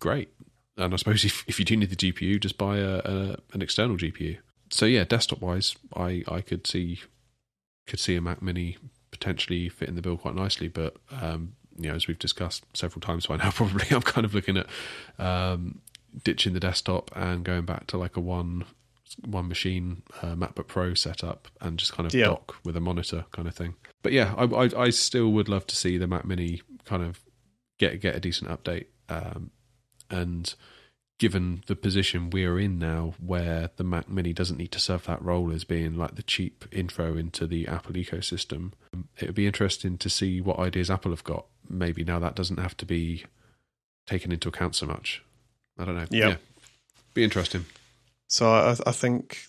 great. 0.00 0.30
And 0.76 0.92
I 0.92 0.96
suppose 0.96 1.24
if, 1.24 1.44
if 1.46 1.58
you 1.58 1.64
do 1.64 1.76
need 1.76 1.90
the 1.90 1.96
GPU, 1.96 2.40
just 2.40 2.58
buy 2.58 2.78
a, 2.78 2.98
a 2.98 3.36
an 3.52 3.62
external 3.62 3.96
GPU. 3.96 4.38
So 4.70 4.86
yeah, 4.86 5.04
desktop 5.04 5.40
wise, 5.40 5.76
I, 5.94 6.24
I 6.28 6.40
could 6.40 6.66
see 6.66 7.00
could 7.86 8.00
see 8.00 8.16
a 8.16 8.20
Mac 8.20 8.42
Mini 8.42 8.78
potentially 9.10 9.68
fit 9.68 9.88
in 9.88 9.94
the 9.94 10.02
bill 10.02 10.16
quite 10.16 10.34
nicely, 10.34 10.68
but 10.68 10.96
um, 11.10 11.54
you 11.78 11.88
know, 11.88 11.94
as 11.94 12.06
we've 12.06 12.18
discussed 12.18 12.64
several 12.74 13.00
times 13.00 13.26
by 13.26 13.36
now, 13.36 13.50
probably 13.54 13.86
I'm 13.90 14.02
kind 14.02 14.24
of 14.24 14.34
looking 14.34 14.56
at 14.56 14.66
um, 15.18 15.80
ditching 16.22 16.54
the 16.54 16.60
desktop 16.60 17.10
and 17.14 17.44
going 17.44 17.64
back 17.64 17.86
to 17.88 17.98
like 17.98 18.16
a 18.16 18.20
one 18.20 18.64
one 19.26 19.48
machine 19.48 20.02
uh, 20.22 20.34
MacBook 20.34 20.66
Pro 20.66 20.94
setup 20.94 21.48
and 21.60 21.78
just 21.78 21.92
kind 21.92 22.06
of 22.06 22.14
Yeah. 22.14 22.26
dock 22.26 22.56
with 22.64 22.76
a 22.76 22.80
monitor 22.80 23.24
kind 23.32 23.46
of 23.48 23.54
thing. 23.54 23.74
But 24.02 24.12
yeah, 24.12 24.34
I, 24.36 24.44
I 24.44 24.70
I 24.84 24.90
still 24.90 25.30
would 25.32 25.48
love 25.48 25.66
to 25.68 25.76
see 25.76 25.98
the 25.98 26.06
Mac 26.06 26.24
Mini 26.24 26.62
kind 26.84 27.02
of 27.02 27.20
get 27.78 28.00
get 28.00 28.14
a 28.16 28.20
decent 28.20 28.50
update 28.50 28.86
um, 29.08 29.50
and 30.10 30.54
given 31.18 31.62
the 31.68 31.76
position 31.76 32.28
we're 32.28 32.58
in 32.58 32.76
now, 32.78 33.14
where 33.24 33.70
the 33.76 33.84
Mac 33.84 34.08
Mini 34.08 34.32
doesn't 34.32 34.56
need 34.58 34.72
to 34.72 34.80
serve 34.80 35.04
that 35.06 35.22
role 35.22 35.52
as 35.52 35.62
being 35.62 35.96
like 35.96 36.16
the 36.16 36.24
cheap 36.24 36.64
intro 36.72 37.16
into 37.16 37.46
the 37.46 37.68
Apple 37.68 37.92
ecosystem, 37.94 38.72
it 39.20 39.26
would 39.26 39.34
be 39.34 39.46
interesting 39.46 39.96
to 39.98 40.10
see 40.10 40.40
what 40.40 40.58
ideas 40.58 40.90
Apple 40.90 41.12
have 41.12 41.22
got. 41.24 41.46
Maybe 41.68 42.02
now 42.04 42.18
that 42.18 42.34
doesn't 42.34 42.58
have 42.58 42.76
to 42.78 42.84
be 42.84 43.24
taken 44.08 44.32
into 44.32 44.48
account 44.48 44.74
so 44.74 44.86
much. 44.86 45.22
I 45.78 45.84
don't 45.84 45.94
know. 45.94 46.06
Yep. 46.10 46.30
Yeah, 46.30 46.36
be 47.14 47.22
interesting. 47.24 47.64
So 48.28 48.50
I, 48.50 48.76
I 48.86 48.92
think 48.92 49.46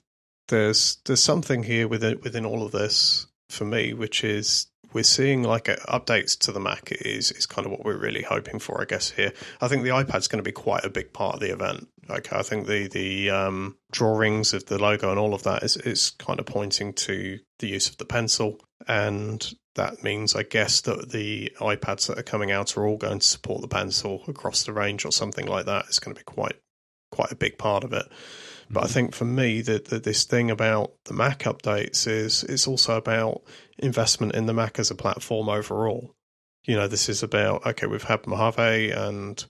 there's 0.48 0.98
there's 1.06 1.24
something 1.24 1.64
here 1.64 1.88
within 1.88 2.20
within 2.22 2.46
all 2.46 2.64
of 2.64 2.72
this 2.72 3.28
for 3.50 3.66
me, 3.66 3.94
which 3.94 4.24
is 4.24 4.68
we're 4.94 5.04
seeing 5.04 5.44
like 5.44 5.68
uh, 5.68 5.76
updates 5.90 6.38
to 6.40 6.52
the 6.52 6.60
Mac 6.60 6.92
is 6.92 7.32
is 7.32 7.46
kind 7.46 7.66
of 7.66 7.72
what 7.72 7.84
we're 7.84 7.98
really 7.98 8.22
hoping 8.22 8.60
for, 8.60 8.82
I 8.82 8.86
guess. 8.86 9.12
Here, 9.12 9.34
I 9.60 9.68
think 9.68 9.84
the 9.84 9.90
iPad's 9.90 10.30
going 10.30 10.44
to 10.44 10.48
be 10.48 10.54
quite 10.54 10.86
a 10.86 10.90
big 10.90 11.12
part 11.14 11.36
of 11.36 11.42
the 11.42 11.52
event. 11.52 11.90
Like, 12.08 12.32
I 12.32 12.42
think 12.44 12.68
the 12.68 12.88
the 12.88 13.30
um, 13.30 13.78
drawings 13.92 14.54
of 14.54 14.66
the 14.68 14.82
logo 14.82 15.10
and 15.10 15.20
all 15.20 15.34
of 15.34 15.44
that 15.44 15.64
is 15.64 15.76
is 15.78 16.12
kind 16.12 16.40
of 16.40 16.46
pointing 16.46 16.94
to 16.94 17.40
the 17.60 17.68
use 17.68 17.90
of 17.90 17.98
the 17.98 18.06
pencil, 18.06 18.60
and 18.88 19.54
that 19.76 20.02
means, 20.02 20.34
I 20.34 20.44
guess, 20.44 20.80
that 20.82 21.12
the 21.12 21.52
iPads 21.60 22.08
that 22.08 22.18
are 22.18 22.24
coming 22.24 22.52
out 22.52 22.78
are 22.78 22.88
all 22.88 22.98
going 22.98 23.20
to 23.20 23.28
support 23.28 23.62
the 23.62 23.68
pencil 23.68 24.24
across 24.30 24.64
the 24.64 24.72
range 24.72 25.04
or 25.04 25.12
something 25.12 25.46
like 25.46 25.66
that. 25.66 25.86
It's 25.88 26.00
going 26.00 26.16
to 26.16 26.20
be 26.20 26.24
quite 26.24 26.56
quite 27.12 27.32
a 27.32 27.36
big 27.36 27.58
part 27.58 27.84
of 27.84 27.92
it. 27.92 28.06
But 28.70 28.84
I 28.84 28.88
think 28.88 29.14
for 29.14 29.26
me, 29.26 29.62
that 29.62 29.86
this 29.90 30.24
thing 30.24 30.50
about 30.50 30.94
the 31.06 31.14
Mac 31.14 31.40
updates 31.40 32.08
is 32.08 32.44
it's 32.44 32.68
also 32.68 32.98
about 32.98 33.44
investment 33.78 34.36
in 34.36 34.48
the 34.48 34.54
Mac 34.54 34.80
as 34.80 34.92
a 34.92 34.96
platform 34.96 35.50
overall. 35.50 36.16
You 36.66 36.76
know, 36.76 36.88
this 36.88 37.10
is 37.10 37.22
about 37.22 37.66
okay, 37.66 37.88
we've 37.88 38.04
had 38.04 38.26
Mojave, 38.26 38.92
and 38.92 39.46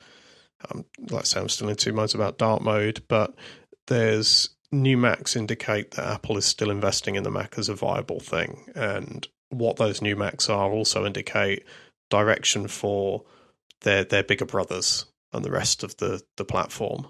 um, 0.69 0.86
like 1.10 1.21
I 1.21 1.25
say, 1.25 1.39
I'm 1.39 1.49
still 1.49 1.69
in 1.69 1.75
two 1.75 1.93
minds 1.93 2.13
about 2.13 2.38
dark 2.38 2.62
mode, 2.62 3.04
but 3.08 3.34
there's 3.88 4.49
new 4.71 4.97
Macs 4.97 5.36
indicate 5.36 5.91
that 5.91 6.08
Apple 6.08 6.38
is 6.38 6.45
still 6.45 6.69
investing 6.69 7.15
in 7.15 7.23
the 7.23 7.32
Mac 7.32 7.58
as 7.58 7.69
a 7.69 7.75
viable 7.75 8.19
thing, 8.19 8.65
and 8.75 9.28
what 9.49 9.78
those 9.78 10.01
new 10.01 10.15
Macs 10.15 10.49
are 10.49 10.71
also 10.71 11.06
indicate 11.06 11.63
direction 12.10 12.67
for 12.67 13.23
their 13.82 14.04
their 14.04 14.23
bigger 14.23 14.45
brothers 14.45 15.06
and 15.32 15.45
the 15.45 15.51
rest 15.51 15.84
of 15.84 15.97
the 15.97 16.21
the 16.36 16.45
platform. 16.45 17.08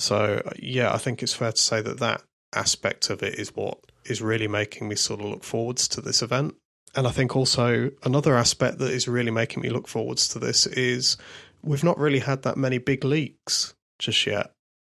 So 0.00 0.42
yeah, 0.58 0.94
I 0.94 0.96
think 0.96 1.22
it's 1.22 1.34
fair 1.34 1.52
to 1.52 1.60
say 1.60 1.82
that 1.82 1.98
that 1.98 2.22
aspect 2.54 3.10
of 3.10 3.22
it 3.22 3.34
is 3.34 3.54
what 3.54 3.78
is 4.06 4.22
really 4.22 4.48
making 4.48 4.88
me 4.88 4.96
sort 4.96 5.20
of 5.20 5.26
look 5.26 5.44
forwards 5.44 5.86
to 5.88 6.00
this 6.00 6.22
event. 6.22 6.54
And 6.94 7.06
I 7.06 7.10
think 7.10 7.36
also 7.36 7.90
another 8.02 8.34
aspect 8.34 8.78
that 8.78 8.90
is 8.90 9.06
really 9.06 9.30
making 9.30 9.62
me 9.62 9.68
look 9.68 9.86
forwards 9.86 10.26
to 10.28 10.38
this 10.38 10.66
is 10.66 11.18
we've 11.62 11.84
not 11.84 11.98
really 11.98 12.18
had 12.18 12.42
that 12.42 12.56
many 12.56 12.78
big 12.78 13.04
leaks 13.04 13.74
just 13.98 14.26
yet. 14.26 14.52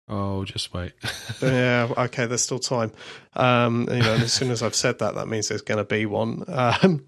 Oh, 0.09 0.45
just 0.45 0.73
wait. 0.73 0.93
yeah, 1.43 1.93
okay, 1.97 2.27
there's 2.27 2.43
still 2.43 2.61
time. 2.61 2.93
Um, 3.35 3.89
you 3.91 4.03
know, 4.03 4.15
as 4.15 4.33
soon 4.33 4.53
as 4.53 4.63
I've 4.63 4.75
said 4.75 5.01
that, 5.01 5.17
that 5.17 5.27
means 5.27 5.49
there's 5.49 5.63
going 5.63 5.79
to 5.79 5.85
be 5.85 6.07
one. 6.07 6.45
Um, 6.47 7.07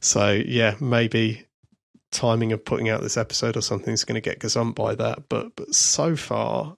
so 0.00 0.30
yeah, 0.30 0.76
maybe 0.80 1.44
timing 2.12 2.52
of 2.52 2.64
putting 2.64 2.88
out 2.88 3.02
this 3.02 3.16
episode 3.16 3.56
or 3.56 3.62
something 3.62 3.92
is 3.92 4.04
going 4.04 4.14
to 4.14 4.20
get 4.20 4.38
gazumped 4.38 4.76
by 4.76 4.94
that. 4.94 5.28
But 5.28 5.56
but 5.56 5.74
so 5.74 6.14
far, 6.14 6.76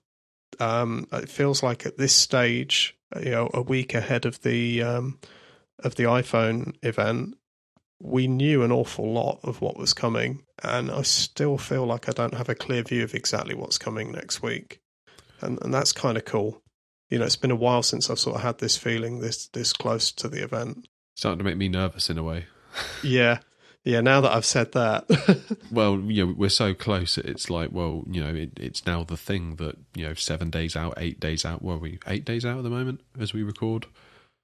um, 0.59 1.07
it 1.11 1.29
feels 1.29 1.63
like 1.63 1.85
at 1.85 1.97
this 1.97 2.15
stage, 2.15 2.97
you 3.21 3.31
know, 3.31 3.49
a 3.53 3.61
week 3.61 3.93
ahead 3.93 4.25
of 4.25 4.41
the 4.41 4.83
um, 4.83 5.19
of 5.79 5.95
the 5.95 6.03
iPhone 6.03 6.75
event, 6.83 7.35
we 8.01 8.27
knew 8.27 8.63
an 8.63 8.71
awful 8.71 9.11
lot 9.11 9.39
of 9.43 9.61
what 9.61 9.77
was 9.77 9.93
coming, 9.93 10.43
and 10.63 10.91
I 10.91 11.01
still 11.03 11.57
feel 11.57 11.85
like 11.85 12.07
I 12.07 12.11
don't 12.11 12.35
have 12.35 12.49
a 12.49 12.55
clear 12.55 12.83
view 12.83 13.03
of 13.03 13.13
exactly 13.13 13.55
what's 13.55 13.77
coming 13.77 14.11
next 14.11 14.41
week, 14.41 14.79
and 15.41 15.61
and 15.61 15.73
that's 15.73 15.91
kind 15.91 16.17
of 16.17 16.25
cool. 16.25 16.61
You 17.09 17.19
know, 17.19 17.25
it's 17.25 17.35
been 17.35 17.51
a 17.51 17.55
while 17.55 17.83
since 17.83 18.09
I've 18.09 18.19
sort 18.19 18.35
of 18.35 18.43
had 18.43 18.59
this 18.59 18.77
feeling 18.77 19.19
this 19.19 19.47
this 19.47 19.73
close 19.73 20.11
to 20.13 20.27
the 20.27 20.43
event. 20.43 20.87
Starting 21.15 21.39
to 21.39 21.45
make 21.45 21.57
me 21.57 21.69
nervous 21.69 22.09
in 22.09 22.17
a 22.17 22.23
way. 22.23 22.45
yeah, 23.03 23.39
yeah, 23.85 24.01
now 24.01 24.21
that 24.21 24.31
I've 24.31 24.45
said 24.45 24.73
that. 24.73 25.05
well, 25.71 25.99
you 25.99 26.25
know, 26.25 26.33
we're 26.37 26.49
so 26.49 26.73
close. 26.73 27.17
It's 27.17 27.49
like, 27.49 27.71
well, 27.71 28.03
you 28.07 28.21
know, 28.21 28.33
it, 28.33 28.51
it's 28.57 28.85
now 28.85 29.03
the 29.03 29.17
thing 29.17 29.55
that 29.55 29.77
you 29.95 30.05
know, 30.05 30.13
seven 30.13 30.49
days 30.49 30.75
out, 30.75 30.95
eight 30.97 31.19
days 31.19 31.45
out. 31.45 31.61
Were 31.61 31.77
we 31.77 31.99
eight 32.05 32.25
days 32.25 32.45
out 32.45 32.57
at 32.57 32.63
the 32.63 32.69
moment 32.69 33.01
as 33.19 33.33
we 33.33 33.41
record? 33.41 33.85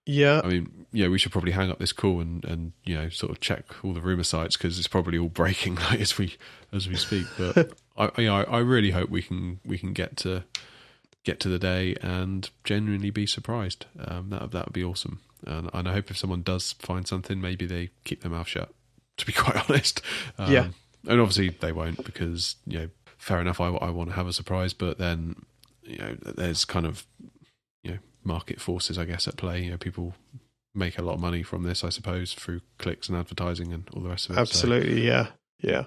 Yeah. 0.06 0.42
I 0.44 0.48
mean, 0.48 0.86
yeah, 0.92 1.08
we 1.10 1.18
should 1.18 1.32
probably 1.32 1.52
hang 1.52 1.70
up 1.70 1.80
this 1.80 1.92
call 1.92 2.22
and 2.22 2.46
and 2.46 2.72
you 2.86 2.96
know, 2.96 3.10
sort 3.10 3.32
of 3.32 3.42
check 3.42 3.66
all 3.84 3.94
the 3.94 4.02
rumor 4.02 4.24
sites 4.24 4.56
because 4.56 4.80
it's 4.80 4.88
probably 4.88 5.18
all 5.18 5.30
breaking 5.30 5.76
like, 5.92 6.00
as 6.00 6.18
we 6.18 6.38
as 6.72 6.88
we 6.88 6.96
speak. 6.96 7.26
But 7.38 7.74
I, 7.98 8.22
you 8.22 8.28
know, 8.28 8.44
I, 8.44 8.60
really 8.60 8.92
hope 8.92 9.10
we 9.10 9.22
can 9.22 9.60
we 9.66 9.78
can 9.78 9.92
get 9.92 10.16
to 10.18 10.46
get 11.26 11.42
to 11.42 11.50
the 11.50 11.60
day 11.60 11.96
and 12.02 12.50
genuinely 12.64 13.10
be 13.10 13.26
surprised. 13.26 13.86
Um, 14.00 14.30
that 14.30 14.52
that 14.52 14.68
would 14.68 14.74
be 14.74 14.84
awesome. 14.84 15.22
And, 15.46 15.70
and 15.74 15.88
I 15.88 15.94
hope 15.94 16.10
if 16.10 16.18
someone 16.18 16.42
does 16.42 16.74
find 16.74 17.08
something, 17.08 17.40
maybe 17.40 17.66
they 17.66 17.90
keep 18.04 18.22
their 18.22 18.32
mouth 18.32 18.48
shut 18.48 18.72
to 19.18 19.26
be 19.26 19.34
quite 19.34 19.70
honest. 19.70 20.02
Um, 20.38 20.52
yeah. 20.52 20.68
And 21.08 21.22
obviously 21.22 21.50
they 21.50 21.72
won't 21.72 22.04
because, 22.04 22.56
you 22.66 22.80
know, 22.80 22.90
fair 23.18 23.40
enough, 23.40 23.62
I, 23.62 23.68
I 23.68 23.90
want 23.90 24.10
to 24.10 24.16
have 24.16 24.28
a 24.28 24.34
surprise, 24.34 24.74
but 24.74 24.98
then, 24.98 25.36
you 25.84 25.98
know, 25.98 26.16
there's 26.36 26.66
kind 26.66 26.86
of, 26.86 27.06
you 27.84 27.92
know, 27.92 27.98
market 28.24 28.60
forces, 28.60 28.98
I 28.98 29.06
guess, 29.06 29.28
at 29.28 29.38
play. 29.38 29.64
You 29.64 29.72
know, 29.72 29.78
people 29.78 30.16
make 30.74 30.98
a 30.98 31.02
lot 31.02 31.14
of 31.14 31.20
money 31.20 31.44
from 31.44 31.64
this, 31.64 31.84
I 31.84 31.90
suppose, 31.90 32.34
through 32.34 32.62
clicks 32.80 33.08
and 33.08 33.18
advertising 33.18 33.72
and 33.72 33.88
all 33.94 34.02
the 34.02 34.10
rest 34.10 34.30
of 34.30 34.38
it. 34.38 34.40
Absolutely, 34.40 34.98
so. 34.98 35.08
yeah. 35.08 35.28
Yeah. 35.62 35.86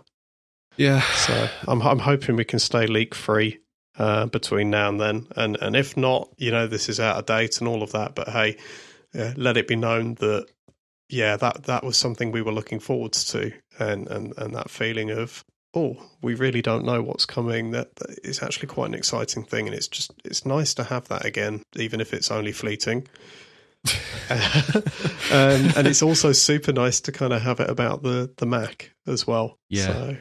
Yeah. 0.77 1.01
So 1.01 1.49
I'm 1.67 1.83
I'm 1.83 1.99
hoping 1.99 2.37
we 2.37 2.45
can 2.45 2.59
stay 2.59 2.87
leak 2.87 3.15
free 3.15 3.61
uh, 3.99 4.27
between 4.27 4.71
now 4.71 4.89
and 4.89 5.01
then, 5.01 5.27
and 5.37 5.57
and 5.61 5.77
if 5.77 5.97
not, 5.97 6.31
you 6.37 6.51
know, 6.51 6.67
this 6.67 6.89
is 6.89 7.01
out 7.01 7.17
of 7.17 7.27
date 7.27 7.61
and 7.61 7.69
all 7.69 7.83
of 7.83 7.93
that. 7.93 8.15
But 8.15 8.29
hey, 8.29 8.57
uh, 9.19 9.33
let 9.37 9.57
it 9.57 9.69
be 9.69 9.77
known 9.77 10.15
that 10.17 10.47
yeah, 11.09 11.37
that 11.37 11.65
that 11.65 11.85
was 11.85 11.97
something 11.97 12.31
we 12.31 12.43
were 12.43 12.53
looking 12.53 12.81
forwards 12.81 13.25
to, 13.33 13.53
and 13.79 14.09
and 14.09 14.35
and 14.37 14.55
that 14.55 14.71
feeling 14.71 15.11
of 15.11 15.45
oh, 15.75 15.97
we 16.23 16.35
really 16.35 16.63
don't 16.63 16.85
know 16.85 17.03
what's 17.03 17.27
coming. 17.27 17.71
That, 17.73 17.95
that 17.97 18.19
is 18.25 18.43
actually 18.43 18.69
quite 18.69 18.89
an 18.89 18.95
exciting 18.95 19.45
thing, 19.45 19.67
and 19.67 19.75
it's 19.75 19.89
just 19.89 20.13
it's 20.25 20.47
nice 20.47 20.75
to 20.75 20.85
have 20.85 21.09
that 21.09 21.25
again, 21.25 21.63
even 21.77 22.01
if 22.01 22.13
it's 22.13 22.31
only 22.31 22.53
fleeting. 22.53 23.07
um, 24.31 25.73
and 25.77 25.87
it's 25.87 26.03
also 26.03 26.33
super 26.33 26.73
nice 26.73 27.01
to 27.01 27.13
kind 27.13 27.33
of 27.33 27.43
have 27.43 27.61
it 27.61 27.71
about 27.71 28.03
the 28.03 28.31
the 28.37 28.47
Mac 28.47 28.93
as 29.07 29.27
well. 29.27 29.59
Yeah. 29.69 29.87
So. 29.87 30.17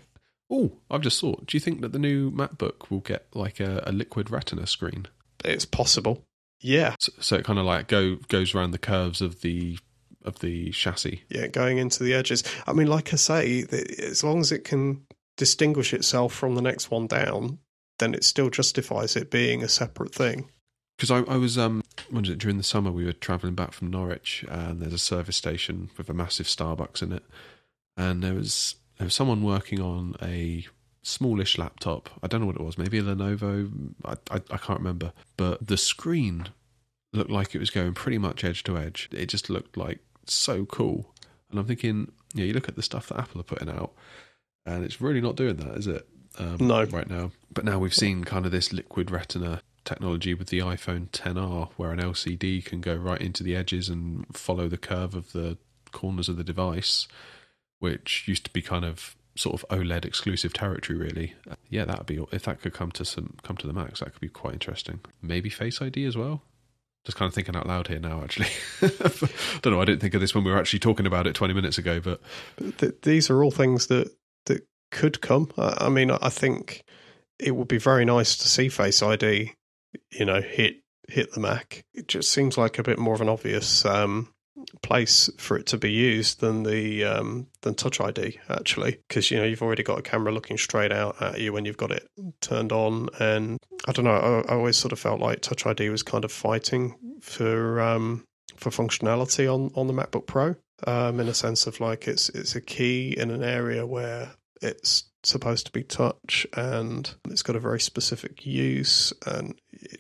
Oh, 0.50 0.72
I've 0.90 1.02
just 1.02 1.20
thought. 1.20 1.46
Do 1.46 1.58
you 1.58 1.60
think 1.60 1.82
that 1.82 1.92
the 1.92 2.00
new 2.00 2.32
MacBook 2.32 2.90
will 2.90 3.02
get 3.02 3.28
like 3.34 3.60
a, 3.60 3.84
a 3.86 3.92
liquid 3.92 4.32
Retina 4.32 4.66
screen? 4.66 5.08
It's 5.44 5.66
possible. 5.66 6.24
Yeah. 6.62 6.96
So, 7.00 7.12
so 7.20 7.36
it 7.36 7.46
kind 7.46 7.60
of 7.60 7.66
like 7.66 7.88
go 7.88 8.16
goes 8.28 8.56
around 8.56 8.72
the 8.72 8.78
curves 8.78 9.22
of 9.22 9.42
the 9.42 9.78
of 10.28 10.40
the 10.40 10.72
chassis. 10.72 11.24
Yeah, 11.30 11.48
going 11.48 11.78
into 11.78 12.04
the 12.04 12.14
edges. 12.14 12.44
I 12.68 12.74
mean, 12.74 12.88
like 12.88 13.14
I 13.14 13.16
say, 13.16 13.66
as 14.00 14.24
long 14.24 14.42
as 14.42 14.52
it 14.52 14.64
can 14.64 15.06
distinguish 15.38 15.94
itself 15.94 16.34
from 16.34 16.56
the 16.56 16.62
next 16.62 16.92
one 16.92 17.08
down, 17.08 17.60
then 18.00 18.14
it 18.14 18.24
still 18.24 18.50
justifies 18.50 19.16
it 19.16 19.32
being 19.32 19.64
a 19.64 19.70
separate 19.70 20.14
thing. 20.14 20.50
Because 20.98 21.12
I, 21.12 21.20
I, 21.32 21.38
was, 21.38 21.58
um, 21.58 21.84
when 22.10 22.24
was 22.24 22.32
it, 22.32 22.40
during 22.40 22.58
the 22.58 22.64
summer, 22.64 22.92
we 22.92 23.06
were 23.06 23.14
travelling 23.14 23.54
back 23.54 23.72
from 23.72 23.92
Norwich, 23.92 24.44
and 24.50 24.82
there's 24.82 24.94
a 24.94 24.98
service 24.98 25.38
station 25.38 25.90
with 25.98 26.10
a 26.10 26.14
massive 26.14 26.48
Starbucks 26.48 27.04
in 27.04 27.12
it, 27.12 27.24
and 27.96 28.24
there 28.24 28.34
was 28.34 28.76
there 28.98 29.06
was 29.06 29.14
someone 29.14 29.44
working 29.44 29.80
on 29.80 30.16
a 30.24 30.66
smallish 31.04 31.58
laptop. 31.60 32.10
I 32.24 32.28
don't 32.28 32.42
know 32.42 32.48
what 32.48 32.56
it 32.56 32.64
was, 32.64 32.80
maybe 32.80 32.98
a 32.98 33.04
Lenovo. 33.04 33.94
I, 34.04 34.14
I, 34.32 34.36
I 34.36 34.58
can't 34.58 34.80
remember, 34.80 35.14
but 35.38 35.66
the 35.66 35.78
screen 35.78 36.48
looked 37.14 37.32
like 37.32 37.54
it 37.54 37.60
was 37.60 37.70
going 37.70 37.94
pretty 37.94 38.18
much 38.18 38.44
edge 38.44 38.64
to 38.64 38.78
edge. 38.78 39.10
It 39.12 39.28
just 39.28 39.50
looked 39.50 39.78
like 39.78 40.00
so 40.34 40.66
cool. 40.66 41.14
And 41.50 41.60
I'm 41.60 41.66
thinking, 41.66 42.12
yeah, 42.34 42.46
you 42.46 42.54
look 42.54 42.70
at 42.70 42.76
the 42.76 42.84
stuff 42.84 43.08
that 43.08 43.20
Apple 43.20 43.42
are 43.42 43.46
putting 43.46 43.70
out, 43.70 43.94
and 44.66 44.84
it's 44.84 45.02
really 45.02 45.22
not 45.22 45.36
doing 45.36 45.58
that, 45.58 45.78
is 45.78 45.88
it? 45.88 46.08
Um, 46.40 46.58
no, 46.60 46.84
right 46.86 47.10
now. 47.10 47.32
But 47.52 47.66
now 47.66 47.80
we've 47.80 47.94
seen 47.94 48.24
kind 48.24 48.46
of 48.46 48.52
this 48.52 48.72
liquid 48.72 49.10
retina 49.10 49.62
technology 49.86 50.34
with 50.34 50.50
the 50.50 50.60
iPhone 50.60 51.10
10R, 51.10 51.70
where 51.78 51.92
an 51.92 52.00
LCD 52.00 52.64
can 52.64 52.82
go 52.82 52.96
right 52.96 53.22
into 53.22 53.44
the 53.44 53.56
edges 53.56 53.90
and 53.90 54.26
follow 54.36 54.68
the 54.68 54.78
curve 54.78 55.16
of 55.16 55.32
the 55.32 55.58
corners 55.92 56.30
of 56.30 56.38
the 56.38 56.44
device, 56.44 57.08
which 57.80 58.28
used 58.28 58.44
to 58.46 58.52
be 58.52 58.62
kind 58.62 58.86
of 58.86 59.16
sort 59.36 59.62
of 59.62 59.70
OLED 59.70 60.06
exclusive 60.06 60.54
territory, 60.54 61.00
really. 61.00 61.34
Yeah, 61.70 61.86
that 61.86 62.00
would 62.00 62.08
be 62.08 62.24
if 62.32 62.44
that 62.44 62.62
could 62.62 62.74
come 62.74 62.92
to 62.92 63.06
some 63.06 63.36
come 63.44 63.58
to 63.58 63.68
the 63.68 63.74
Macs, 63.74 64.00
that 64.00 64.12
could 64.12 64.22
be 64.22 64.30
quite 64.30 64.54
interesting. 64.54 65.00
Maybe 65.22 65.50
Face 65.50 65.82
ID 65.82 66.06
as 66.06 66.18
well. 66.18 66.42
Just 67.08 67.18
kind 67.18 67.30
of 67.30 67.34
thinking 67.34 67.56
out 67.56 67.66
loud 67.66 67.88
here 67.88 68.00
now, 68.00 68.22
actually. 68.22 68.50
i 68.82 68.88
don't 69.62 69.72
know. 69.72 69.80
I 69.80 69.86
didn't 69.86 70.02
think 70.02 70.14
of 70.14 70.20
this 70.20 70.36
when 70.36 70.44
we 70.44 70.52
were 70.52 70.60
actually 70.60 70.80
talking 70.80 71.06
about 71.06 71.26
it 71.26 71.36
20 71.36 71.54
minutes 71.54 71.78
ago, 71.78 72.02
but 72.02 72.20
Th- 72.80 72.96
these 73.04 73.30
are 73.30 73.42
all 73.42 73.50
things 73.50 73.88
that 73.88 74.12
that 74.48 74.68
could 74.92 75.22
come. 75.22 75.50
I 75.58 75.88
mean, 75.88 76.12
I 76.12 76.28
think 76.28 76.84
it 77.40 77.56
would 77.56 77.70
be 77.70 77.78
very 77.78 78.04
nice 78.04 78.36
to 78.36 78.50
see 78.50 78.68
Face 78.68 79.02
ID, 79.02 79.54
you 80.12 80.26
know, 80.26 80.42
hit 80.42 80.82
hit 81.08 81.32
the 81.32 81.40
Mac. 81.40 81.86
It 81.94 82.10
just 82.10 82.30
seems 82.30 82.58
like 82.58 82.78
a 82.78 82.84
bit 82.84 83.00
more 83.00 83.14
of 83.14 83.22
an 83.22 83.30
obvious 83.30 83.86
um, 83.86 84.34
place 84.82 85.30
for 85.38 85.58
it 85.58 85.66
to 85.68 85.78
be 85.78 85.92
used 85.92 86.42
than 86.42 86.64
the 86.64 87.04
um, 87.04 87.48
than 87.62 87.76
Touch 87.76 88.00
ID 88.00 88.40
actually, 88.50 89.00
because 89.08 89.32
you 89.32 89.38
know 89.38 89.44
you've 89.44 89.62
already 89.62 89.84
got 89.84 90.00
a 90.00 90.04
camera 90.04 90.32
looking 90.32 90.58
straight 90.58 90.92
out 90.92 91.22
at 91.22 91.40
you 91.40 91.54
when 91.54 91.66
you've 91.66 91.78
got 91.78 91.92
it 91.92 92.10
turned 92.42 92.72
on, 92.72 93.10
and 93.20 93.60
I 93.88 93.92
don't 93.92 94.06
know. 94.06 94.44
I, 94.48 94.52
I 94.52 94.56
always 94.56 94.78
sort 94.78 94.92
of 94.92 95.00
felt 95.00 95.20
like 95.20 95.42
Touch 95.42 95.66
ID 95.66 95.90
was 95.90 96.04
kind 96.04 96.26
of 96.26 96.32
fighting 96.32 96.96
for 97.22 97.82
um, 97.82 98.26
for 98.56 98.70
functionality 98.70 99.52
on 99.54 99.72
on 99.76 99.88
the 99.88 99.94
MacBook 99.94 100.28
Pro, 100.28 100.56
um, 100.86 101.20
in 101.20 101.28
a 101.28 101.34
sense 101.34 101.68
of 101.68 101.80
like 101.80 102.08
it's 102.08 102.30
it's 102.30 102.56
a 102.56 102.62
key 102.62 103.16
in 103.18 103.32
an 103.32 103.44
area 103.44 103.86
where 103.86 104.32
it's 104.62 105.04
supposed 105.24 105.66
to 105.66 105.72
be 105.72 105.84
touch 105.84 106.48
and 106.56 107.14
it's 107.30 107.44
got 107.44 107.56
a 107.56 107.60
very 107.60 107.80
specific 107.80 108.46
use. 108.46 109.14
And 109.26 109.56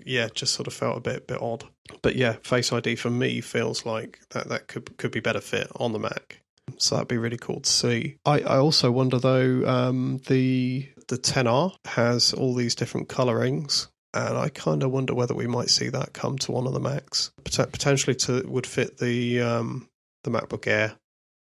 yeah 0.06 0.30
just 0.34 0.54
sort 0.54 0.68
of 0.68 0.74
felt 0.74 0.98
a 0.98 1.02
bit 1.02 1.28
bit 1.28 1.42
odd 1.42 1.66
but 2.02 2.16
yeah 2.16 2.34
face 2.44 2.72
id 2.72 2.96
for 2.96 3.10
me 3.10 3.42
feels 3.42 3.86
like 3.86 4.20
that 4.30 4.50
that 4.50 4.68
could 4.68 4.98
could 4.98 5.12
be 5.12 5.20
better 5.20 5.42
fit 5.42 5.68
on 5.76 5.94
the 5.94 6.00
mac 6.00 6.42
so 6.78 6.96
that'd 6.96 7.08
be 7.08 7.18
really 7.18 7.38
cool 7.38 7.60
to 7.60 7.70
see 7.70 8.18
i 8.26 8.40
i 8.42 8.58
also 8.58 8.92
wonder 8.92 9.20
though 9.20 9.66
um 9.66 10.20
the 10.28 10.88
the 11.08 11.18
10r 11.18 11.74
has 11.86 12.34
all 12.34 12.54
these 12.54 12.76
different 12.76 13.08
colorings 13.08 13.88
and 14.14 14.38
I 14.38 14.50
kind 14.50 14.84
of 14.84 14.92
wonder 14.92 15.14
whether 15.14 15.36
we 15.36 15.48
might 15.48 15.70
see 15.70 15.90
that 15.90 16.14
come 16.14 16.38
to 16.40 16.52
one 16.52 16.66
of 16.66 16.74
the 16.74 16.80
Macs. 16.80 17.32
Potentially, 17.44 18.16
to 18.16 18.42
would 18.48 18.66
fit 18.66 18.98
the 18.98 19.42
um, 19.42 19.90
the 20.24 20.32
MacBook 20.32 20.66
Air 20.66 20.96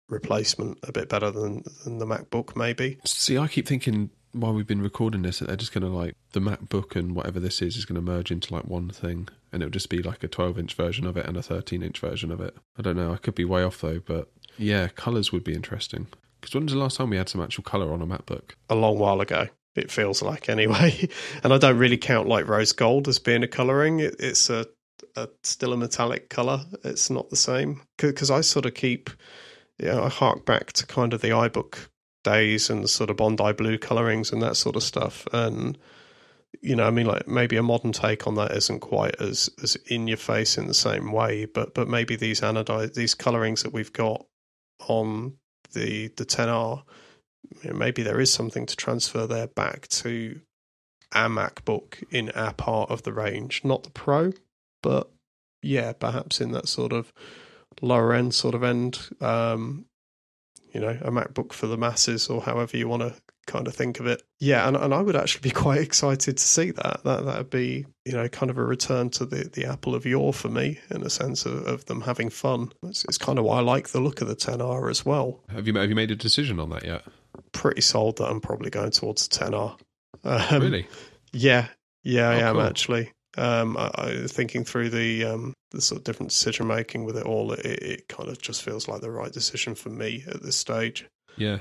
replacement 0.10 0.80
a 0.84 0.91
bit 0.91 1.10
better 1.10 1.32
than 1.32 1.63
than 1.84 2.00
the 2.00 2.06
MacBook, 2.06 2.56
maybe. 2.56 2.98
See, 3.06 3.38
I 3.38 3.48
keep 3.48 3.67
thinking 3.67 4.10
while 4.32 4.54
we've 4.54 4.67
been 4.67 4.82
recording 4.82 5.21
this 5.21 5.39
that 5.39 5.48
they're 5.48 5.56
just 5.56 5.74
going 5.74 5.84
to 5.84 5.89
like 5.89 6.15
the 6.34 6.41
MacBook 6.41 6.95
and 6.95 7.15
whatever 7.15 7.39
this 7.39 7.62
is 7.62 7.78
is 7.78 7.86
going 7.86 7.95
to 7.95 8.02
merge 8.02 8.32
into 8.32 8.54
like 8.54 8.65
one 8.65 8.89
thing, 8.89 9.30
and 9.56 9.63
it'll 9.63 9.72
just 9.72 9.89
be 9.89 10.04
like 10.04 10.22
a 10.22 10.28
12 10.28 10.60
inch 10.60 10.74
version 10.74 11.08
of 11.08 11.15
it 11.15 11.26
and 11.26 11.38
a 11.38 11.41
13 11.41 11.82
inch 11.82 12.00
version 12.00 12.30
of 12.30 12.41
it. 12.41 12.56
I 12.78 12.82
don't 12.82 12.98
know. 12.98 13.13
I 13.13 13.18
could 13.18 13.36
be 13.36 13.46
way 13.46 13.63
off 13.63 13.80
though, 13.80 14.02
but 14.06 14.30
yeah, 14.58 14.89
colors 14.89 15.32
would 15.32 15.46
be 15.46 15.54
interesting. 15.54 16.08
Because 16.41 16.54
when 16.54 16.65
was 16.65 16.74
the 16.74 16.80
last 16.80 16.98
time 16.98 17.10
we 17.10 17.18
had 17.18 17.30
some 17.30 17.41
actual 17.41 17.63
color 17.63 17.91
on 17.91 18.02
a 18.02 18.06
MacBook? 18.06 18.52
A 18.70 18.76
long 18.76 19.00
while 19.00 19.22
ago. 19.22 19.48
It 19.74 19.91
feels 19.91 20.22
like 20.22 20.50
anyway, 20.50 21.10
and 21.44 21.54
I 21.54 21.58
don't 21.58 21.78
really 21.78 21.98
count 21.98 22.28
like 22.28 22.48
rose 22.48 22.74
gold 22.74 23.08
as 23.08 23.18
being 23.18 23.44
a 23.44 23.48
coloring. 23.48 24.00
It, 24.00 24.15
it's 24.20 24.50
a, 24.50 24.68
a 25.15 25.30
still 25.44 25.74
a 25.74 25.78
metallic 25.78 26.30
color. 26.30 26.62
It's 26.84 27.10
not 27.10 27.30
the 27.30 27.36
same 27.38 27.82
because 27.98 28.30
I 28.30 28.41
sort 28.41 28.65
of 28.65 28.74
keep 28.74 29.10
yeah, 29.80 30.02
I 30.02 30.10
hark 30.10 30.46
back 30.46 30.74
to 30.74 30.86
kind 30.86 31.13
of 31.13 31.22
the 31.22 31.30
iBook 31.30 31.88
days 32.24 32.70
and 32.70 32.89
sort 32.89 33.10
of 33.10 33.18
Bondi 33.18 33.54
blue 33.54 33.78
colorings 33.78 34.32
and 34.32 34.41
that 34.41 34.58
sort 34.58 34.76
of 34.76 34.84
stuff. 34.84 35.28
And 35.34 35.78
you 36.65 36.75
know, 36.75 36.88
I 36.88 36.89
mean, 36.89 37.06
like 37.06 37.28
maybe 37.28 37.58
a 37.58 37.63
modern 37.63 37.91
take 37.91 38.25
on 38.25 38.36
that 38.36 38.51
isn't 38.51 38.80
quite 38.80 39.21
as 39.21 39.51
as 39.62 39.75
in 39.88 40.08
your 40.08 40.17
face 40.17 40.58
in 40.58 40.65
the 40.65 40.73
same 40.73 41.12
way, 41.12 41.45
but 41.45 41.75
but 41.75 41.88
maybe 41.88 42.15
these 42.15 42.41
anodized 42.41 42.95
these 42.95 43.13
colorings 43.13 43.62
that 43.62 43.71
we've 43.71 43.93
got 43.93 44.25
on 44.88 45.36
the 45.73 46.08
the 46.17 46.25
10R, 46.25 46.82
you 47.62 47.69
know, 47.69 47.75
maybe 47.78 48.01
there 48.01 48.19
is 48.19 48.34
something 48.34 48.65
to 48.65 48.75
transfer 48.75 49.28
there 49.28 49.45
back 49.45 49.88
to 49.89 50.41
our 51.13 51.30
MacBook 51.30 52.04
in 52.10 52.32
our 52.32 52.54
part 52.54 52.89
of 52.89 53.04
the 53.04 53.13
range, 53.13 53.62
not 53.63 53.84
the 53.84 53.91
Pro, 53.91 54.34
but 54.82 55.12
yeah, 55.62 55.93
perhaps 55.93 56.41
in 56.41 56.51
that 56.54 56.67
sort 56.67 56.93
of 56.93 57.13
lower 57.80 58.12
end 58.12 58.34
sort 58.34 58.56
of 58.56 58.63
end, 58.63 59.10
um, 59.21 59.86
you 60.73 60.80
know, 60.80 60.97
a 61.01 61.12
MacBook 61.12 61.54
for 61.54 61.67
the 61.67 61.78
masses 61.78 62.28
or 62.28 62.41
however 62.41 62.75
you 62.75 62.88
want 62.88 63.04
to 63.04 63.13
kind 63.47 63.67
of 63.67 63.75
think 63.75 63.99
of 63.99 64.08
it. 64.08 64.21
Yeah, 64.39 64.67
and, 64.67 64.75
and 64.75 64.93
I 64.93 65.01
would 65.01 65.15
actually 65.15 65.41
be 65.41 65.51
quite 65.55 65.81
excited 65.81 66.38
to 66.38 66.43
see 66.43 66.71
that. 66.71 67.03
That 67.03 67.25
that 67.25 67.38
would 67.38 67.49
be, 67.49 67.86
you 68.05 68.13
know, 68.13 68.27
kind 68.27 68.49
of 68.49 68.58
a 68.58 68.63
return 68.63 69.10
to 69.12 69.25
the, 69.25 69.49
the 69.51 69.65
Apple 69.65 69.95
of 69.95 70.05
yore 70.05 70.34
for 70.34 70.49
me 70.49 70.79
in 70.91 71.03
a 71.03 71.10
sense 71.10 71.45
of, 71.45 71.65
of 71.67 71.86
them 71.86 72.01
having 72.01 72.29
fun. 72.29 72.71
It's, 72.84 73.05
it's 73.05 73.17
kind 73.17 73.39
of 73.39 73.45
why 73.45 73.58
I 73.58 73.62
like 73.62 73.89
the 73.89 74.01
look 74.01 74.21
of 74.21 74.27
the 74.27 74.36
10R 74.36 74.89
as 74.89 75.05
well. 75.05 75.41
Have 75.49 75.67
you 75.67 75.73
have 75.75 75.89
you 75.89 75.95
made 75.95 76.12
a 76.12 76.15
decision 76.15 76.60
on 76.60 76.69
that 76.71 76.86
yet? 76.86 77.03
Pretty 77.51 77.81
sold 77.81 78.17
that 78.17 78.29
I'm 78.29 78.41
probably 78.41 78.69
going 78.69 78.91
towards 78.91 79.27
the 79.27 79.45
10R. 79.45 79.77
Um, 80.23 80.62
really? 80.62 80.88
Yeah, 81.31 81.67
yeah, 82.03 82.29
I 82.29 82.41
oh, 82.41 82.47
am 82.47 82.55
cool. 82.55 82.63
actually. 82.63 83.12
Um, 83.38 83.75
I, 83.75 83.91
I, 83.95 84.27
thinking 84.27 84.63
through 84.63 84.89
the 84.89 85.25
um, 85.25 85.53
the 85.71 85.81
sort 85.81 85.99
of 85.99 86.05
different 86.05 86.29
decision 86.29 86.67
making 86.67 87.03
with 87.03 87.17
it 87.17 87.25
all, 87.25 87.51
it, 87.51 87.65
it 87.65 88.08
kind 88.08 88.29
of 88.29 88.41
just 88.41 88.63
feels 88.63 88.88
like 88.88 89.01
the 89.01 89.12
right 89.12 89.31
decision 89.31 89.75
for 89.75 89.89
me 89.89 90.23
at 90.27 90.41
this 90.41 90.55
stage. 90.55 91.05
Yeah, 91.36 91.60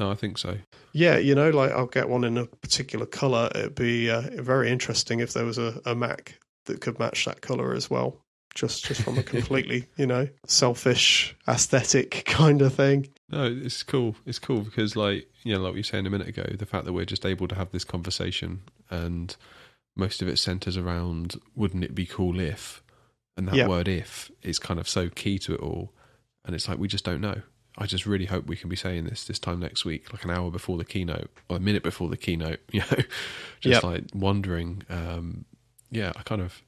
no, 0.00 0.10
I 0.10 0.14
think 0.14 0.38
so. 0.38 0.56
Yeah, 0.92 1.18
you 1.18 1.34
know, 1.34 1.50
like 1.50 1.70
I'll 1.70 1.86
get 1.86 2.08
one 2.08 2.24
in 2.24 2.36
a 2.38 2.46
particular 2.46 3.06
color. 3.06 3.50
It'd 3.54 3.74
be 3.74 4.10
uh, 4.10 4.22
very 4.42 4.70
interesting 4.70 5.20
if 5.20 5.34
there 5.34 5.44
was 5.44 5.58
a, 5.58 5.80
a 5.84 5.94
Mac 5.94 6.40
that 6.64 6.80
could 6.80 6.98
match 6.98 7.26
that 7.26 7.42
color 7.42 7.74
as 7.74 7.88
well. 7.88 8.16
Just, 8.54 8.84
just 8.84 9.02
from 9.02 9.16
a 9.16 9.22
completely, 9.22 9.86
you 9.96 10.06
know, 10.06 10.28
selfish 10.46 11.36
aesthetic 11.46 12.24
kind 12.26 12.62
of 12.62 12.74
thing. 12.74 13.08
No, 13.28 13.44
it's 13.44 13.84
cool. 13.84 14.16
It's 14.26 14.40
cool 14.40 14.62
because, 14.62 14.96
like, 14.96 15.28
you 15.44 15.54
know, 15.54 15.60
like 15.60 15.74
you 15.74 15.80
were 15.80 15.84
saying 15.84 16.06
a 16.06 16.10
minute 16.10 16.26
ago, 16.26 16.44
the 16.58 16.66
fact 16.66 16.84
that 16.86 16.92
we're 16.92 17.04
just 17.04 17.24
able 17.24 17.46
to 17.46 17.54
have 17.54 17.70
this 17.70 17.84
conversation 17.84 18.62
and 18.90 19.36
most 19.96 20.22
of 20.22 20.28
it 20.28 20.38
centers 20.38 20.76
around 20.76 21.40
wouldn't 21.54 21.84
it 21.84 21.94
be 21.94 22.06
cool 22.06 22.40
if 22.40 22.82
and 23.36 23.48
that 23.48 23.54
yep. 23.54 23.68
word 23.68 23.88
if 23.88 24.30
is 24.42 24.58
kind 24.58 24.80
of 24.80 24.88
so 24.88 25.08
key 25.08 25.38
to 25.38 25.54
it 25.54 25.60
all 25.60 25.92
and 26.44 26.54
it's 26.54 26.68
like 26.68 26.78
we 26.78 26.88
just 26.88 27.04
don't 27.04 27.20
know 27.20 27.42
i 27.80 27.86
just 27.86 28.06
really 28.06 28.26
hope 28.26 28.46
we 28.46 28.56
can 28.56 28.68
be 28.68 28.76
saying 28.76 29.04
this 29.04 29.24
this 29.24 29.38
time 29.38 29.58
next 29.58 29.84
week 29.84 30.12
like 30.12 30.24
an 30.24 30.30
hour 30.30 30.50
before 30.50 30.78
the 30.78 30.84
keynote 30.84 31.30
or 31.48 31.56
a 31.56 31.60
minute 31.60 31.82
before 31.82 32.08
the 32.08 32.16
keynote 32.16 32.60
you 32.72 32.80
know 32.80 33.02
just 33.60 33.82
yep. 33.82 33.82
like 33.82 34.04
wondering 34.14 34.82
um 34.88 35.44
yeah 35.90 36.12
i 36.16 36.22
kind 36.22 36.40
of 36.40 36.62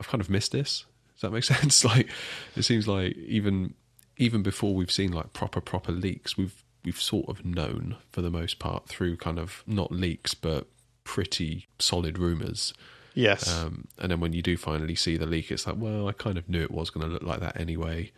i've 0.00 0.08
kind 0.08 0.20
of 0.20 0.28
missed 0.28 0.52
this 0.52 0.84
does 1.14 1.22
that 1.22 1.30
make 1.30 1.44
sense 1.56 1.84
like 1.84 2.10
it 2.56 2.62
seems 2.62 2.88
like 2.88 3.16
even 3.16 3.74
even 4.16 4.42
before 4.42 4.74
we've 4.74 4.90
seen 4.90 5.12
like 5.12 5.32
proper 5.32 5.60
proper 5.60 5.92
leaks 5.92 6.36
we've 6.36 6.64
we've 6.84 7.00
sort 7.00 7.28
of 7.28 7.44
known 7.44 7.96
for 8.10 8.22
the 8.22 8.30
most 8.30 8.58
part 8.58 8.88
through 8.88 9.16
kind 9.16 9.38
of 9.38 9.62
not 9.66 9.92
leaks 9.92 10.34
but 10.34 10.66
pretty 11.08 11.66
solid 11.78 12.18
rumours. 12.18 12.74
Yes. 13.14 13.50
Um, 13.50 13.88
and 13.98 14.12
then 14.12 14.20
when 14.20 14.34
you 14.34 14.42
do 14.42 14.58
finally 14.58 14.94
see 14.94 15.16
the 15.16 15.24
leak, 15.24 15.50
it's 15.50 15.66
like, 15.66 15.76
well, 15.78 16.06
I 16.06 16.12
kind 16.12 16.36
of 16.36 16.50
knew 16.50 16.62
it 16.62 16.70
was 16.70 16.90
going 16.90 17.06
to 17.06 17.10
look 17.10 17.22
like 17.22 17.40
that 17.40 17.58
anyway. 17.58 18.12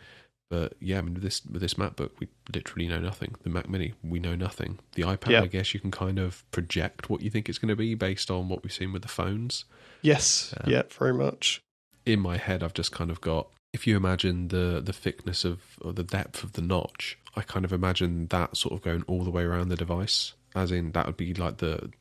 But 0.51 0.73
yeah, 0.81 0.97
I 0.97 1.01
mean, 1.01 1.13
with 1.13 1.23
this 1.23 1.41
with 1.45 1.61
this 1.61 1.75
MacBook, 1.75 2.09
we 2.19 2.27
literally 2.53 2.85
know 2.85 2.99
nothing. 2.99 3.35
The 3.43 3.49
Mac 3.49 3.69
Mini, 3.69 3.93
we 4.03 4.19
know 4.19 4.35
nothing. 4.35 4.79
The 4.95 5.03
iPad, 5.03 5.29
yep. 5.29 5.43
I 5.45 5.47
guess 5.47 5.73
you 5.73 5.79
can 5.79 5.91
kind 5.91 6.19
of 6.19 6.43
project 6.51 7.09
what 7.09 7.21
you 7.21 7.29
think 7.29 7.47
it's 7.47 7.57
going 7.57 7.69
to 7.69 7.75
be 7.77 7.95
based 7.95 8.29
on 8.29 8.49
what 8.49 8.61
we've 8.61 8.73
seen 8.73 8.91
with 8.91 9.01
the 9.01 9.07
phones. 9.07 9.63
Yes. 10.01 10.53
Um, 10.59 10.69
yeah, 10.69 10.81
very 10.89 11.13
much. 11.13 11.61
In 12.05 12.19
my 12.19 12.35
head, 12.35 12.63
I've 12.63 12.73
just 12.73 12.91
kind 12.91 13.09
of 13.09 13.21
got. 13.21 13.47
If 13.71 13.87
you 13.87 13.95
imagine 13.95 14.49
the 14.49 14.81
the 14.83 14.91
thickness 14.91 15.45
of 15.45 15.61
or 15.79 15.93
the 15.93 16.03
depth 16.03 16.43
of 16.43 16.51
the 16.51 16.61
notch, 16.61 17.17
I 17.37 17.43
kind 17.43 17.63
of 17.63 17.71
imagine 17.71 18.27
that 18.27 18.57
sort 18.57 18.73
of 18.73 18.81
going 18.81 19.03
all 19.07 19.23
the 19.23 19.31
way 19.31 19.43
around 19.43 19.69
the 19.69 19.77
device. 19.77 20.33
As 20.53 20.73
in, 20.73 20.91
that 20.91 21.05
would 21.05 21.15
be 21.15 21.33
like 21.33 21.59
the 21.59 21.91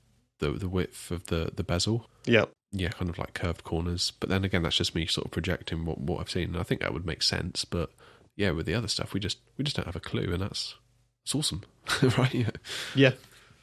the 0.40 0.50
the 0.50 0.68
width 0.68 1.12
of 1.12 1.26
the 1.26 1.52
the 1.54 1.62
bezel. 1.62 2.10
Yeah. 2.26 2.46
Yeah, 2.72 2.88
kind 2.88 3.08
of 3.08 3.18
like 3.18 3.34
curved 3.34 3.62
corners. 3.62 4.10
But 4.18 4.28
then 4.28 4.44
again, 4.44 4.64
that's 4.64 4.76
just 4.76 4.96
me 4.96 5.06
sort 5.06 5.26
of 5.26 5.30
projecting 5.30 5.84
what 5.84 6.00
what 6.00 6.18
I've 6.18 6.30
seen. 6.30 6.48
And 6.48 6.58
I 6.58 6.64
think 6.64 6.80
that 6.80 6.92
would 6.92 7.06
make 7.06 7.22
sense. 7.22 7.64
But 7.64 7.90
yeah, 8.36 8.50
with 8.50 8.66
the 8.66 8.74
other 8.74 8.88
stuff, 8.88 9.12
we 9.12 9.20
just 9.20 9.38
we 9.56 9.64
just 9.64 9.76
don't 9.76 9.86
have 9.86 9.96
a 9.96 10.00
clue, 10.00 10.32
and 10.32 10.42
that's 10.42 10.76
it's 11.22 11.34
awesome, 11.34 11.62
right? 12.18 12.34
Yeah. 12.34 12.50
Yeah. 12.94 13.12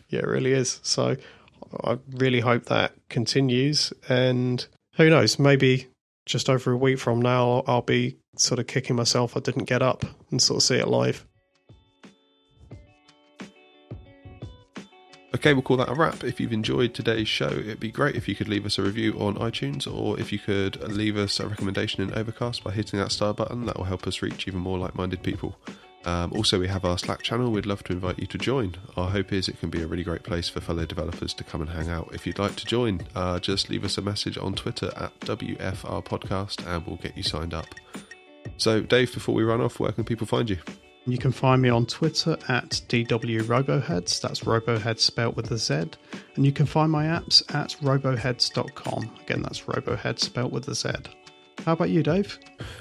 Yeah, 0.10 0.20
it 0.20 0.28
really 0.28 0.54
is. 0.54 0.80
So 0.84 1.18
I 1.84 2.00
really 2.12 2.40
hope 2.40 2.66
that 2.66 2.94
continues. 3.10 3.92
And 4.08 4.66
who 4.96 5.10
knows, 5.10 5.38
maybe 5.38 5.88
just 6.26 6.50
over 6.50 6.72
a 6.72 6.78
week 6.78 7.00
from 7.00 7.22
now, 7.22 7.64
I'll 7.68 7.82
be 7.82 8.18
sort 8.38 8.60
of 8.60 8.68
kicking 8.68 8.96
myself 8.96 9.36
I 9.36 9.42
didn't 9.42 9.66
get 9.66 9.82
up 9.82 10.06
and 10.32 10.42
sort 10.42 10.58
of 10.58 10.64
see 10.64 10.76
it 10.76 10.88
live. 10.88 11.26
Okay, 15.48 15.54
we'll 15.54 15.62
call 15.62 15.78
that 15.78 15.88
a 15.88 15.94
wrap. 15.94 16.26
If 16.26 16.42
you've 16.42 16.52
enjoyed 16.52 16.94
today's 16.94 17.30
show, 17.30 17.48
it'd 17.48 17.80
be 17.80 17.90
great 17.90 18.18
if 18.18 18.28
you 18.28 18.36
could 18.36 18.50
leave 18.50 18.66
us 18.66 18.78
a 18.78 18.82
review 18.82 19.14
on 19.14 19.36
iTunes 19.36 19.88
or 19.88 20.20
if 20.20 20.34
you 20.34 20.40
could 20.40 20.76
leave 20.92 21.16
us 21.16 21.40
a 21.40 21.48
recommendation 21.48 22.04
in 22.04 22.14
Overcast 22.14 22.66
by 22.66 22.72
hitting 22.74 23.00
that 23.00 23.14
star 23.14 23.34
button. 23.34 23.66
That 23.66 23.78
will 23.78 23.86
help 23.86 24.08
us 24.08 24.22
reach 24.22 24.46
even 24.46 24.60
more 24.60 24.78
like 24.78 24.94
minded 24.96 25.24
people. 25.24 25.58
Um, 26.04 26.34
also, 26.34 26.60
we 26.60 26.68
have 26.68 26.84
our 26.84 26.98
Slack 26.98 27.24
channel. 27.24 27.50
We'd 27.50 27.66
love 27.66 27.82
to 27.86 27.94
invite 27.94 28.20
you 28.20 28.28
to 28.28 28.38
join. 28.38 28.76
Our 28.98 29.10
hope 29.10 29.32
is 29.32 29.48
it 29.48 29.58
can 29.58 29.70
be 29.70 29.82
a 29.82 29.88
really 29.88 30.04
great 30.04 30.24
place 30.24 30.50
for 30.50 30.60
fellow 30.60 30.86
developers 30.86 31.34
to 31.36 31.46
come 31.46 31.62
and 31.62 31.70
hang 31.70 31.88
out. 31.88 32.10
If 32.12 32.28
you'd 32.28 32.40
like 32.40 32.58
to 32.58 32.66
join, 32.66 33.08
uh, 33.16 33.40
just 33.40 33.70
leave 33.70 33.86
us 33.86 33.98
a 33.98 34.02
message 34.02 34.38
on 34.38 34.54
Twitter 34.54 34.92
at 34.98 35.18
WFR 35.22 36.04
Podcast 36.04 36.68
and 36.68 36.86
we'll 36.86 36.98
get 36.98 37.16
you 37.16 37.24
signed 37.24 37.54
up. 37.54 37.68
So, 38.58 38.82
Dave, 38.82 39.14
before 39.14 39.34
we 39.34 39.44
run 39.44 39.62
off, 39.62 39.80
where 39.80 39.94
can 39.94 40.04
people 40.04 40.28
find 40.28 40.50
you? 40.50 40.58
You 41.08 41.18
can 41.18 41.32
find 41.32 41.62
me 41.62 41.70
on 41.70 41.86
Twitter 41.86 42.38
at 42.50 42.82
DWRoboheads, 42.90 44.20
that's 44.20 44.42
Roboheads 44.42 45.00
spelt 45.00 45.38
with 45.38 45.50
a 45.52 45.58
Z, 45.58 45.92
and 46.36 46.46
you 46.46 46.52
can 46.52 46.66
find 46.66 46.92
my 46.92 47.06
apps 47.06 47.42
at 47.56 47.78
roboheads.com. 47.82 49.12
Again, 49.22 49.42
that's 49.42 49.62
Roboheads 49.62 50.20
spelt 50.20 50.52
with 50.52 50.68
a 50.68 50.76
Z. 50.76 50.90
How 51.66 51.72
about 51.72 51.92
you, 51.92 52.04
Dave? 52.04 52.38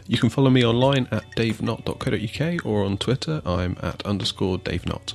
You 0.09 0.19
can 0.19 0.29
follow 0.29 0.51
me 0.51 0.65
online 0.65 1.07
at 1.13 1.23
davenott.co.uk 1.37 2.67
or 2.67 2.85
on 2.85 2.99
Twitter, 2.99 3.41
I'm 3.47 3.79
at 3.83 4.05
underscore 4.05 4.59
davenott. 4.59 5.15